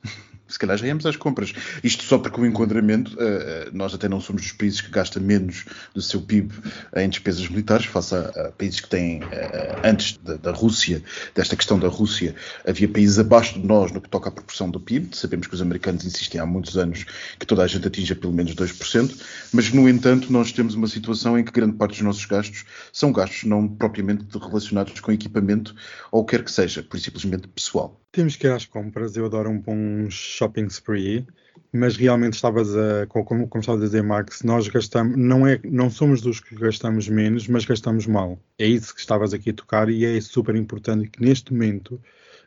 Se 0.47 0.60
calhar 0.60 0.77
já 0.77 0.86
íamos 0.88 1.05
às 1.05 1.15
compras. 1.15 1.53
Isto 1.84 2.03
só 2.03 2.19
porque 2.19 2.39
o 2.39 2.45
enquadramento, 2.45 3.15
eh, 3.19 3.67
eh, 3.67 3.69
nós 3.73 3.93
até 3.93 4.08
não 4.08 4.21
somos 4.21 4.43
dos 4.43 4.51
países 4.51 4.79
que 4.79 4.91
gastam 4.91 5.23
menos 5.23 5.65
do 5.93 6.01
seu 6.01 6.21
PIB 6.21 6.53
em 6.95 7.10
despesas 7.10 7.47
militares, 7.49 7.88
face 7.88 8.13
a, 8.13 8.51
países 8.55 8.79
que 8.79 8.88
têm, 8.88 9.21
eh, 9.31 9.81
antes 9.84 10.17
da, 10.17 10.36
da 10.36 10.51
Rússia, 10.51 11.03
desta 11.34 11.55
questão 11.55 11.79
da 11.79 11.88
Rússia, 11.88 12.36
havia 12.65 12.88
países 12.88 13.17
abaixo 13.17 13.60
de 13.60 13.65
nós 13.65 13.91
no 13.91 13.99
que 13.99 14.10
toca 14.10 14.29
à 14.29 14.31
proporção 14.31 14.69
do 14.69 14.79
PIB. 14.79 15.15
Sabemos 15.15 15.47
que 15.47 15.55
os 15.55 15.62
americanos 15.62 16.05
insistem 16.05 16.39
há 16.39 16.45
muitos 16.45 16.77
anos 16.77 17.05
que 17.39 17.45
toda 17.45 17.63
a 17.63 17.67
gente 17.67 17.88
atinja 17.88 18.15
pelo 18.15 18.34
menos 18.34 18.53
2%, 18.53 19.19
mas 19.51 19.71
no 19.71 19.89
entanto 19.89 20.31
nós 20.31 20.51
temos 20.51 20.75
uma 20.75 20.88
situação 20.88 21.39
em 21.39 21.43
que 21.43 21.51
grande 21.51 21.73
parte 21.73 21.93
dos 21.93 22.01
nossos 22.01 22.25
gastos 22.25 22.65
são 22.93 23.12
gastos 23.12 23.45
não 23.45 23.67
propriamente 23.67 24.25
relacionados 24.38 24.99
com 24.99 25.12
equipamento 25.12 25.75
ou 26.12 26.21
o 26.21 26.25
que 26.25 26.38
quer 26.38 26.43
que 26.43 26.51
seja, 26.51 26.84
por 26.84 26.99
simplesmente 26.99 27.47
pessoal. 27.47 28.04
Temos 28.15 28.38
que 28.38 28.47
ir 28.47 28.51
às 28.51 28.65
compras. 28.65 29.17
Eu 29.17 29.25
adoro 29.25 29.49
um 29.49 29.60
bom 29.60 30.10
shopping 30.10 30.67
spree. 30.67 31.28
Mas 31.73 31.97
realmente 31.97 32.36
estavas 32.36 32.73
a, 32.73 33.06
como, 33.08 33.45
como 33.49 33.73
a 33.73 33.78
dizer, 33.78 34.01
Max, 34.01 34.41
nós 34.41 34.69
gastamos, 34.69 35.17
não, 35.17 35.45
é, 35.45 35.60
não 35.65 35.89
somos 35.89 36.21
dos 36.21 36.39
que 36.39 36.56
gastamos 36.56 37.10
menos, 37.10 37.49
mas 37.49 37.65
gastamos 37.65 38.08
mal. 38.08 38.39
É 38.58 38.65
isso 38.65 38.93
que 38.95 39.01
estavas 39.01 39.34
aqui 39.34 39.49
a 39.49 39.54
tocar 39.54 39.89
e 39.89 40.06
é 40.06 40.21
super 40.21 40.56
importante 40.56 41.10
que 41.10 41.21
neste 41.21 41.51
momento 41.51 42.01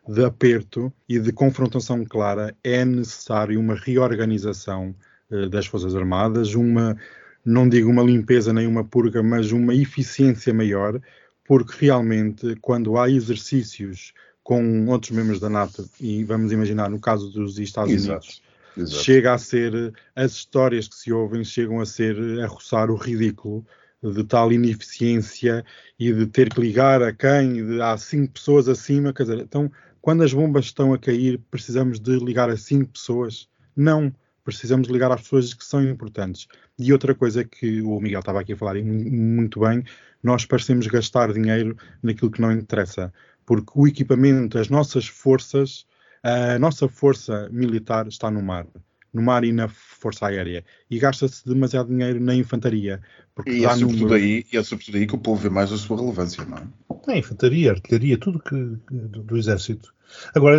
de 0.08 0.24
aperto 0.24 0.90
e 1.06 1.18
de 1.18 1.30
confrontação 1.30 2.02
clara 2.06 2.56
é 2.64 2.82
necessário 2.86 3.60
uma 3.60 3.74
reorganização 3.74 4.94
eh, 5.30 5.50
das 5.50 5.66
Forças 5.66 5.94
Armadas, 5.94 6.54
uma, 6.54 6.96
não 7.44 7.68
digo 7.68 7.90
uma 7.90 8.02
limpeza 8.02 8.54
nem 8.54 8.66
uma 8.66 8.84
purga, 8.84 9.22
mas 9.22 9.52
uma 9.52 9.74
eficiência 9.74 10.54
maior, 10.54 10.98
porque 11.44 11.84
realmente 11.84 12.56
quando 12.62 12.96
há 12.96 13.10
exercícios 13.10 14.14
com 14.48 14.86
outros 14.86 15.10
membros 15.10 15.38
da 15.38 15.50
NATO, 15.50 15.86
e 16.00 16.24
vamos 16.24 16.52
imaginar 16.52 16.88
no 16.88 16.98
caso 16.98 17.28
dos 17.30 17.58
Estados 17.58 17.92
Exato. 17.92 18.24
Unidos, 18.24 18.42
Exato. 18.78 19.04
chega 19.04 19.34
a 19.34 19.36
ser, 19.36 19.92
as 20.16 20.32
histórias 20.32 20.88
que 20.88 20.96
se 20.96 21.12
ouvem 21.12 21.44
chegam 21.44 21.82
a 21.82 21.84
ser, 21.84 22.16
a 22.40 22.46
roçar 22.46 22.90
o 22.90 22.96
ridículo 22.96 23.62
de 24.02 24.24
tal 24.24 24.50
ineficiência 24.50 25.62
e 25.98 26.10
de 26.14 26.26
ter 26.26 26.48
que 26.48 26.62
ligar 26.62 27.02
a 27.02 27.12
quem, 27.12 27.62
de, 27.66 27.82
há 27.82 27.94
cinco 27.98 28.32
pessoas 28.32 28.68
acima, 28.70 29.12
quer 29.12 29.24
dizer, 29.24 29.38
então 29.40 29.70
quando 30.00 30.22
as 30.22 30.32
bombas 30.32 30.64
estão 30.64 30.94
a 30.94 30.98
cair, 30.98 31.38
precisamos 31.50 32.00
de 32.00 32.18
ligar 32.18 32.48
a 32.48 32.56
cinco 32.56 32.92
pessoas? 32.92 33.50
Não, 33.76 34.10
precisamos 34.42 34.88
ligar 34.88 35.12
às 35.12 35.20
pessoas 35.20 35.52
que 35.52 35.62
são 35.62 35.84
importantes. 35.84 36.48
E 36.78 36.90
outra 36.90 37.14
coisa 37.14 37.44
que 37.44 37.82
o 37.82 38.00
Miguel 38.00 38.20
estava 38.20 38.40
aqui 38.40 38.54
a 38.54 38.56
falar 38.56 38.78
e 38.78 38.82
mu- 38.82 39.10
muito 39.10 39.60
bem, 39.60 39.84
nós 40.22 40.46
parecemos 40.46 40.86
gastar 40.86 41.34
dinheiro 41.34 41.76
naquilo 42.02 42.30
que 42.30 42.40
não 42.40 42.50
interessa, 42.50 43.12
porque 43.48 43.72
o 43.74 43.86
equipamento, 43.88 44.58
as 44.58 44.68
nossas 44.68 45.06
forças 45.08 45.86
A 46.22 46.58
nossa 46.58 46.88
força 46.88 47.48
militar 47.50 48.06
está 48.08 48.30
no 48.30 48.42
mar. 48.42 48.66
No 49.12 49.22
mar 49.22 49.42
e 49.44 49.52
na 49.52 49.68
força 49.68 50.26
aérea. 50.26 50.64
E 50.90 50.98
gasta-se 50.98 51.46
demasiado 51.46 51.88
dinheiro 51.88 52.20
na 52.20 52.34
infantaria. 52.34 53.00
Porque 53.34 53.50
E 53.50 53.64
é, 53.64 53.68
sobretudo 53.70 54.14
número. 54.14 54.14
aí, 54.14 54.44
e 54.52 54.56
é 54.58 54.62
sobretudo 54.62 54.98
aí 54.98 55.06
que 55.06 55.14
o 55.14 55.18
povo 55.18 55.40
vê 55.40 55.48
mais 55.48 55.72
a 55.72 55.78
sua 55.78 55.96
relevância, 55.96 56.44
não 56.44 56.58
é? 56.58 56.62
É, 57.08 57.18
infantaria, 57.18 57.70
artilharia, 57.72 58.18
tudo 58.18 58.38
que, 58.38 58.54
do, 58.90 59.22
do 59.22 59.36
exército. 59.36 59.94
Agora, 60.34 60.58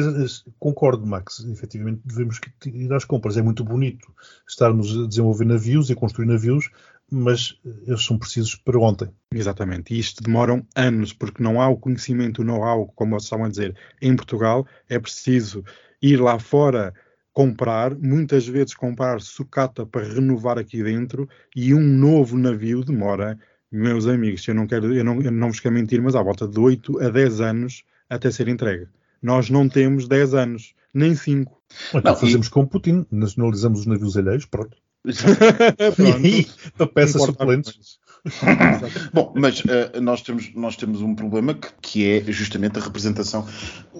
concordo, 0.59 1.05
Max, 1.05 1.45
efetivamente 1.51 2.01
devemos 2.05 2.39
ir 2.65 2.91
às 2.93 3.05
compras. 3.05 3.37
É 3.37 3.41
muito 3.43 3.63
bonito 3.63 4.07
estarmos 4.47 4.87
a 4.97 5.07
desenvolver 5.07 5.45
navios 5.45 5.89
e 5.89 5.93
a 5.93 5.95
construir 5.95 6.25
navios, 6.25 6.71
mas 7.11 7.59
eh, 7.65 7.69
eles 7.87 8.03
são 8.03 8.17
precisos 8.17 8.55
para 8.55 8.79
ontem. 8.79 9.09
Exatamente. 9.33 9.93
E 9.93 9.99
isto 9.99 10.23
demoram 10.23 10.65
anos, 10.75 11.13
porque 11.13 11.41
não 11.43 11.61
há 11.61 11.67
o 11.67 11.77
conhecimento, 11.77 12.41
o 12.41 12.45
know-how, 12.45 12.87
como 12.95 13.11
vocês 13.11 13.23
estavam 13.23 13.45
a 13.45 13.49
dizer, 13.49 13.75
em 14.01 14.15
Portugal. 14.15 14.65
É 14.87 14.99
preciso 14.99 15.63
ir 16.01 16.21
lá 16.21 16.39
fora 16.39 16.93
comprar, 17.33 17.95
muitas 17.95 18.47
vezes 18.47 18.73
comprar 18.73 19.21
sucata 19.21 19.85
para 19.85 20.07
renovar 20.07 20.57
aqui 20.57 20.83
dentro, 20.83 21.29
e 21.55 21.73
um 21.73 21.79
novo 21.81 22.37
navio 22.37 22.83
demora, 22.83 23.39
meus 23.71 24.07
amigos, 24.07 24.45
eu 24.47 24.55
não 24.55 24.67
quero, 24.67 24.93
eu 24.93 25.03
não, 25.03 25.21
eu 25.21 25.31
não 25.31 25.47
vos 25.47 25.59
quero 25.59 25.75
mentir, 25.75 26.01
mas 26.01 26.15
à 26.15 26.21
volta 26.21 26.47
de 26.47 26.59
8 26.59 26.99
a 27.01 27.09
10 27.09 27.39
anos 27.39 27.83
até 28.09 28.29
ser 28.31 28.47
entregue. 28.47 28.87
Nós 29.21 29.49
não 29.49 29.69
temos 29.69 30.07
10 30.07 30.33
anos, 30.33 30.73
nem 30.93 31.15
5. 31.15 31.61
Então 31.89 32.01
Não, 32.11 32.13
e- 32.13 32.19
fazemos 32.19 32.49
como 32.49 32.67
Putin, 32.67 33.05
nacionalizamos 33.11 33.81
os 33.81 33.85
navios 33.85 34.17
alheios, 34.17 34.45
pronto. 34.45 34.75
Pronto. 35.95 36.25
E 36.25 36.47
para 36.77 36.87
peças 36.87 37.21
Importa 37.21 37.39
suplentes. 37.39 37.99
Bom, 39.13 39.33
mas 39.35 39.63
eh, 39.65 39.99
nós, 39.99 40.21
temos, 40.21 40.53
nós 40.53 40.75
temos 40.75 41.01
um 41.01 41.15
problema 41.15 41.53
que, 41.53 41.69
que 41.81 42.05
é 42.05 42.31
justamente 42.31 42.77
a 42.77 42.81
representação. 42.81 43.47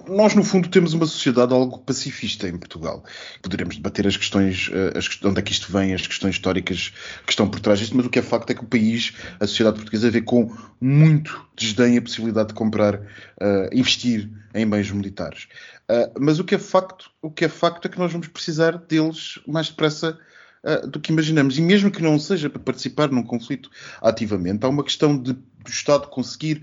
Nós, 0.06 0.34
no 0.34 0.44
fundo, 0.44 0.68
temos 0.68 0.92
uma 0.92 1.06
sociedade 1.06 1.52
algo 1.52 1.78
pacifista 1.78 2.48
em 2.48 2.58
Portugal. 2.58 3.02
Poderemos 3.42 3.76
debater 3.76 4.06
as 4.06 4.16
questões, 4.16 4.70
eh, 4.72 4.98
as, 4.98 5.08
onde 5.24 5.38
é 5.38 5.42
que 5.42 5.52
isto 5.52 5.72
vem, 5.72 5.94
as 5.94 6.06
questões 6.06 6.34
históricas 6.34 6.92
que 7.24 7.32
estão 7.32 7.48
por 7.48 7.60
trás 7.60 7.78
disto, 7.78 7.96
mas 7.96 8.06
o 8.06 8.10
que 8.10 8.18
é 8.18 8.22
facto 8.22 8.50
é 8.50 8.54
que 8.54 8.62
o 8.62 8.66
país, 8.66 9.14
a 9.38 9.46
sociedade 9.46 9.76
portuguesa, 9.76 10.10
vê 10.10 10.20
com 10.20 10.54
muito 10.80 11.46
desdém 11.56 11.96
a 11.96 12.02
possibilidade 12.02 12.48
de 12.48 12.54
comprar, 12.54 13.00
eh, 13.40 13.70
investir 13.72 14.30
em 14.54 14.68
bens 14.68 14.90
militares. 14.90 15.46
Mas 16.20 16.38
o 16.38 16.44
que 16.44 16.54
é 16.54 16.58
facto, 16.58 17.10
o 17.20 17.32
que 17.32 17.44
é 17.44 17.48
facto 17.48 17.86
é 17.86 17.88
que 17.88 17.98
nós 17.98 18.12
vamos 18.12 18.28
precisar 18.28 18.78
deles 18.78 19.40
mais 19.44 19.70
depressa 19.70 20.16
uh, 20.64 20.86
do 20.86 21.00
que 21.00 21.12
imaginamos. 21.12 21.58
E 21.58 21.62
mesmo 21.62 21.90
que 21.90 22.02
não 22.02 22.18
seja 22.18 22.50
para 22.50 22.60
participar 22.60 23.10
num 23.10 23.22
conflito 23.22 23.70
ativamente, 24.00 24.64
há 24.64 24.68
uma 24.68 24.84
questão 24.84 25.16
de, 25.16 25.32
do 25.32 25.68
Estado 25.68 26.08
conseguir 26.08 26.62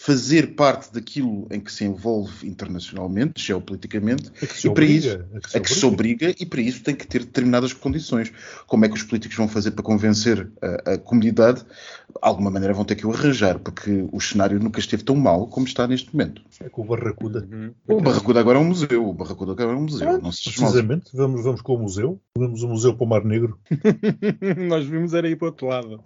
fazer 0.00 0.54
parte 0.54 0.94
daquilo 0.94 1.48
em 1.50 1.58
que 1.58 1.72
se 1.72 1.84
envolve 1.84 2.46
internacionalmente, 2.46 3.42
geopoliticamente, 3.44 4.30
É 4.40 4.46
que 4.46 4.54
se 4.54 4.68
e 4.68 4.70
para 4.70 4.84
obriga, 4.84 4.96
isso 4.96 5.18
é 5.34 5.40
que 5.40 5.50
se 5.50 5.56
é 5.56 5.60
que 5.60 5.74
se 5.74 5.86
obriga 5.86 6.34
e 6.38 6.46
para 6.46 6.60
isso 6.60 6.84
tem 6.84 6.94
que 6.94 7.04
ter 7.04 7.24
determinadas 7.24 7.72
condições. 7.72 8.32
Como 8.68 8.84
é 8.84 8.88
que 8.88 8.94
os 8.94 9.02
políticos 9.02 9.36
vão 9.36 9.48
fazer 9.48 9.72
para 9.72 9.82
convencer 9.82 10.48
a, 10.62 10.92
a 10.92 10.98
comunidade? 10.98 11.62
De 11.62 12.14
alguma 12.22 12.48
maneira 12.48 12.72
vão 12.72 12.84
ter 12.84 12.94
que 12.94 13.04
o 13.04 13.12
arranjar, 13.12 13.58
porque 13.58 14.08
o 14.12 14.20
cenário 14.20 14.60
nunca 14.60 14.78
esteve 14.78 15.02
tão 15.02 15.16
mal 15.16 15.48
como 15.48 15.66
está 15.66 15.84
neste 15.88 16.14
momento. 16.14 16.42
É 16.60 16.68
com 16.68 16.82
o 16.82 16.84
Barracuda. 16.84 17.48
Uhum. 17.50 17.74
O 17.88 18.00
Barracuda 18.00 18.38
agora 18.38 18.58
é 18.58 18.62
um 18.62 18.66
museu. 18.66 19.08
O 19.08 19.12
Barracuda 19.12 19.50
agora 19.50 19.72
é 19.72 19.74
um 19.74 19.82
museu. 19.82 20.08
Ah, 20.08 20.18
não 20.18 20.30
se. 20.30 20.44
Precisamente, 20.44 21.10
vamos, 21.12 21.42
vamos 21.42 21.60
com 21.60 21.74
o 21.74 21.78
museu. 21.78 22.20
Vamos 22.36 22.62
ao 22.62 22.70
museu 22.70 22.94
para 22.94 23.04
o 23.04 23.08
Mar 23.08 23.24
Negro. 23.24 23.58
Nós 24.68 24.86
vimos 24.86 25.12
era 25.12 25.28
ir 25.28 25.34
para 25.34 25.46
o 25.46 25.48
outro 25.48 25.66
lado. 25.66 26.04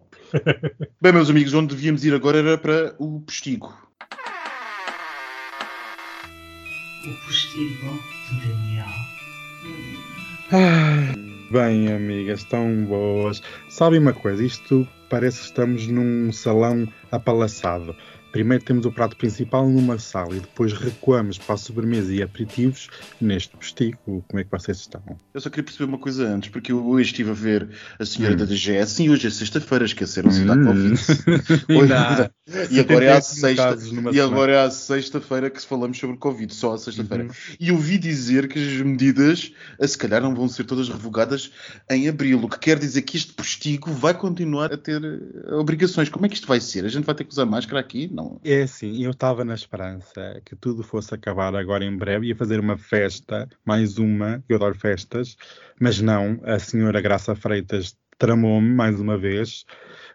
Bem, 1.01 1.13
meus 1.13 1.29
amigos, 1.29 1.53
onde 1.53 1.75
devíamos 1.75 2.05
ir 2.05 2.15
agora 2.15 2.39
era 2.39 2.57
para 2.57 2.95
o 2.99 3.21
Postigo. 3.21 3.77
O 7.05 7.27
postigo 7.27 8.01
de 8.31 8.49
Daniel. 8.49 8.87
Bem, 11.51 11.93
amigas, 11.93 12.45
tão 12.45 12.85
boas. 12.85 13.43
Sabem 13.69 13.99
uma 13.99 14.15
coisa? 14.15 14.43
Isto 14.43 14.89
parece 15.11 15.41
que 15.41 15.45
estamos 15.47 15.87
num 15.87 16.33
salão 16.33 16.89
apalaçado. 17.11 17.95
Primeiro 18.33 18.65
temos 18.65 18.87
o 18.87 18.91
prato 18.93 19.15
principal 19.17 19.69
numa 19.69 19.99
sala 19.99 20.35
e 20.35 20.41
depois 20.41 20.73
recuamos 20.73 21.37
para 21.37 21.55
a 21.55 21.59
sobremesa 21.59 22.13
e 22.15 22.23
aperitivos 22.23 22.89
neste 23.21 23.55
postigo. 23.55 24.25
Como 24.27 24.41
é 24.41 24.45
que 24.45 24.51
vocês 24.51 24.79
estão? 24.79 25.03
Eu 25.35 25.41
só 25.41 25.51
queria 25.51 25.65
perceber 25.65 25.85
uma 25.85 25.99
coisa 25.99 26.27
antes, 26.29 26.49
porque 26.49 26.73
eu 26.73 26.85
hoje 26.89 27.11
estive 27.11 27.31
a 27.31 27.35
ver 27.35 27.69
a 27.99 28.05
senhora 28.07 28.35
Hum. 28.35 28.39
da 28.39 28.45
DGS 28.47 29.03
e 29.03 29.11
hoje 29.11 29.27
é 29.27 29.31
sexta-feira, 29.31 29.85
esqueceram-se 29.85 30.45
da 30.45 30.55
Hum. 30.55 30.65
Covid. 30.65 31.01
Ainda 31.69 32.01
há 32.01 32.31
E 32.71 32.81
agora 32.81 33.05
é 33.05 33.13
à 33.13 33.21
75 33.21 33.81
sexta. 33.81 34.17
E 34.17 34.21
agora 34.21 34.53
é 34.53 34.65
à 34.65 34.71
sexta-feira 34.71 35.51
que 35.51 35.61
falamos 35.65 35.99
sobre 35.99 36.17
Covid, 36.17 36.55
só 36.55 36.73
à 36.73 36.79
sexta-feira. 36.79 37.25
Uhum. 37.25 37.31
E 37.61 37.71
ouvi 37.71 37.99
dizer 37.99 38.49
que 38.49 38.59
as 38.59 38.81
medidas, 38.81 39.53
a 39.81 39.87
se 39.87 39.99
calhar, 39.99 40.23
não 40.23 40.35
vão 40.35 40.49
ser 40.49 40.65
todas 40.65 40.89
revogadas 40.89 41.51
em 41.91 42.09
abril, 42.09 42.41
o 42.43 42.49
que 42.49 42.59
quer 42.59 42.79
dizer 42.79 43.03
que 43.03 43.17
este 43.19 43.35
postigo 43.35 43.93
vai 43.93 44.15
continuar 44.15 44.73
a 44.73 44.77
ter 44.79 45.03
eh, 45.05 45.55
obrigações. 45.55 46.09
Como 46.09 46.25
é 46.25 46.29
que 46.29 46.35
isto 46.37 46.47
vai 46.49 46.61
ser? 46.61 46.85
A 46.85 46.89
gente 46.89 47.05
vai 47.05 47.15
ter 47.15 47.25
que 47.25 47.33
usar 47.33 47.45
máscara 47.45 47.79
aqui? 47.81 48.09
Não. 48.13 48.22
É 48.45 48.63
assim, 48.63 49.05
eu 49.05 49.11
estava 49.13 49.45
na 49.45 49.55
esperança 49.55 50.41
que 50.45 50.57
tudo 50.57 50.83
fosse 50.83 51.15
acabar 51.15 51.55
agora 51.55 51.85
em 51.85 51.97
breve, 51.97 52.29
ia 52.29 52.37
fazer 52.37 52.61
uma 52.61 52.77
festa, 52.77 53.49
mais 53.65 53.99
uma, 53.99 54.43
que 54.47 54.53
eu 54.53 54.57
adoro 54.57 54.75
festas, 54.75 55.37
mas 55.81 56.01
não, 56.01 56.41
a 56.45 56.59
senhora 56.59 57.01
Graça 57.01 57.35
Freitas 57.35 57.97
tramou-me 58.19 58.73
mais 58.73 59.01
uma 59.01 59.19
vez. 59.19 59.65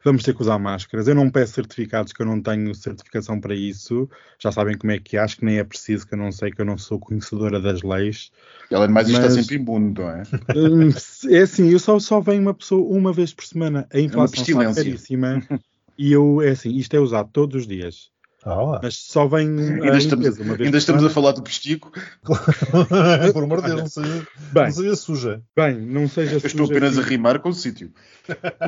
Vamos 0.04 0.24
ter 0.24 0.34
que 0.34 0.42
usar 0.42 0.58
máscaras. 0.58 1.08
Eu 1.08 1.16
não 1.16 1.30
peço 1.30 1.56
certificados, 1.56 2.14
que 2.14 2.22
eu 2.22 2.26
não 2.26 2.42
tenho 2.42 2.74
certificação 2.74 3.40
para 3.40 3.54
isso. 3.54 4.10
Já 4.40 4.52
sabem 4.52 4.78
como 4.78 4.94
é 4.94 5.00
que 5.00 5.18
é, 5.18 5.20
acho 5.20 5.38
que 5.38 5.46
nem 5.46 5.58
é 5.58 5.64
preciso, 5.64 6.08
que 6.08 6.14
eu 6.14 6.18
não 6.18 6.32
sei, 6.32 6.52
que 6.52 6.62
eu 6.62 6.66
não 6.66 6.78
sou 6.78 7.00
conhecedora 7.00 7.60
das 7.60 7.82
leis. 7.82 8.32
Ela 8.72 8.88
mais 8.88 9.10
está 9.10 9.24
Mas- 9.24 9.34
sempre 9.34 9.58
imune, 9.58 9.94
não 9.94 10.10
é? 10.10 10.24
Hum, 10.56 10.90
é 11.30 11.40
assim, 11.40 11.70
eu 11.70 11.80
só, 11.80 12.00
só 12.00 12.22
venho 12.22 12.42
uma 12.42 12.54
pessoa 12.54 12.82
uma 12.90 13.12
vez 13.12 13.34
por 13.34 13.46
semana. 13.46 13.86
A 13.92 14.00
inflação 14.00 14.24
está 14.26 14.38
pestilência. 14.46 14.84
caríssima. 14.84 15.42
E 15.98 16.12
eu, 16.12 16.42
é 16.42 16.50
assim, 16.52 16.76
isto 16.76 16.96
é 16.96 17.00
usado 17.00 17.30
todos 17.32 17.62
os 17.62 17.68
dias. 17.68 18.12
Ah, 18.50 18.62
lá. 18.62 18.80
Mas 18.82 18.96
só 18.96 19.28
venho 19.28 19.60
Ainda 19.84 19.98
estamos, 19.98 20.26
empresa 20.26 20.44
uma 20.44 20.56
vez 20.56 20.66
ainda 20.68 20.78
estamos 20.78 21.04
a 21.04 21.10
falar 21.10 21.34
do 21.34 21.44
postigo. 21.44 21.92
Por 23.34 23.44
amor 23.44 23.62
de 23.62 23.68
Deus, 23.68 23.80
não 23.82 23.88
seja, 23.88 24.28
Bem, 24.54 24.64
não 24.66 24.72
seja 24.72 24.96
suja. 24.96 25.42
bem, 25.56 25.76
não 25.82 26.08
seja 26.08 26.32
Eu 26.34 26.38
estou 26.38 26.66
suja 26.66 26.72
apenas 26.78 26.98
a 26.98 27.02
rimar 27.02 27.40
com 27.40 27.50
o 27.50 27.54
sítio. 27.54 27.92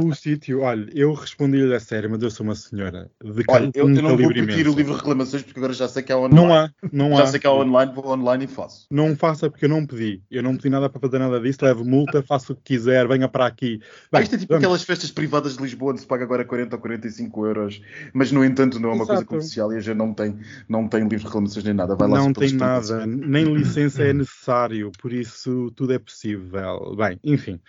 o 0.01 0.13
sítio. 0.13 0.61
Olha, 0.61 0.89
eu 0.93 1.13
respondi-lhe 1.13 1.73
a 1.73 1.79
sério, 1.79 2.09
mas 2.09 2.21
eu 2.21 2.29
sou 2.31 2.43
uma 2.45 2.55
senhora 2.55 3.09
de 3.23 3.43
Olha, 3.47 3.71
eu, 3.73 3.89
eu 3.89 4.01
não 4.01 4.17
vou 4.17 4.31
imenso. 4.31 4.57
o 4.69 4.75
livro 4.75 4.91
de 4.93 4.97
reclamações 4.99 5.43
porque 5.43 5.59
agora 5.59 5.73
já 5.73 5.87
sei 5.87 6.03
que 6.03 6.11
há 6.11 6.17
online. 6.17 6.35
Não 6.35 6.53
há, 6.53 6.69
não 6.91 7.15
Já 7.15 7.23
há. 7.23 7.27
sei 7.27 7.39
que 7.39 7.47
há 7.47 7.51
online, 7.53 7.93
vou 7.93 8.05
online 8.07 8.45
e 8.45 8.47
faço. 8.47 8.85
Não 8.91 9.15
faça 9.15 9.49
porque 9.49 9.65
eu 9.65 9.69
não 9.69 9.85
pedi. 9.85 10.21
Eu 10.29 10.43
não 10.43 10.55
pedi 10.55 10.69
nada 10.69 10.89
para 10.89 10.99
fazer 10.99 11.19
nada 11.19 11.39
disso. 11.39 11.59
Levo 11.63 11.85
multa, 11.85 12.21
faço 12.21 12.53
o 12.53 12.55
que 12.55 12.61
quiser, 12.63 13.07
venha 13.07 13.27
para 13.27 13.45
aqui. 13.45 13.79
Ah, 14.11 14.17
Bem, 14.17 14.23
isto 14.23 14.35
é 14.35 14.37
tipo 14.39 14.53
vamos. 14.53 14.63
aquelas 14.65 14.83
festas 14.83 15.11
privadas 15.11 15.55
de 15.57 15.63
Lisboa 15.63 15.91
onde 15.91 16.01
se 16.01 16.07
paga 16.07 16.23
agora 16.23 16.43
40 16.45 16.75
ou 16.75 16.81
45 16.81 17.45
euros, 17.45 17.81
mas 18.13 18.31
no 18.31 18.43
entanto 18.43 18.79
não 18.79 18.89
é 18.89 18.93
uma 18.93 19.05
coisa 19.05 19.21
Exato. 19.21 19.27
comercial 19.27 19.68
e 19.73 19.77
a 19.77 19.79
gente 19.79 19.97
não 19.97 20.13
tem, 20.13 20.37
não 20.67 20.87
tem 20.87 21.01
livro 21.01 21.17
de 21.19 21.25
reclamações 21.25 21.63
nem 21.65 21.73
nada. 21.73 21.95
Vai 21.95 22.07
lá 22.07 22.17
não 22.19 22.33
tem 22.33 22.51
nada, 22.53 23.05
nem 23.05 23.45
licença 23.53 24.03
é 24.03 24.13
necessário, 24.13 24.91
por 25.01 25.11
isso 25.13 25.71
tudo 25.75 25.93
é 25.93 25.99
possível. 25.99 26.95
Bem, 26.95 27.19
enfim, 27.23 27.59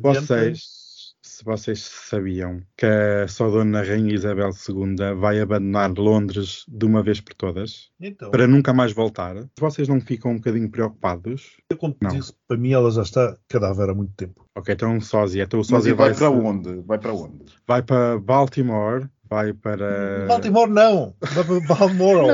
vocês, 0.00 1.14
se 1.22 1.44
vocês 1.44 1.80
sabiam 1.80 2.62
que 2.76 2.86
a 2.86 3.28
só 3.28 3.50
Dona 3.50 3.82
Rainha 3.82 4.14
Isabel 4.14 4.50
II 4.50 5.14
vai 5.18 5.40
abandonar 5.40 5.90
Londres 5.98 6.64
de 6.68 6.86
uma 6.86 7.02
vez 7.02 7.20
por 7.20 7.34
todas, 7.34 7.90
Então, 8.00 8.30
para 8.30 8.46
nunca 8.46 8.72
mais 8.72 8.92
voltar, 8.92 9.34
vocês 9.58 9.88
não 9.88 10.00
ficam 10.00 10.32
um 10.32 10.36
bocadinho 10.36 10.70
preocupados? 10.70 11.56
eu 11.68 11.76
como 11.76 11.96
Não. 12.00 12.10
disse, 12.10 12.32
para 12.46 12.56
mim 12.56 12.72
ela 12.72 12.90
já 12.90 13.02
está 13.02 13.36
cadáver 13.48 13.90
há 13.90 13.94
muito 13.94 14.12
tempo. 14.14 14.46
Ok, 14.56 14.72
então 14.72 14.98
sósia, 15.00 15.42
então 15.42 15.58
o 15.58 15.62
Mas 15.62 15.68
sósia 15.68 15.90
e 15.90 15.94
vai 15.94 16.10
vai, 16.10 16.18
para 16.18 16.30
onde? 16.30 16.80
Vai 16.82 16.98
para 16.98 17.12
onde? 17.12 17.44
vai 17.66 17.82
para 17.82 18.18
Baltimore, 18.18 19.08
vai 19.28 19.52
para... 19.52 20.26
Baltimore 20.26 20.68
não! 20.70 21.14
Vai 21.20 21.44
para 21.44 21.60
Balmoral. 21.66 22.28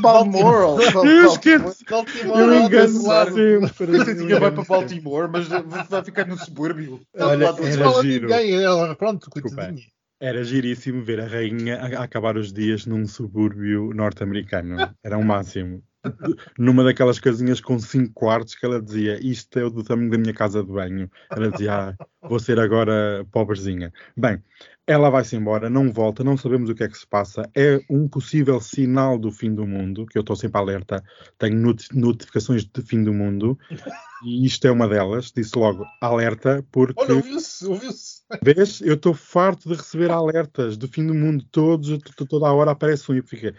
Balmoral! 0.00 0.78
Eu 1.04 1.26
esqueço. 1.26 1.84
Baltimore 1.88 2.38
Eu 2.40 2.54
engano 2.54 2.68
desse 2.92 3.06
lado. 3.06 3.34
sempre. 3.34 3.86
Coitadinha 3.86 4.40
vai 4.40 4.50
para 4.50 4.64
Baltimore, 4.64 5.28
mas 5.30 5.48
vai 5.48 6.04
ficar 6.04 6.26
no 6.26 6.38
subúrbio. 6.38 7.00
Olha, 7.18 7.52
do- 7.52 7.66
era 7.66 8.02
giro. 8.02 8.28
pronto, 8.96 9.30
coitadinha. 9.30 9.86
Era 10.18 10.42
giríssimo 10.42 11.02
ver 11.04 11.20
a 11.20 11.26
rainha 11.26 11.76
a, 11.78 12.00
a 12.00 12.04
acabar 12.04 12.38
os 12.38 12.50
dias 12.50 12.86
num 12.86 13.06
subúrbio 13.06 13.92
norte-americano. 13.94 14.76
Era 15.04 15.18
o 15.18 15.22
máximo. 15.24 15.82
Numa 16.58 16.84
daquelas 16.84 17.18
casinhas 17.18 17.60
com 17.60 17.78
cinco 17.78 18.12
quartos 18.12 18.54
que 18.54 18.64
ela 18.64 18.80
dizia 18.80 19.18
isto 19.24 19.58
é 19.58 19.64
o 19.64 19.70
do 19.70 19.82
tamanho 19.82 20.10
da 20.10 20.18
minha 20.18 20.34
casa 20.34 20.62
de 20.62 20.70
banho. 20.70 21.10
Ela 21.30 21.50
dizia, 21.50 21.74
ah, 21.98 22.06
vou 22.28 22.38
ser 22.38 22.58
agora 22.58 23.26
pobrezinha. 23.30 23.92
Bem, 24.16 24.42
ela 24.86 25.10
vai-se 25.10 25.34
embora, 25.34 25.68
não 25.68 25.92
volta, 25.92 26.22
não 26.22 26.36
sabemos 26.36 26.70
o 26.70 26.74
que 26.74 26.84
é 26.84 26.88
que 26.88 26.96
se 26.96 27.06
passa. 27.06 27.50
É 27.54 27.80
um 27.90 28.08
possível 28.08 28.60
sinal 28.60 29.18
do 29.18 29.32
fim 29.32 29.54
do 29.54 29.66
mundo, 29.66 30.06
que 30.06 30.16
eu 30.16 30.20
estou 30.20 30.36
sempre 30.36 30.60
alerta, 30.60 31.02
tenho 31.38 31.56
not- 31.56 31.88
notificações 31.92 32.64
de 32.64 32.82
fim 32.82 33.02
do 33.02 33.12
mundo, 33.12 33.58
e 34.24 34.46
isto 34.46 34.66
é 34.66 34.70
uma 34.70 34.88
delas. 34.88 35.32
Disse 35.32 35.58
logo, 35.58 35.84
alerta, 36.00 36.64
porque... 36.70 37.02
Olha, 37.02 37.16
ouviu-se, 37.16 37.66
ouviu-se. 37.66 38.22
Vês? 38.42 38.80
Eu 38.80 38.94
estou 38.94 39.14
farto 39.14 39.68
de 39.68 39.74
receber 39.74 40.10
alertas 40.10 40.76
do 40.76 40.88
fim 40.88 41.06
do 41.06 41.14
mundo. 41.14 41.44
Todos, 41.50 41.98
toda 42.28 42.46
a 42.46 42.52
hora 42.52 42.70
aparece 42.70 43.10
um 43.10 43.14
e 43.16 43.22
fiquei. 43.22 43.54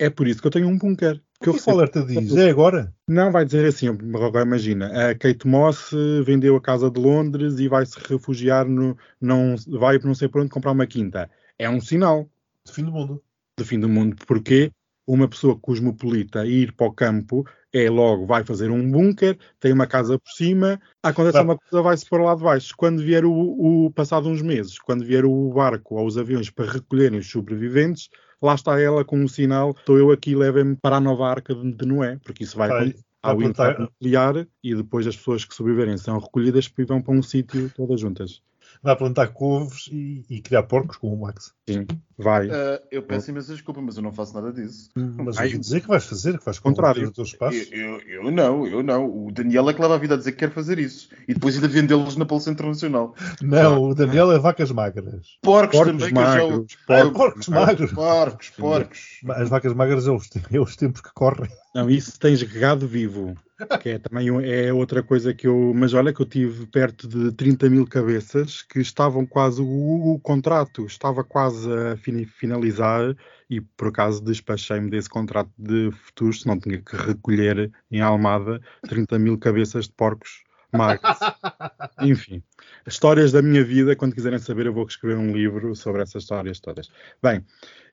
É 0.00 0.08
por 0.08 0.26
isso 0.26 0.40
que 0.40 0.46
eu 0.46 0.50
tenho 0.50 0.66
um 0.66 0.78
bunker. 0.78 1.20
O 1.40 1.44
que, 1.44 1.50
é 1.50 1.52
que 1.52 1.70
o 1.70 1.72
alerta 1.72 2.02
diz? 2.02 2.34
É 2.34 2.48
agora? 2.48 2.90
Não, 3.06 3.30
vai 3.30 3.44
dizer 3.44 3.66
assim, 3.66 3.86
agora 3.86 4.46
imagina, 4.46 5.10
a 5.10 5.14
Kate 5.14 5.46
Moss 5.46 5.90
vendeu 6.24 6.56
a 6.56 6.60
casa 6.60 6.90
de 6.90 6.98
Londres 6.98 7.58
e 7.58 7.68
vai 7.68 7.84
se 7.84 7.98
refugiar 8.08 8.66
no, 8.66 8.96
não, 9.20 9.56
vai 9.68 9.98
não 9.98 10.14
sei 10.14 10.26
por 10.26 10.40
onde 10.40 10.48
comprar 10.48 10.72
uma 10.72 10.86
quinta. 10.86 11.30
É 11.58 11.68
um 11.68 11.82
sinal. 11.82 12.26
De 12.66 12.72
fim 12.72 12.82
do 12.82 12.90
mundo. 12.90 13.22
De 13.58 13.64
fim 13.64 13.78
do 13.78 13.90
mundo. 13.90 14.16
Porquê? 14.26 14.70
Uma 15.06 15.28
pessoa 15.28 15.54
cosmopolita 15.58 16.46
ir 16.46 16.72
para 16.72 16.86
o 16.86 16.92
campo 16.92 17.44
é 17.70 17.90
logo, 17.90 18.26
vai 18.26 18.42
fazer 18.42 18.70
um 18.70 18.90
bunker, 18.90 19.38
tem 19.58 19.72
uma 19.72 19.86
casa 19.86 20.18
por 20.18 20.30
cima, 20.30 20.80
acontece 21.02 21.40
uma 21.40 21.58
coisa, 21.58 21.82
vai-se 21.82 22.08
para 22.08 22.22
lá 22.22 22.34
de 22.34 22.42
baixo. 22.42 22.74
Quando 22.76 23.02
vier 23.02 23.24
o, 23.24 23.32
o, 23.32 23.90
passado 23.90 24.28
uns 24.30 24.40
meses, 24.40 24.78
quando 24.78 25.04
vier 25.04 25.26
o 25.26 25.52
barco 25.52 25.96
ou 25.96 26.06
os 26.06 26.16
aviões 26.16 26.48
para 26.48 26.72
recolherem 26.72 27.18
os 27.18 27.30
sobreviventes, 27.30 28.08
lá 28.42 28.54
está 28.54 28.80
ela 28.80 29.04
com 29.04 29.18
um 29.18 29.28
sinal, 29.28 29.70
estou 29.70 29.98
eu 29.98 30.10
aqui, 30.10 30.34
levem-me 30.34 30.76
para 30.76 30.96
a 30.96 31.00
nova 31.00 31.28
arca 31.28 31.54
de, 31.54 31.86
Noé, 31.86 32.18
porque 32.24 32.44
isso 32.44 32.56
vai, 32.56 32.68
vai 32.68 32.94
ao 33.22 33.42
impacto 33.42 33.82
nuclear 33.82 34.46
e 34.62 34.74
depois 34.74 35.06
as 35.06 35.16
pessoas 35.16 35.44
que 35.44 35.54
sobreviverem 35.54 35.96
são 35.98 36.18
recolhidas 36.18 36.72
e 36.76 36.84
vão 36.84 37.02
para 37.02 37.14
um 37.14 37.22
sítio 37.22 37.70
todas 37.76 38.00
juntas 38.00 38.42
vai 38.82 38.96
plantar 38.96 39.28
couves 39.28 39.88
e, 39.92 40.24
e, 40.28 40.40
criar 40.40 40.62
porcos 40.62 40.96
com 40.96 41.12
o 41.12 41.20
Max. 41.20 41.52
Sim, 41.68 41.86
vai. 42.18 42.48
Uh, 42.48 42.80
eu 42.90 43.02
peço 43.02 43.30
imensa 43.30 43.52
desculpa, 43.52 43.80
mas 43.80 43.96
eu 43.96 44.02
não 44.02 44.12
faço 44.12 44.34
nada 44.34 44.52
disso. 44.52 44.90
Mas 44.94 45.38
ouvi 45.38 45.58
dizer 45.58 45.82
que 45.82 45.88
vais 45.88 46.04
fazer, 46.04 46.38
que 46.38 46.44
vais 46.44 46.58
contrário 46.58 47.08
o 47.08 47.12
teu 47.12 47.24
espaço. 47.24 47.56
Eu, 47.72 48.00
eu, 48.00 48.24
eu, 48.24 48.30
não, 48.30 48.66
eu 48.66 48.82
não. 48.82 49.26
O 49.26 49.30
Daniel 49.30 49.68
é 49.68 49.74
que 49.74 49.82
leva 49.82 49.94
a 49.94 49.98
vida 49.98 50.14
a 50.14 50.16
dizer 50.16 50.32
que 50.32 50.38
quer 50.38 50.50
fazer 50.50 50.78
isso. 50.78 51.10
E 51.28 51.34
depois 51.34 51.54
ainda 51.54 51.68
vendê-los 51.68 52.16
na 52.16 52.24
Bolsa 52.24 52.50
Internacional. 52.50 53.14
Não, 53.42 53.82
o 53.82 53.94
Daniel 53.94 54.32
é 54.32 54.38
vacas 54.38 54.70
magras. 54.70 55.38
Porcos, 55.42 55.78
porcos 55.78 56.08
também, 56.08 56.12
magros, 56.14 56.74
que 56.74 56.92
eu 56.92 56.96
já... 56.96 57.02
porcos, 57.10 57.12
porcos 57.12 57.48
magros. 57.48 57.92
Porcos, 57.92 58.50
porcos. 58.50 59.20
As 59.28 59.48
vacas 59.48 59.74
magras 59.74 60.06
é 60.06 60.10
os, 60.10 60.28
é 60.50 60.58
os 60.58 60.76
tempos 60.76 61.00
que 61.00 61.12
correm. 61.12 61.50
Não, 61.74 61.88
isso 61.88 62.18
tens 62.18 62.42
gado 62.42 62.88
vivo. 62.88 63.36
Que 63.80 63.90
é 63.90 63.98
também 63.98 64.28
é 64.44 64.72
outra 64.72 65.02
coisa 65.02 65.34
que 65.34 65.46
eu. 65.46 65.72
Mas 65.74 65.92
olha 65.94 66.12
que 66.12 66.20
eu 66.20 66.26
tive 66.26 66.66
perto 66.66 67.08
de 67.08 67.32
30 67.32 67.68
mil 67.68 67.86
cabeças 67.86 68.62
que 68.62 68.80
estavam 68.80 69.26
quase. 69.26 69.60
O, 69.60 70.14
o 70.14 70.20
contrato 70.20 70.86
estava 70.86 71.22
quase 71.24 71.68
a 71.72 71.96
finalizar 72.26 73.14
e 73.48 73.60
por 73.60 73.88
acaso 73.88 74.22
despachei-me 74.22 74.90
desse 74.90 75.08
contrato 75.08 75.50
de 75.58 75.90
futuro, 75.90 76.32
se 76.32 76.46
não 76.46 76.58
tinha 76.58 76.80
que 76.80 76.96
recolher 76.96 77.70
em 77.90 78.00
Almada 78.00 78.60
30 78.88 79.18
mil 79.18 79.36
cabeças 79.36 79.86
de 79.86 79.92
porcos 79.92 80.44
magros. 80.72 81.18
Enfim, 82.00 82.42
histórias 82.86 83.32
da 83.32 83.42
minha 83.42 83.64
vida. 83.64 83.96
Quando 83.96 84.14
quiserem 84.14 84.38
saber, 84.38 84.66
eu 84.66 84.72
vou 84.72 84.86
escrever 84.86 85.16
um 85.16 85.32
livro 85.32 85.74
sobre 85.74 86.02
essas 86.02 86.22
histórias 86.22 86.60
todas. 86.60 86.88
Bem, 87.22 87.44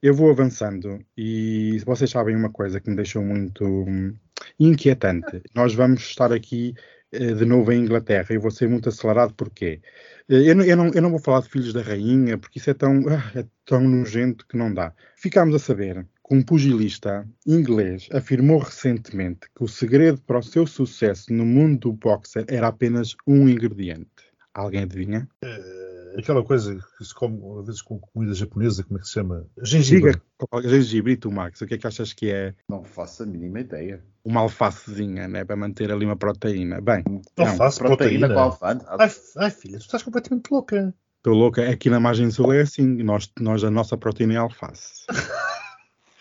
eu 0.02 0.14
vou 0.14 0.30
avançando 0.30 1.00
e 1.18 1.80
vocês 1.86 2.10
sabem 2.10 2.36
uma 2.36 2.50
coisa 2.50 2.80
que 2.80 2.90
me 2.90 2.96
deixou 2.96 3.24
muito 3.24 3.66
hum, 3.66 4.14
inquietante. 4.60 5.42
Nós 5.54 5.74
vamos 5.74 6.02
estar 6.02 6.32
aqui 6.32 6.74
eh, 7.12 7.34
de 7.34 7.46
novo 7.46 7.72
em 7.72 7.80
Inglaterra 7.82 8.28
e 8.32 8.38
vou 8.38 8.52
ser 8.52 8.68
muito 8.68 8.90
acelerado 8.90 9.34
porque 9.34 9.82
eh, 10.30 10.50
eu 10.52 10.56
não, 10.56 10.64
eu, 10.66 10.76
não, 10.76 10.88
eu 10.94 11.02
não 11.02 11.10
vou 11.10 11.20
falar 11.20 11.42
de 11.42 11.50
Filhos 11.50 11.74
da 11.74 11.82
Rainha 11.82 12.38
porque 12.38 12.60
isso 12.60 12.70
é 12.70 12.74
tão, 12.74 13.08
ah, 13.08 13.32
é 13.34 13.46
tão 13.66 13.82
nojento 13.82 14.46
que 14.48 14.58
não 14.58 14.74
dá. 14.74 14.94
Ficámos 15.16 15.56
a 15.56 15.60
saber 15.60 16.06
que 16.28 16.36
um 16.36 16.44
pugilista 16.44 17.26
inglês 17.46 18.10
afirmou 18.12 18.60
recentemente 18.60 19.48
que 19.56 19.64
o 19.64 19.68
segredo 19.68 20.22
para 20.22 20.40
o 20.40 20.44
seu 20.44 20.68
sucesso 20.68 21.32
no 21.32 21.46
mundo 21.46 21.80
do 21.80 21.94
boxer 21.94 22.46
era 22.50 22.68
apenas 22.68 23.16
um 23.26 23.48
ingrediente. 23.48 24.27
Alguém 24.58 24.84
adivinha? 24.84 25.28
Uh 25.44 25.88
aquela 26.18 26.44
coisa 26.44 26.76
que 26.98 27.06
se 27.06 27.14
come 27.14 27.40
às 27.60 27.66
vezes 27.66 27.82
com 27.82 28.00
comida 28.00 28.34
japonesa, 28.34 28.84
como 28.84 28.98
é 28.98 29.02
que 29.02 29.08
se 29.08 29.14
chama? 29.14 29.46
Gengibre. 29.62 30.14
Diga, 30.54 30.70
gengibre, 30.70 31.14
e 31.14 31.18
tu, 31.18 31.32
Max, 31.32 31.62
o 31.62 31.68
que 31.68 31.76
é 31.76 31.78
que 31.78 31.88
achas 31.88 32.14
que 32.14 32.32
é? 32.32 32.54
Não 32.68 32.84
faço 32.84 33.24
a 33.24 33.26
mínima 33.26 33.60
ideia. 33.60 34.04
Uma 34.26 34.42
alfacezinha, 34.42 35.28
né? 35.28 35.46
Para 35.46 35.56
manter 35.56 35.92
ali 35.92 36.06
uma 36.06 36.16
proteína. 36.16 36.82
Bem, 36.82 37.04
alface, 37.38 37.80
não, 37.80 37.88
proteína, 37.88 38.28
proteína 38.28 38.34
com 38.34 38.40
alface. 38.40 38.86
Ai, 39.38 39.46
ai, 39.46 39.52
filha, 39.52 39.78
tu 39.78 39.86
estás 39.86 40.04
completamente 40.04 40.50
louca. 40.52 40.94
Estou 41.18 41.34
louca. 41.34 41.70
Aqui 41.70 41.90
na 41.90 42.00
margem 42.00 42.30
sul 42.32 42.54
é 42.54 42.62
assim. 42.62 42.86
Nós, 43.04 43.32
nós 43.40 43.64
a 43.64 43.72
nossa 43.72 43.98
proteína 43.98 44.34
é 44.34 44.38
alface. 44.38 45.06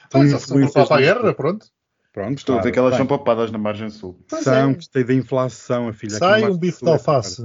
Então, 0.08 0.38
São 0.38 0.86
para 0.86 0.96
a 0.96 1.00
guerra, 1.00 1.34
pronto. 1.34 1.66
Pronto, 2.12 2.38
Estou 2.38 2.58
a 2.58 2.62
ver 2.62 2.70
que 2.70 2.78
elas 2.78 2.96
são 2.96 3.04
poupadas 3.04 3.50
na 3.50 3.58
margem 3.58 3.90
sul. 3.90 4.16
São, 4.28 4.70
é. 4.70 4.74
gostei 4.74 5.02
da 5.02 5.12
inflação, 5.12 5.88
a 5.88 5.92
filha. 5.92 6.16
Sai 6.16 6.48
um 6.48 6.56
bife 6.56 6.84
de 6.84 6.90
alface. 6.90 7.42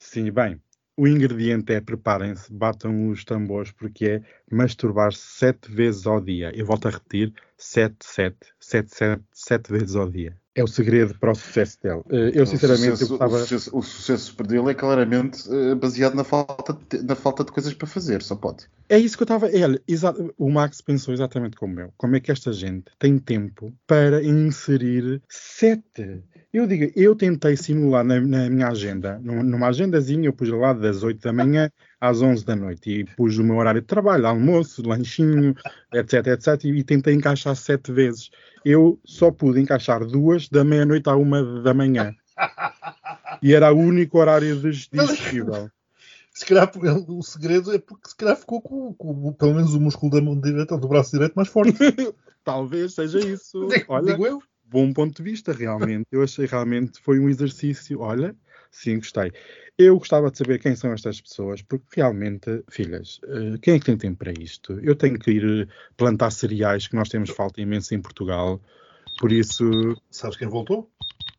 Sim, 0.00 0.32
bem, 0.32 0.58
o 0.96 1.06
ingrediente 1.06 1.72
é, 1.72 1.80
preparem-se, 1.80 2.52
batam 2.52 3.08
os 3.08 3.24
tambores, 3.24 3.70
porque 3.70 4.06
é 4.06 4.22
masturbar 4.50 5.12
sete 5.12 5.70
vezes 5.70 6.06
ao 6.06 6.20
dia. 6.20 6.50
Eu 6.54 6.66
volto 6.66 6.88
a 6.88 6.90
repetir, 6.90 7.32
sete, 7.56 7.96
sete, 8.00 8.48
sete, 8.58 8.94
sete, 8.94 9.22
sete 9.32 9.70
vezes 9.70 9.94
ao 9.94 10.10
dia. 10.10 10.36
É 10.54 10.64
o 10.64 10.66
segredo 10.66 11.16
para 11.18 11.30
o 11.30 11.34
sucesso 11.34 11.78
dele. 11.82 12.02
Eh, 12.10 12.32
eu, 12.34 12.46
sinceramente, 12.46 12.90
o 12.90 12.96
sucesso, 12.96 13.04
eu 13.04 13.18
gostava... 13.18 13.34
o 13.34 13.38
sucesso, 13.38 13.78
o 13.78 13.82
sucesso 13.82 14.42
dele 14.42 14.70
é 14.70 14.74
claramente 14.74 15.48
uh, 15.48 15.76
baseado 15.76 16.14
na 16.14 16.24
falta, 16.24 16.76
de, 16.88 17.02
na 17.02 17.14
falta 17.14 17.44
de 17.44 17.52
coisas 17.52 17.72
para 17.72 17.86
fazer, 17.86 18.22
só 18.22 18.34
pode. 18.34 18.66
É 18.90 18.98
isso 18.98 19.16
que 19.16 19.22
eu 19.22 19.24
estava... 19.24 19.46
Olha, 19.46 19.80
o 20.36 20.50
Max 20.50 20.80
pensou 20.80 21.14
exatamente 21.14 21.56
como 21.56 21.78
eu. 21.78 21.94
Como 21.96 22.16
é 22.16 22.20
que 22.20 22.32
esta 22.32 22.52
gente 22.52 22.90
tem 22.98 23.18
tempo 23.18 23.72
para 23.86 24.22
inserir 24.22 25.22
sete 25.28 26.24
eu 26.52 26.66
digo, 26.66 26.90
eu 26.96 27.14
tentei 27.14 27.56
simular 27.56 28.02
na, 28.02 28.20
na 28.20 28.50
minha 28.50 28.66
agenda, 28.66 29.20
numa 29.20 29.68
agendazinha, 29.68 30.26
eu 30.26 30.32
pus 30.32 30.48
lá 30.48 30.72
das 30.72 31.04
8 31.04 31.20
da 31.20 31.32
manhã 31.32 31.70
às 32.00 32.20
11 32.20 32.44
da 32.44 32.56
noite 32.56 32.90
e 32.90 33.04
pus 33.04 33.38
o 33.38 33.44
meu 33.44 33.56
horário 33.56 33.80
de 33.80 33.86
trabalho, 33.86 34.26
almoço, 34.26 34.82
lanchinho, 34.84 35.54
etc, 35.94 36.26
etc, 36.26 36.64
e, 36.64 36.78
e 36.78 36.82
tentei 36.82 37.14
encaixar 37.14 37.54
sete 37.54 37.92
vezes. 37.92 38.30
Eu 38.64 38.98
só 39.04 39.30
pude 39.30 39.60
encaixar 39.60 40.04
duas 40.04 40.48
da 40.48 40.64
meia-noite 40.64 41.08
à 41.08 41.14
uma 41.14 41.62
da 41.62 41.72
manhã. 41.72 42.12
E 43.40 43.54
era 43.54 43.72
o 43.72 43.78
único 43.78 44.18
horário 44.18 44.56
disponível. 44.60 45.70
Se 46.40 46.46
calhar 46.46 46.72
o 47.06 47.22
segredo 47.22 47.70
é 47.70 47.78
porque 47.78 48.08
se 48.08 48.16
calhar 48.16 48.34
ficou 48.34 48.62
com, 48.62 48.94
com 48.94 49.32
pelo 49.34 49.52
menos 49.52 49.74
o 49.74 49.80
músculo 49.80 50.10
da 50.10 50.22
mão 50.22 50.40
direita 50.40 50.72
ou 50.72 50.80
do 50.80 50.88
braço 50.88 51.10
direito 51.10 51.34
mais 51.34 51.48
forte. 51.48 51.74
Talvez 52.42 52.94
seja 52.94 53.18
isso. 53.18 53.68
Digo, 53.68 53.84
Olha, 53.88 54.12
digo 54.12 54.26
eu 54.26 54.42
bom 54.64 54.90
ponto 54.90 55.14
de 55.14 55.22
vista, 55.22 55.52
realmente. 55.52 56.06
Eu 56.10 56.22
achei 56.22 56.46
realmente 56.46 56.98
foi 57.02 57.20
um 57.20 57.28
exercício. 57.28 58.00
Olha, 58.00 58.34
sim, 58.70 58.96
gostei. 58.96 59.30
Eu 59.76 59.98
gostava 59.98 60.30
de 60.30 60.38
saber 60.38 60.58
quem 60.58 60.74
são 60.74 60.94
estas 60.94 61.20
pessoas, 61.20 61.60
porque 61.60 61.84
realmente, 61.94 62.64
filhas, 62.70 63.20
eh, 63.24 63.58
quem 63.60 63.74
é 63.74 63.78
que 63.78 63.84
tem 63.84 63.98
tempo 63.98 64.20
para 64.20 64.32
isto? 64.32 64.80
Eu 64.82 64.96
tenho 64.96 65.18
que 65.18 65.30
ir 65.30 65.68
plantar 65.94 66.30
cereais, 66.30 66.88
que 66.88 66.96
nós 66.96 67.10
temos 67.10 67.28
falta 67.28 67.60
imensa 67.60 67.94
em 67.94 68.00
Portugal. 68.00 68.58
Por 69.18 69.30
isso. 69.30 69.94
Sabes 70.10 70.38
quem 70.38 70.48
voltou? 70.48 70.90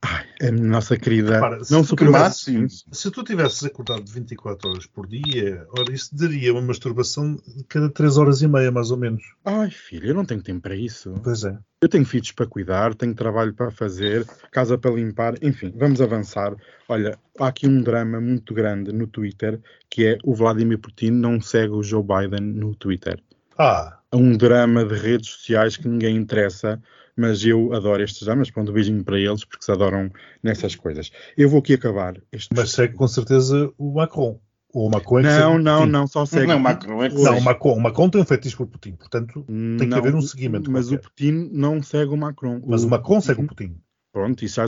Ai, 0.04 0.26
a 0.48 0.52
nossa 0.52 0.98
querida. 0.98 1.36
Repara, 1.36 1.58
não 1.70 1.84
se, 1.84 1.96
máximo, 2.06 2.68
se 2.70 3.12
tu 3.12 3.24
tivesses 3.24 3.64
acordado 3.64 4.04
24 4.12 4.70
horas 4.70 4.86
por 4.88 5.06
dia, 5.08 5.64
ora, 5.78 5.94
isso 5.94 6.16
daria 6.16 6.52
uma 6.52 6.62
masturbação 6.62 7.36
de 7.36 7.64
cada 7.66 7.88
3 7.88 8.18
horas 8.18 8.42
e 8.42 8.48
meia, 8.48 8.72
mais 8.72 8.90
ou 8.90 8.98
menos. 8.98 9.22
Ai, 9.46 9.70
filho, 9.70 10.08
eu 10.08 10.16
não 10.16 10.26
tenho 10.26 10.42
tempo 10.42 10.62
para 10.62 10.76
isso. 10.76 11.14
Pois 11.24 11.44
é. 11.44 11.56
Eu 11.84 11.88
tenho 11.88 12.04
filhos 12.04 12.32
para 12.32 12.48
cuidar, 12.48 12.96
tenho 12.96 13.14
trabalho 13.14 13.54
para 13.54 13.70
fazer, 13.70 14.26
casa 14.52 14.76
para 14.76 14.92
limpar, 14.92 15.36
enfim, 15.40 15.72
vamos 15.76 16.02
avançar. 16.02 16.56
Olha, 16.90 17.18
há 17.40 17.48
aqui 17.48 17.68
um 17.68 17.82
drama 17.82 18.20
muito 18.20 18.56
grande 18.56 18.92
no 18.92 19.06
Twitter, 19.06 19.62
que 19.88 20.06
é 20.06 20.18
o 20.24 20.34
Vladimir 20.34 20.80
Putin 20.80 21.12
não 21.12 21.40
segue 21.40 21.74
o 21.74 21.84
Joe 21.84 22.04
Biden 22.04 22.42
no 22.42 22.74
Twitter. 22.76 23.22
Ah. 23.58 24.00
Um 24.12 24.36
drama 24.36 24.84
de 24.84 24.96
redes 24.96 25.30
sociais 25.30 25.78
que 25.78 25.88
ninguém 25.88 26.18
interessa 26.18 26.82
mas 27.16 27.44
eu 27.46 27.74
adoro 27.74 28.04
estes 28.04 28.24
dramas. 28.24 28.50
Pronto, 28.50 28.72
um 28.72 28.74
beijinho 28.74 29.04
para 29.04 29.20
eles, 29.20 29.46
porque 29.46 29.64
se 29.64 29.72
adoram 29.72 30.12
nessas 30.42 30.76
coisas. 30.76 31.12
Eu 31.38 31.50
vou 31.50 31.60
aqui 31.60 31.74
acabar. 31.74 32.22
Este... 32.32 32.50
Mas 32.56 32.72
segue 32.72 32.96
com 32.96 33.08
certeza 33.08 33.72
o 33.78 33.94
Macron. 33.94 34.40
Ou 34.74 34.88
o 34.88 34.90
Macron 34.90 35.20
é 35.20 35.24
Não, 35.24 35.58
não, 35.58 35.86
não, 35.86 36.08
só 36.08 36.26
segue. 36.26 36.48
Não, 36.48 36.60
Macron 36.60 37.04
é 37.04 37.10
que 37.10 37.22
não, 37.22 37.38
o 37.38 37.42
Macron, 37.42 37.74
o 37.74 37.82
Macron 37.82 38.10
tem 38.10 38.22
um 38.22 38.26
fetiche 38.26 38.56
por 38.56 38.68
Putin, 38.68 38.94
portanto 38.94 39.44
tem 39.46 39.56
não, 39.56 39.88
que 39.88 39.94
haver 39.94 40.16
um 40.16 40.22
seguimento. 40.22 40.72
Mas 40.72 40.88
qualquer. 40.88 41.00
o 41.00 41.10
Putin 41.10 41.50
não 41.52 41.84
segue 41.84 42.14
o 42.14 42.18
Macron. 42.18 42.62
Mas 42.66 42.84
o, 42.84 42.88
o 42.88 42.90
Macron 42.90 43.20
segue 43.20 43.42
o 43.42 43.48
Putin. 43.48 43.76
Pronto, 44.14 44.44
isso 44.44 44.60
é 44.60 44.66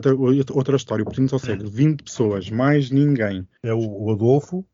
outra 0.51 0.75
história. 0.75 1.03
O 1.03 1.05
Putin 1.05 1.27
só 1.27 1.37
segue 1.37 1.69
20 1.69 2.03
pessoas, 2.03 2.49
mais 2.49 2.89
ninguém. 2.89 3.47
É 3.61 3.73
o, 3.73 3.79
o 3.79 4.11
Adolfo? 4.11 4.65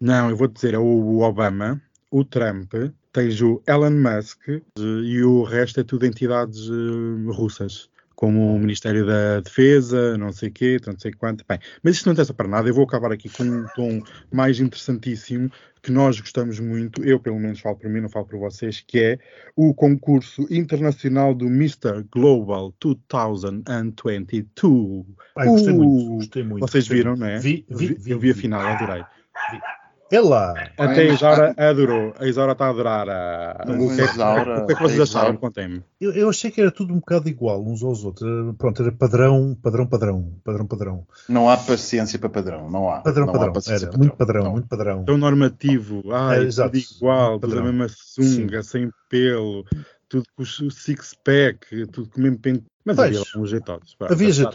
não, 0.00 0.30
eu 0.30 0.36
vou 0.36 0.48
dizer, 0.48 0.74
é 0.74 0.78
o 0.78 1.20
Obama, 1.20 1.80
o 2.10 2.24
Trump, 2.24 2.72
tens 3.12 3.40
o 3.40 3.62
Elon 3.66 3.90
Musk 3.90 4.62
e 4.78 5.22
o 5.22 5.42
resto 5.42 5.80
é 5.80 5.84
tudo 5.84 6.06
entidades 6.06 6.68
uh, 6.68 7.30
russas, 7.30 7.90
como 8.14 8.54
o 8.54 8.58
Ministério 8.58 9.06
da 9.06 9.40
Defesa, 9.40 10.16
não 10.16 10.32
sei 10.32 10.50
quê, 10.50 10.78
não 10.86 10.98
sei 10.98 11.12
quanto. 11.12 11.44
Bem, 11.48 11.58
mas 11.82 11.96
isto 11.96 12.06
não 12.06 12.12
interessa 12.12 12.32
para 12.32 12.48
nada. 12.48 12.68
Eu 12.68 12.74
vou 12.74 12.84
acabar 12.84 13.12
aqui 13.12 13.28
com 13.28 13.44
um 13.44 13.66
tom 13.74 14.02
mais 14.32 14.60
interessantíssimo 14.60 15.50
que 15.82 15.90
nós 15.90 16.20
gostamos 16.20 16.60
muito, 16.60 17.02
eu 17.02 17.18
pelo 17.18 17.40
menos 17.40 17.58
falo 17.58 17.74
por 17.76 17.90
mim, 17.90 18.00
não 18.00 18.08
falo 18.08 18.26
por 18.26 18.38
vocês, 18.38 18.84
que 18.86 19.00
é 19.00 19.18
o 19.56 19.74
concurso 19.74 20.46
internacional 20.48 21.34
do 21.34 21.46
Mr. 21.46 22.04
Global 22.08 22.72
2022. 22.80 25.04
Ai, 25.36 25.48
gostei, 25.48 25.72
uh, 25.72 25.76
muito, 25.76 26.14
gostei 26.14 26.44
muito. 26.44 26.60
Vocês 26.60 26.84
gostei 26.84 26.98
viram, 26.98 27.16
muito. 27.16 27.22
não 27.22 27.26
é? 27.26 27.40
Vi, 27.40 27.66
vi, 27.68 27.94
vi, 27.94 28.12
eu 28.12 28.20
vi 28.20 28.30
a 28.30 28.34
final, 28.34 28.60
adorei. 28.60 29.02
Vi. 29.50 29.81
É 30.12 30.20
lá. 30.20 30.52
Até 30.76 31.00
a 31.00 31.04
Isaura 31.14 31.54
adorou. 31.56 32.12
A 32.18 32.26
Isaura 32.26 32.52
está 32.52 32.66
a 32.66 32.68
adorar. 32.68 33.08
A... 33.08 33.64
O, 33.66 33.88
que 33.94 34.00
é, 34.00 34.04
Isaura, 34.04 34.62
o 34.62 34.66
que 34.66 34.72
é 34.72 34.76
que 34.76 34.82
vocês 34.82 35.00
acharam? 35.00 35.36
Contem-me. 35.38 35.82
Eu, 35.98 36.12
eu 36.12 36.28
achei 36.28 36.50
que 36.50 36.60
era 36.60 36.70
tudo 36.70 36.92
um 36.92 36.98
bocado 36.98 37.28
igual 37.30 37.64
uns 37.64 37.82
aos 37.82 38.04
outros. 38.04 38.28
Pronto, 38.58 38.82
era 38.82 38.92
padrão, 38.92 39.56
padrão, 39.62 39.86
padrão, 39.86 40.32
padrão, 40.44 40.66
padrão. 40.66 41.06
Não 41.28 41.48
há 41.48 41.56
paciência 41.56 42.18
para 42.18 42.28
padrão, 42.28 42.70
não 42.70 42.90
há. 42.90 43.00
Padrão, 43.00 43.24
não 43.24 43.32
há 43.32 43.36
padrão. 43.38 43.52
paciência 43.54 43.84
Era 43.86 43.90
para 43.92 43.98
muito 43.98 44.16
padrão, 44.16 44.44
Não. 44.44 44.52
muito 44.52 44.68
padrão. 44.68 45.04
Tão 45.04 45.16
normativo. 45.16 46.02
Ai, 46.12 46.34
É, 46.34 46.38
tudo 46.40 46.48
exato. 46.48 46.76
igual. 46.76 47.40
Tudo 47.40 47.52
a 47.52 47.56
Padrão. 47.56 47.72
mesma 47.72 47.86
sunga, 47.88 48.62
sem 48.62 48.90
pelo. 49.08 49.64
Tudo 50.10 50.24
com 50.36 50.42
o 50.42 50.70
six-pack. 50.70 51.86
Tudo 51.86 52.10
com 52.10 52.20
o 52.20 52.22
mesmo 52.22 52.38
pente. 52.38 52.64
Mas 52.84 52.96
Pois. 52.96 53.08
havia 53.16 53.20
lá 53.34 53.42
uns 53.42 53.50
jeitosos. 53.50 53.94
pá. 53.94 54.06
Havia 54.10 54.28
havia- 54.28 54.50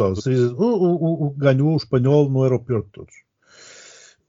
O, 0.53 0.63
o, 0.63 0.95
o, 0.95 1.27
o 1.27 1.31
que 1.33 1.39
ganhou 1.39 1.73
o 1.73 1.77
espanhol 1.77 2.29
não 2.29 2.45
era 2.45 2.55
o 2.55 2.59
pior 2.59 2.83
de 2.83 2.89
todos. 2.89 3.13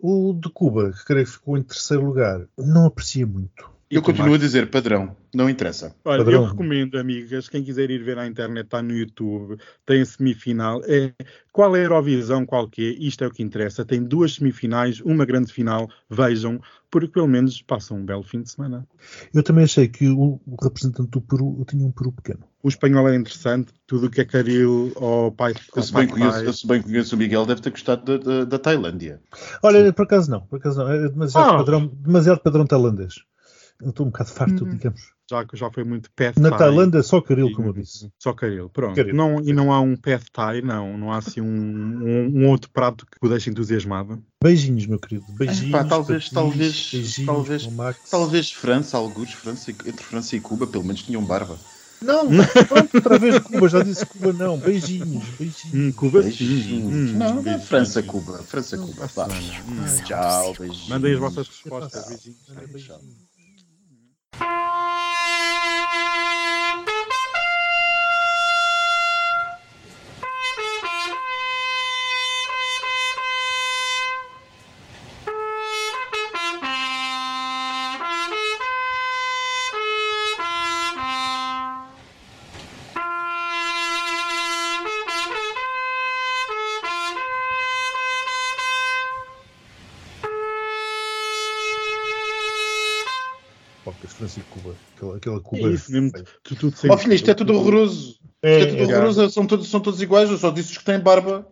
O 0.00 0.32
de 0.32 0.48
Cuba, 0.48 0.92
que 0.92 1.04
creio 1.04 1.26
que 1.26 1.32
ficou 1.32 1.58
em 1.58 1.62
terceiro 1.62 2.04
lugar, 2.04 2.46
não 2.56 2.86
aprecia 2.86 3.26
muito. 3.26 3.77
Eu 3.90 4.00
E 4.00 4.02
continuo 4.02 4.34
a 4.34 4.36
Tomás? 4.36 4.40
dizer 4.42 4.70
padrão, 4.70 5.16
não 5.34 5.48
interessa. 5.48 5.94
Olha, 6.04 6.18
Padrão. 6.22 6.42
eu 6.42 6.48
recomendo, 6.50 6.98
amigas, 6.98 7.48
quem 7.48 7.64
quiser 7.64 7.90
ir 7.90 8.02
ver 8.04 8.18
à 8.18 8.26
internet, 8.26 8.66
está 8.66 8.82
no 8.82 8.92
YouTube, 8.92 9.56
tem 9.86 10.02
a 10.02 10.04
semifinal. 10.04 10.82
É, 10.84 11.14
qual 11.50 11.74
é 11.74 11.80
a 11.80 11.84
Eurovisão, 11.84 12.44
qual 12.44 12.68
que 12.68 12.82
é? 12.82 13.02
Isto 13.02 13.24
é 13.24 13.26
o 13.28 13.30
que 13.30 13.42
interessa. 13.42 13.86
Tem 13.86 14.02
duas 14.04 14.34
semifinais, 14.34 15.00
uma 15.00 15.24
grande 15.24 15.50
final. 15.50 15.88
Vejam, 16.10 16.60
porque 16.90 17.08
pelo 17.08 17.26
menos 17.26 17.62
passam 17.62 17.96
um 17.96 18.04
belo 18.04 18.22
fim 18.22 18.42
de 18.42 18.50
semana. 18.50 18.86
Eu 19.32 19.42
também 19.42 19.64
achei 19.64 19.88
que 19.88 20.06
o, 20.06 20.38
o 20.46 20.56
representante 20.62 21.10
do 21.10 21.22
Peru 21.22 21.64
tinha 21.66 21.86
um 21.86 21.90
Peru 21.90 22.12
pequeno. 22.12 22.40
O 22.62 22.68
espanhol 22.68 23.08
é 23.08 23.16
interessante, 23.16 23.72
tudo 23.86 24.08
o 24.08 24.10
que 24.10 24.20
é 24.20 24.24
Caril 24.26 24.92
ou 24.96 25.32
Pai 25.32 25.54
Eu 25.74 25.82
se, 25.82 25.94
bem 25.94 26.06
conheço, 26.06 26.44
eu 26.44 26.52
se 26.52 26.66
bem 26.66 26.82
conheço 26.82 27.14
o 27.16 27.18
Miguel, 27.18 27.46
deve 27.46 27.62
ter 27.62 27.70
gostado 27.70 28.18
da, 28.18 28.22
da, 28.40 28.44
da 28.44 28.58
Tailândia. 28.58 29.18
Olha, 29.62 29.90
por 29.94 30.02
acaso 30.02 30.30
não, 30.30 30.42
por 30.42 30.56
acaso 30.58 30.78
não. 30.84 30.90
É 30.92 31.08
demasiado, 31.08 31.54
Ah. 31.54 31.56
padrão, 31.56 31.86
demasiado 31.86 32.40
padrão 32.40 32.66
tailandês. 32.66 33.14
Eu 33.80 33.90
estou 33.90 34.06
um 34.06 34.10
bocado 34.10 34.30
farto, 34.30 34.64
Uhum. 34.64 34.70
digamos. 34.70 35.00
Já, 35.30 35.46
já 35.52 35.70
foi 35.70 35.84
muito 35.84 36.10
Path 36.12 36.36
Na. 36.38 36.50
Tailândia, 36.56 37.02
só 37.02 37.20
Caril, 37.20 37.52
como 37.52 37.68
eu 37.68 37.72
disse. 37.74 38.10
Só 38.18 38.32
Caril, 38.32 38.68
pronto. 38.70 38.96
Caril. 38.96 39.14
Não, 39.14 39.40
e 39.42 39.52
não 39.52 39.70
há 39.72 39.78
um 39.80 39.94
Path 39.94 40.24
Thai, 40.32 40.62
não. 40.62 40.96
Não 40.96 41.12
há 41.12 41.18
assim 41.18 41.40
um, 41.40 41.46
um, 41.46 42.40
um 42.42 42.48
outro 42.48 42.70
prato 42.70 43.06
que 43.06 43.18
o 43.24 43.28
deixe 43.28 43.50
entusiasmado. 43.50 44.20
Beijinhos, 44.42 44.86
meu 44.86 44.98
querido. 44.98 45.26
Beijinhos. 45.32 45.70
Pá, 45.70 45.84
talvez, 45.84 46.30
talvez, 46.30 46.90
beijinhos 46.90 47.26
talvez, 47.26 47.66
Max. 47.66 48.10
talvez 48.10 48.50
França, 48.50 48.96
alguns, 48.96 49.32
França, 49.34 49.70
entre 49.70 50.02
França 50.02 50.34
e 50.34 50.40
Cuba, 50.40 50.66
pelo 50.66 50.82
menos 50.84 51.02
tinham 51.02 51.22
barba. 51.24 51.58
Não, 52.00 52.26
pronto, 52.68 52.94
outra 52.96 53.18
vez 53.18 53.38
Cuba, 53.40 53.68
já 53.68 53.82
disse 53.82 54.06
Cuba 54.06 54.32
não. 54.32 54.56
Beijinhos, 54.58 55.24
beijinhos. 55.38 55.74
Hum, 55.74 55.92
Cuba. 55.92 56.22
Beijinhos. 56.22 57.10
Hum, 57.10 57.18
não, 57.18 57.34
não, 57.34 57.42
beijinhos. 57.42 57.68
França, 57.68 58.02
Cuba, 58.02 58.38
França, 58.44 58.78
Cuba. 58.78 59.06
Vá. 59.14 59.26
Hum. 59.26 60.04
Tchau, 60.04 60.54
beijinhos. 60.58 60.88
Mandem 60.88 61.12
as 61.12 61.18
vossas 61.20 61.48
respostas. 61.48 62.02
Tchau. 62.02 62.08
Beijinhos. 62.08 62.86
Tchau. 62.86 63.00
Bye. 64.38 64.67
Aquela, 95.36 95.38
aquela 95.38 95.58
É 95.58 95.62
Cuba. 95.62 95.74
isso 95.74 95.92
mesmo. 95.92 96.12
Tu, 96.42 96.56
tudo 96.56 96.76
sem- 96.76 96.90
Ó 96.90 96.96
filho, 96.96 97.14
isto 97.14 97.30
é 97.30 97.34
tudo 97.34 97.54
horroroso. 97.54 98.18
É, 98.42 98.60
Isto 98.60 98.74
é 98.74 98.76
tudo 98.78 98.90
é, 98.92 98.96
horroroso, 98.96 99.30
são 99.30 99.46
todos, 99.46 99.68
são 99.68 99.80
todos 99.80 100.00
iguais, 100.00 100.30
eu 100.30 100.38
só 100.38 100.50
disse 100.50 100.72
os 100.72 100.78
que 100.78 100.84
têm 100.84 101.00
barba. 101.00 101.46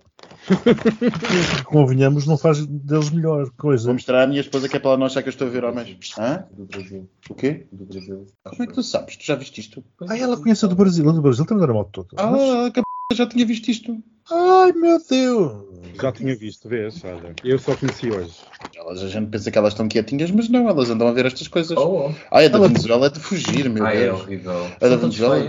convenhamos, 1.67 2.27
não 2.27 2.39
faz 2.39 2.65
deles 2.67 3.11
melhor 3.11 3.51
coisa. 3.57 3.85
Vou 3.87 3.95
mostrar 3.95 4.23
à 4.23 4.27
minha 4.27 4.41
esposa 4.41 4.69
que 4.69 4.77
é 4.77 4.79
para 4.81 4.91
ela 4.91 4.99
não 4.99 5.07
achar 5.07 5.23
que 5.23 5.29
eu 5.29 5.33
estou 5.33 5.47
a 5.47 5.51
ver 5.51 5.65
homens. 5.65 5.99
Hã? 6.19 6.45
Do 6.53 6.65
Brasil. 6.65 7.09
O 7.29 7.35
quê? 7.35 7.67
Do 7.73 7.85
Brasil. 7.85 8.27
Como 8.45 8.63
é 8.63 8.67
que 8.67 8.73
tu 8.73 8.83
sabes? 8.83 9.17
Tu 9.17 9.25
já 9.27 9.35
viste 9.35 9.61
isto? 9.61 9.85
Ai, 10.09 10.21
ela 10.21 10.37
conhece 10.37 10.65
a 10.65 10.69
do 10.69 10.77
Brasil. 10.77 11.09
A 11.09 11.13
do 11.13 11.21
Brasil 11.23 11.45
também 11.45 11.65
era 11.65 11.75
mal 11.75 11.85
toda. 11.87 12.09
Ah, 12.17 12.71
que 12.73 12.81
p... 12.81 12.87
já 13.17 13.27
tinha 13.27 13.45
visto 13.45 13.69
isto. 13.69 14.03
Ai, 14.31 14.73
meu 14.73 14.99
Deus. 15.09 15.65
Já 16.01 16.13
tinha 16.13 16.37
visto, 16.37 16.69
vês? 16.69 17.03
Olha, 17.05 17.35
eu 17.45 17.59
só 17.59 17.75
conheci 17.77 18.11
hoje. 18.11 18.35
Elas, 18.75 19.03
a 19.03 19.09
gente 19.09 19.29
pensa 19.29 19.51
que 19.51 19.57
elas 19.59 19.73
estão 19.73 19.89
quietinhas, 19.89 20.31
mas 20.31 20.49
não, 20.49 20.69
elas 20.69 20.91
andam 20.91 21.09
a 21.09 21.13
ver 21.13 21.27
estas 21.27 21.49
coisas. 21.49 21.77
Oh, 21.77 22.09
oh. 22.09 22.15
Ai, 22.31 22.47
a 22.47 22.49
da 22.49 22.59
Ela- 22.59 22.69
Venezuela 22.69 23.07
é 23.07 23.11
de 23.11 23.21
fugir, 23.21 23.69
meu 23.71 23.85
Ai, 23.87 23.97
é 23.97 24.01
Deus. 24.07 24.21
horrível. 24.21 24.53
A 24.81 24.89
da 24.89 24.97
Venezuela. 24.97 25.49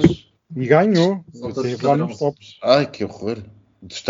E 0.55 0.65
ganhou. 0.67 1.23
Lá 1.83 1.97
nos 1.97 2.17
tops. 2.17 2.57
Ai, 2.63 2.85
que 2.89 3.03
horror. 3.03 3.37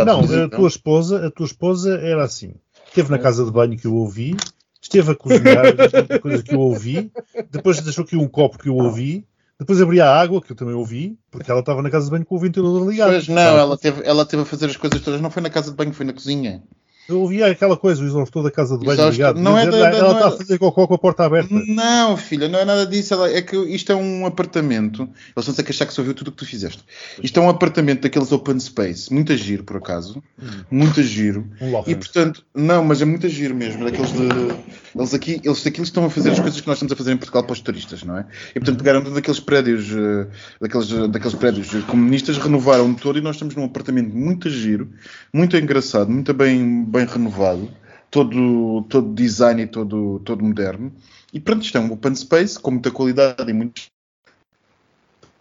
Não, 0.06 0.20
Unidos, 0.20 0.38
a 0.38 0.50
tua 0.50 0.68
esposa, 0.68 1.28
a 1.28 1.32
tua 1.32 1.46
esposa 1.46 1.98
era 2.00 2.24
assim. 2.24 2.54
Esteve 2.88 3.12
na 3.12 3.20
casa 3.20 3.44
de 3.46 3.52
banho 3.52 3.78
que 3.78 3.86
eu 3.86 3.96
ouvi, 3.96 4.36
esteve 4.82 5.12
a 5.12 5.16
cozinhar, 5.16 5.76
das 5.76 6.20
coisas 6.22 6.42
que 6.42 6.54
eu 6.56 6.60
ouvi, 6.60 7.12
depois 7.52 7.80
deixou 7.82 8.04
aqui 8.06 8.16
um 8.16 8.28
copo 8.28 8.58
que 8.58 8.70
eu 8.70 8.76
ouvi, 8.76 9.26
depois 9.60 9.82
abria 9.82 10.06
a 10.06 10.20
água, 10.20 10.42
que 10.42 10.52
eu 10.52 10.56
também 10.56 10.76
ouvi, 10.76 11.18
porque 11.32 11.50
ela 11.50 11.62
estava 11.62 11.82
na 11.82 11.90
casa 11.90 12.06
de 12.06 12.12
banho 12.12 12.26
com 12.26 12.36
o 12.36 12.40
ventilador 12.40 12.88
ligado. 12.88 13.10
Pois 13.10 13.28
não, 13.28 13.58
ela 13.58 13.78
teve, 13.78 14.04
ela 14.06 14.26
teve 14.26 14.44
a 14.44 14.46
fazer 14.46 14.68
as 14.68 14.78
coisas 14.78 15.02
todas. 15.02 15.20
Não 15.20 15.32
foi 15.32 15.42
na 15.42 15.50
casa 15.50 15.72
de 15.72 15.78
banho, 15.78 15.94
foi 15.94 16.06
na 16.06 16.14
cozinha. 16.14 16.64
Eu 17.10 17.22
ouvia 17.22 17.48
aquela 17.48 17.78
coisa, 17.78 18.04
o 18.04 18.06
exaustor 18.08 18.44
da 18.44 18.52
casa 18.52 18.78
de 18.78 18.86
banho 18.86 19.10
ligado. 19.10 19.40
não 19.40 19.58
é 19.58 19.66
da- 19.70 19.78
ela 19.78 19.90
da- 19.92 19.98
ela 19.98 20.00
não 20.00 20.10
é 20.10 20.14
está 20.18 20.30
da- 20.30 20.36
a 20.36 20.38
fazer 20.38 20.58
com 20.58 20.68
a 20.94 20.98
porta 20.98 21.26
aberta. 21.26 21.54
Não, 21.68 22.18
filha, 22.18 22.48
não 22.50 22.60
é 22.60 22.66
nada 22.66 22.86
disso. 22.86 23.14
Ela- 23.14 23.30
É 23.32 23.42
que 23.42 23.56
isto 23.56 23.92
é 23.92 23.96
um 23.96 24.26
apartamento. 24.26 25.04
Eles 25.04 25.48
estão 25.48 25.54
a 25.58 25.64
que 25.64 25.72
achar 25.72 25.86
que 25.86 25.94
só 25.94 26.02
viu 26.04 26.14
tudo 26.14 26.30
o 26.30 26.32
que 26.32 26.38
tu 26.38 26.46
fizeste. 26.46 26.84
Isto 27.24 27.40
é 27.40 27.44
um 27.44 27.50
apartamento 27.50 28.02
daqueles 28.02 28.32
open 28.32 28.60
space, 28.60 29.14
muito 29.14 29.36
giro, 29.38 29.64
por 29.64 29.78
acaso. 29.78 30.22
Muito 30.70 31.02
giro. 31.04 31.48
Um. 31.62 31.82
E 31.88 31.96
portanto, 31.96 32.44
não, 32.54 32.84
mas 32.84 33.02
é 33.02 33.06
muito 33.06 33.28
giro 33.30 33.56
mesmo. 33.56 33.84
Daqueles 33.86 34.12
de. 34.12 34.78
Eles 34.96 35.14
aqui, 35.14 35.40
eles 35.44 35.66
aqui 35.68 35.82
estão 35.82 36.06
a 36.06 36.10
fazer 36.10 36.32
as 36.32 36.40
coisas 36.40 36.60
que 36.60 36.68
nós 36.68 36.78
estamos 36.78 36.92
a 36.92 36.96
fazer 36.96 37.12
em 37.14 37.18
Portugal 37.18 37.44
para 37.44 37.54
os 37.54 37.60
turistas, 37.60 38.04
não 38.04 38.18
é? 38.18 38.26
E 38.56 38.60
portanto 38.60 38.78
pegaram 38.80 39.00
um 39.02 39.14
daqueles 39.14 39.40
prédios, 39.40 39.86
eh, 39.92 40.28
daqueles, 40.60 40.92
eh, 40.92 41.08
daqueles 41.08 41.36
prédios 41.36 41.70
comunistas, 41.86 42.38
renovaram 42.38 42.94
todo 42.96 43.20
e 43.20 43.22
nós 43.22 43.36
estamos 43.36 43.56
num 43.56 43.66
apartamento 43.66 44.16
muito 44.16 44.50
giro, 44.50 44.90
muito 45.32 45.56
engraçado, 45.56 46.10
muito 46.10 46.34
bem, 46.34 46.84
bem 46.98 47.06
renovado, 47.06 47.70
todo, 48.10 48.84
todo 48.90 49.14
design 49.14 49.62
e 49.62 49.68
todo, 49.68 50.20
todo 50.20 50.44
moderno. 50.44 50.92
E 51.32 51.40
pronto, 51.40 51.64
isto 51.64 51.78
é 51.78 51.82
um 51.82 51.92
open 51.92 52.16
space 52.16 52.60
com 52.60 52.72
muita 52.72 52.90
qualidade 52.90 53.50
e 53.50 53.54
muito. 53.54 53.84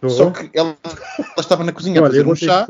Só 0.07 0.29
que 0.29 0.49
ela, 0.53 0.77
ela 0.83 1.39
estava 1.39 1.63
na 1.63 1.71
cozinha 1.71 1.99
a 1.99 2.03
Olha, 2.03 2.09
fazer 2.09 2.21
eu 2.21 2.25
vou 2.25 2.33
um 2.33 2.35
chá. 2.35 2.67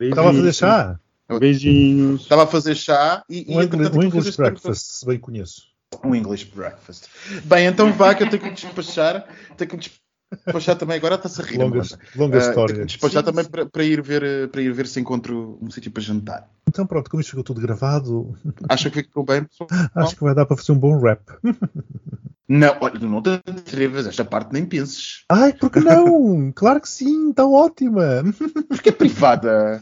Estava 0.00 0.30
a 0.30 0.34
fazer 0.34 0.52
chá. 0.52 1.00
Beijinhos. 1.38 2.22
estava 2.22 2.42
a 2.42 2.46
fazer 2.46 2.74
chá 2.74 3.24
e, 3.28 3.52
e 3.52 3.56
Um, 3.56 3.62
entretanto, 3.62 3.94
English, 3.94 3.98
um 3.98 4.18
English 4.18 4.36
breakfast, 4.36 4.82
se 4.98 5.06
bem 5.06 5.18
conheço. 5.18 5.62
Um 6.04 6.14
English 6.14 6.46
breakfast. 6.46 7.06
Bem, 7.44 7.66
então 7.66 7.92
vá 7.92 8.14
que 8.14 8.22
eu 8.22 8.30
tenho 8.30 8.42
que 8.42 8.48
me 8.48 8.54
despachar. 8.54 9.26
Tenho 9.56 9.70
que 9.70 9.76
me 9.76 9.82
despachar 9.82 10.09
também. 10.78 10.96
Agora 10.96 11.16
está-se 11.16 11.40
a 11.40 11.44
rir. 11.44 11.58
Longa, 11.58 11.80
Amanda. 11.80 11.98
longa 12.16 12.38
que 12.38 12.44
história. 12.48 12.84
despachar 12.86 13.22
também 13.22 13.44
para, 13.44 13.66
para 13.66 13.84
ir 13.84 14.00
ver, 14.02 14.48
para 14.48 14.62
ir 14.62 14.72
ver 14.72 14.86
se 14.86 15.00
encontro 15.00 15.58
um 15.60 15.70
sítio 15.70 15.90
para 15.90 16.02
jantar. 16.02 16.48
Então 16.68 16.86
pronto, 16.86 17.10
como 17.10 17.20
isto 17.20 17.30
ficou 17.30 17.44
tudo 17.44 17.60
gravado, 17.60 18.36
Acha 18.68 18.90
que 18.90 19.02
ficou 19.02 19.24
bem, 19.24 19.44
pessoal? 19.44 19.68
acho 19.96 20.16
que 20.16 20.22
vai 20.22 20.34
dar 20.34 20.46
para 20.46 20.56
fazer 20.56 20.72
um 20.72 20.78
bom 20.78 21.00
rap. 21.00 21.20
Não, 22.48 22.76
olha, 22.80 22.98
não 22.98 23.22
te 23.22 23.30
atrevas. 23.30 24.06
Esta 24.08 24.24
parte 24.24 24.52
nem 24.52 24.66
penses. 24.66 25.24
Ai, 25.28 25.52
por 25.52 25.70
que 25.70 25.78
não? 25.78 26.50
claro 26.54 26.80
que 26.80 26.88
sim, 26.88 27.30
está 27.30 27.46
ótima. 27.46 28.24
Porque 28.68 28.88
é 28.88 28.92
privada. 28.92 29.80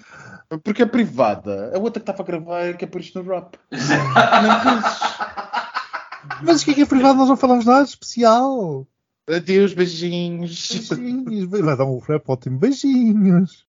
Porque 0.62 0.82
é 0.82 0.86
privada. 0.86 1.72
A 1.74 1.78
outra 1.78 1.98
que 2.02 2.10
estava 2.10 2.22
a 2.22 2.26
gravar 2.26 2.60
é 2.60 2.72
que 2.74 2.84
é 2.84 2.88
por 2.88 3.00
isto 3.00 3.22
no 3.22 3.30
rap. 3.30 3.56
Não 3.72 4.60
penses. 4.60 5.00
Mas 6.42 6.60
o 6.60 6.64
que 6.64 6.70
é 6.72 6.74
que 6.74 6.82
é 6.82 6.86
privado? 6.86 7.18
Nós 7.18 7.28
não 7.28 7.36
falamos 7.36 7.64
nada 7.64 7.84
especial. 7.84 8.86
Adeus, 9.28 9.74
beijinhos. 9.74 10.88
Beijinhos. 10.88 11.50
Vai 11.50 11.76
dar 11.76 11.84
um 11.84 11.98
rap 11.98 12.28
ótimo. 12.28 12.58
Beijinhos. 12.58 13.67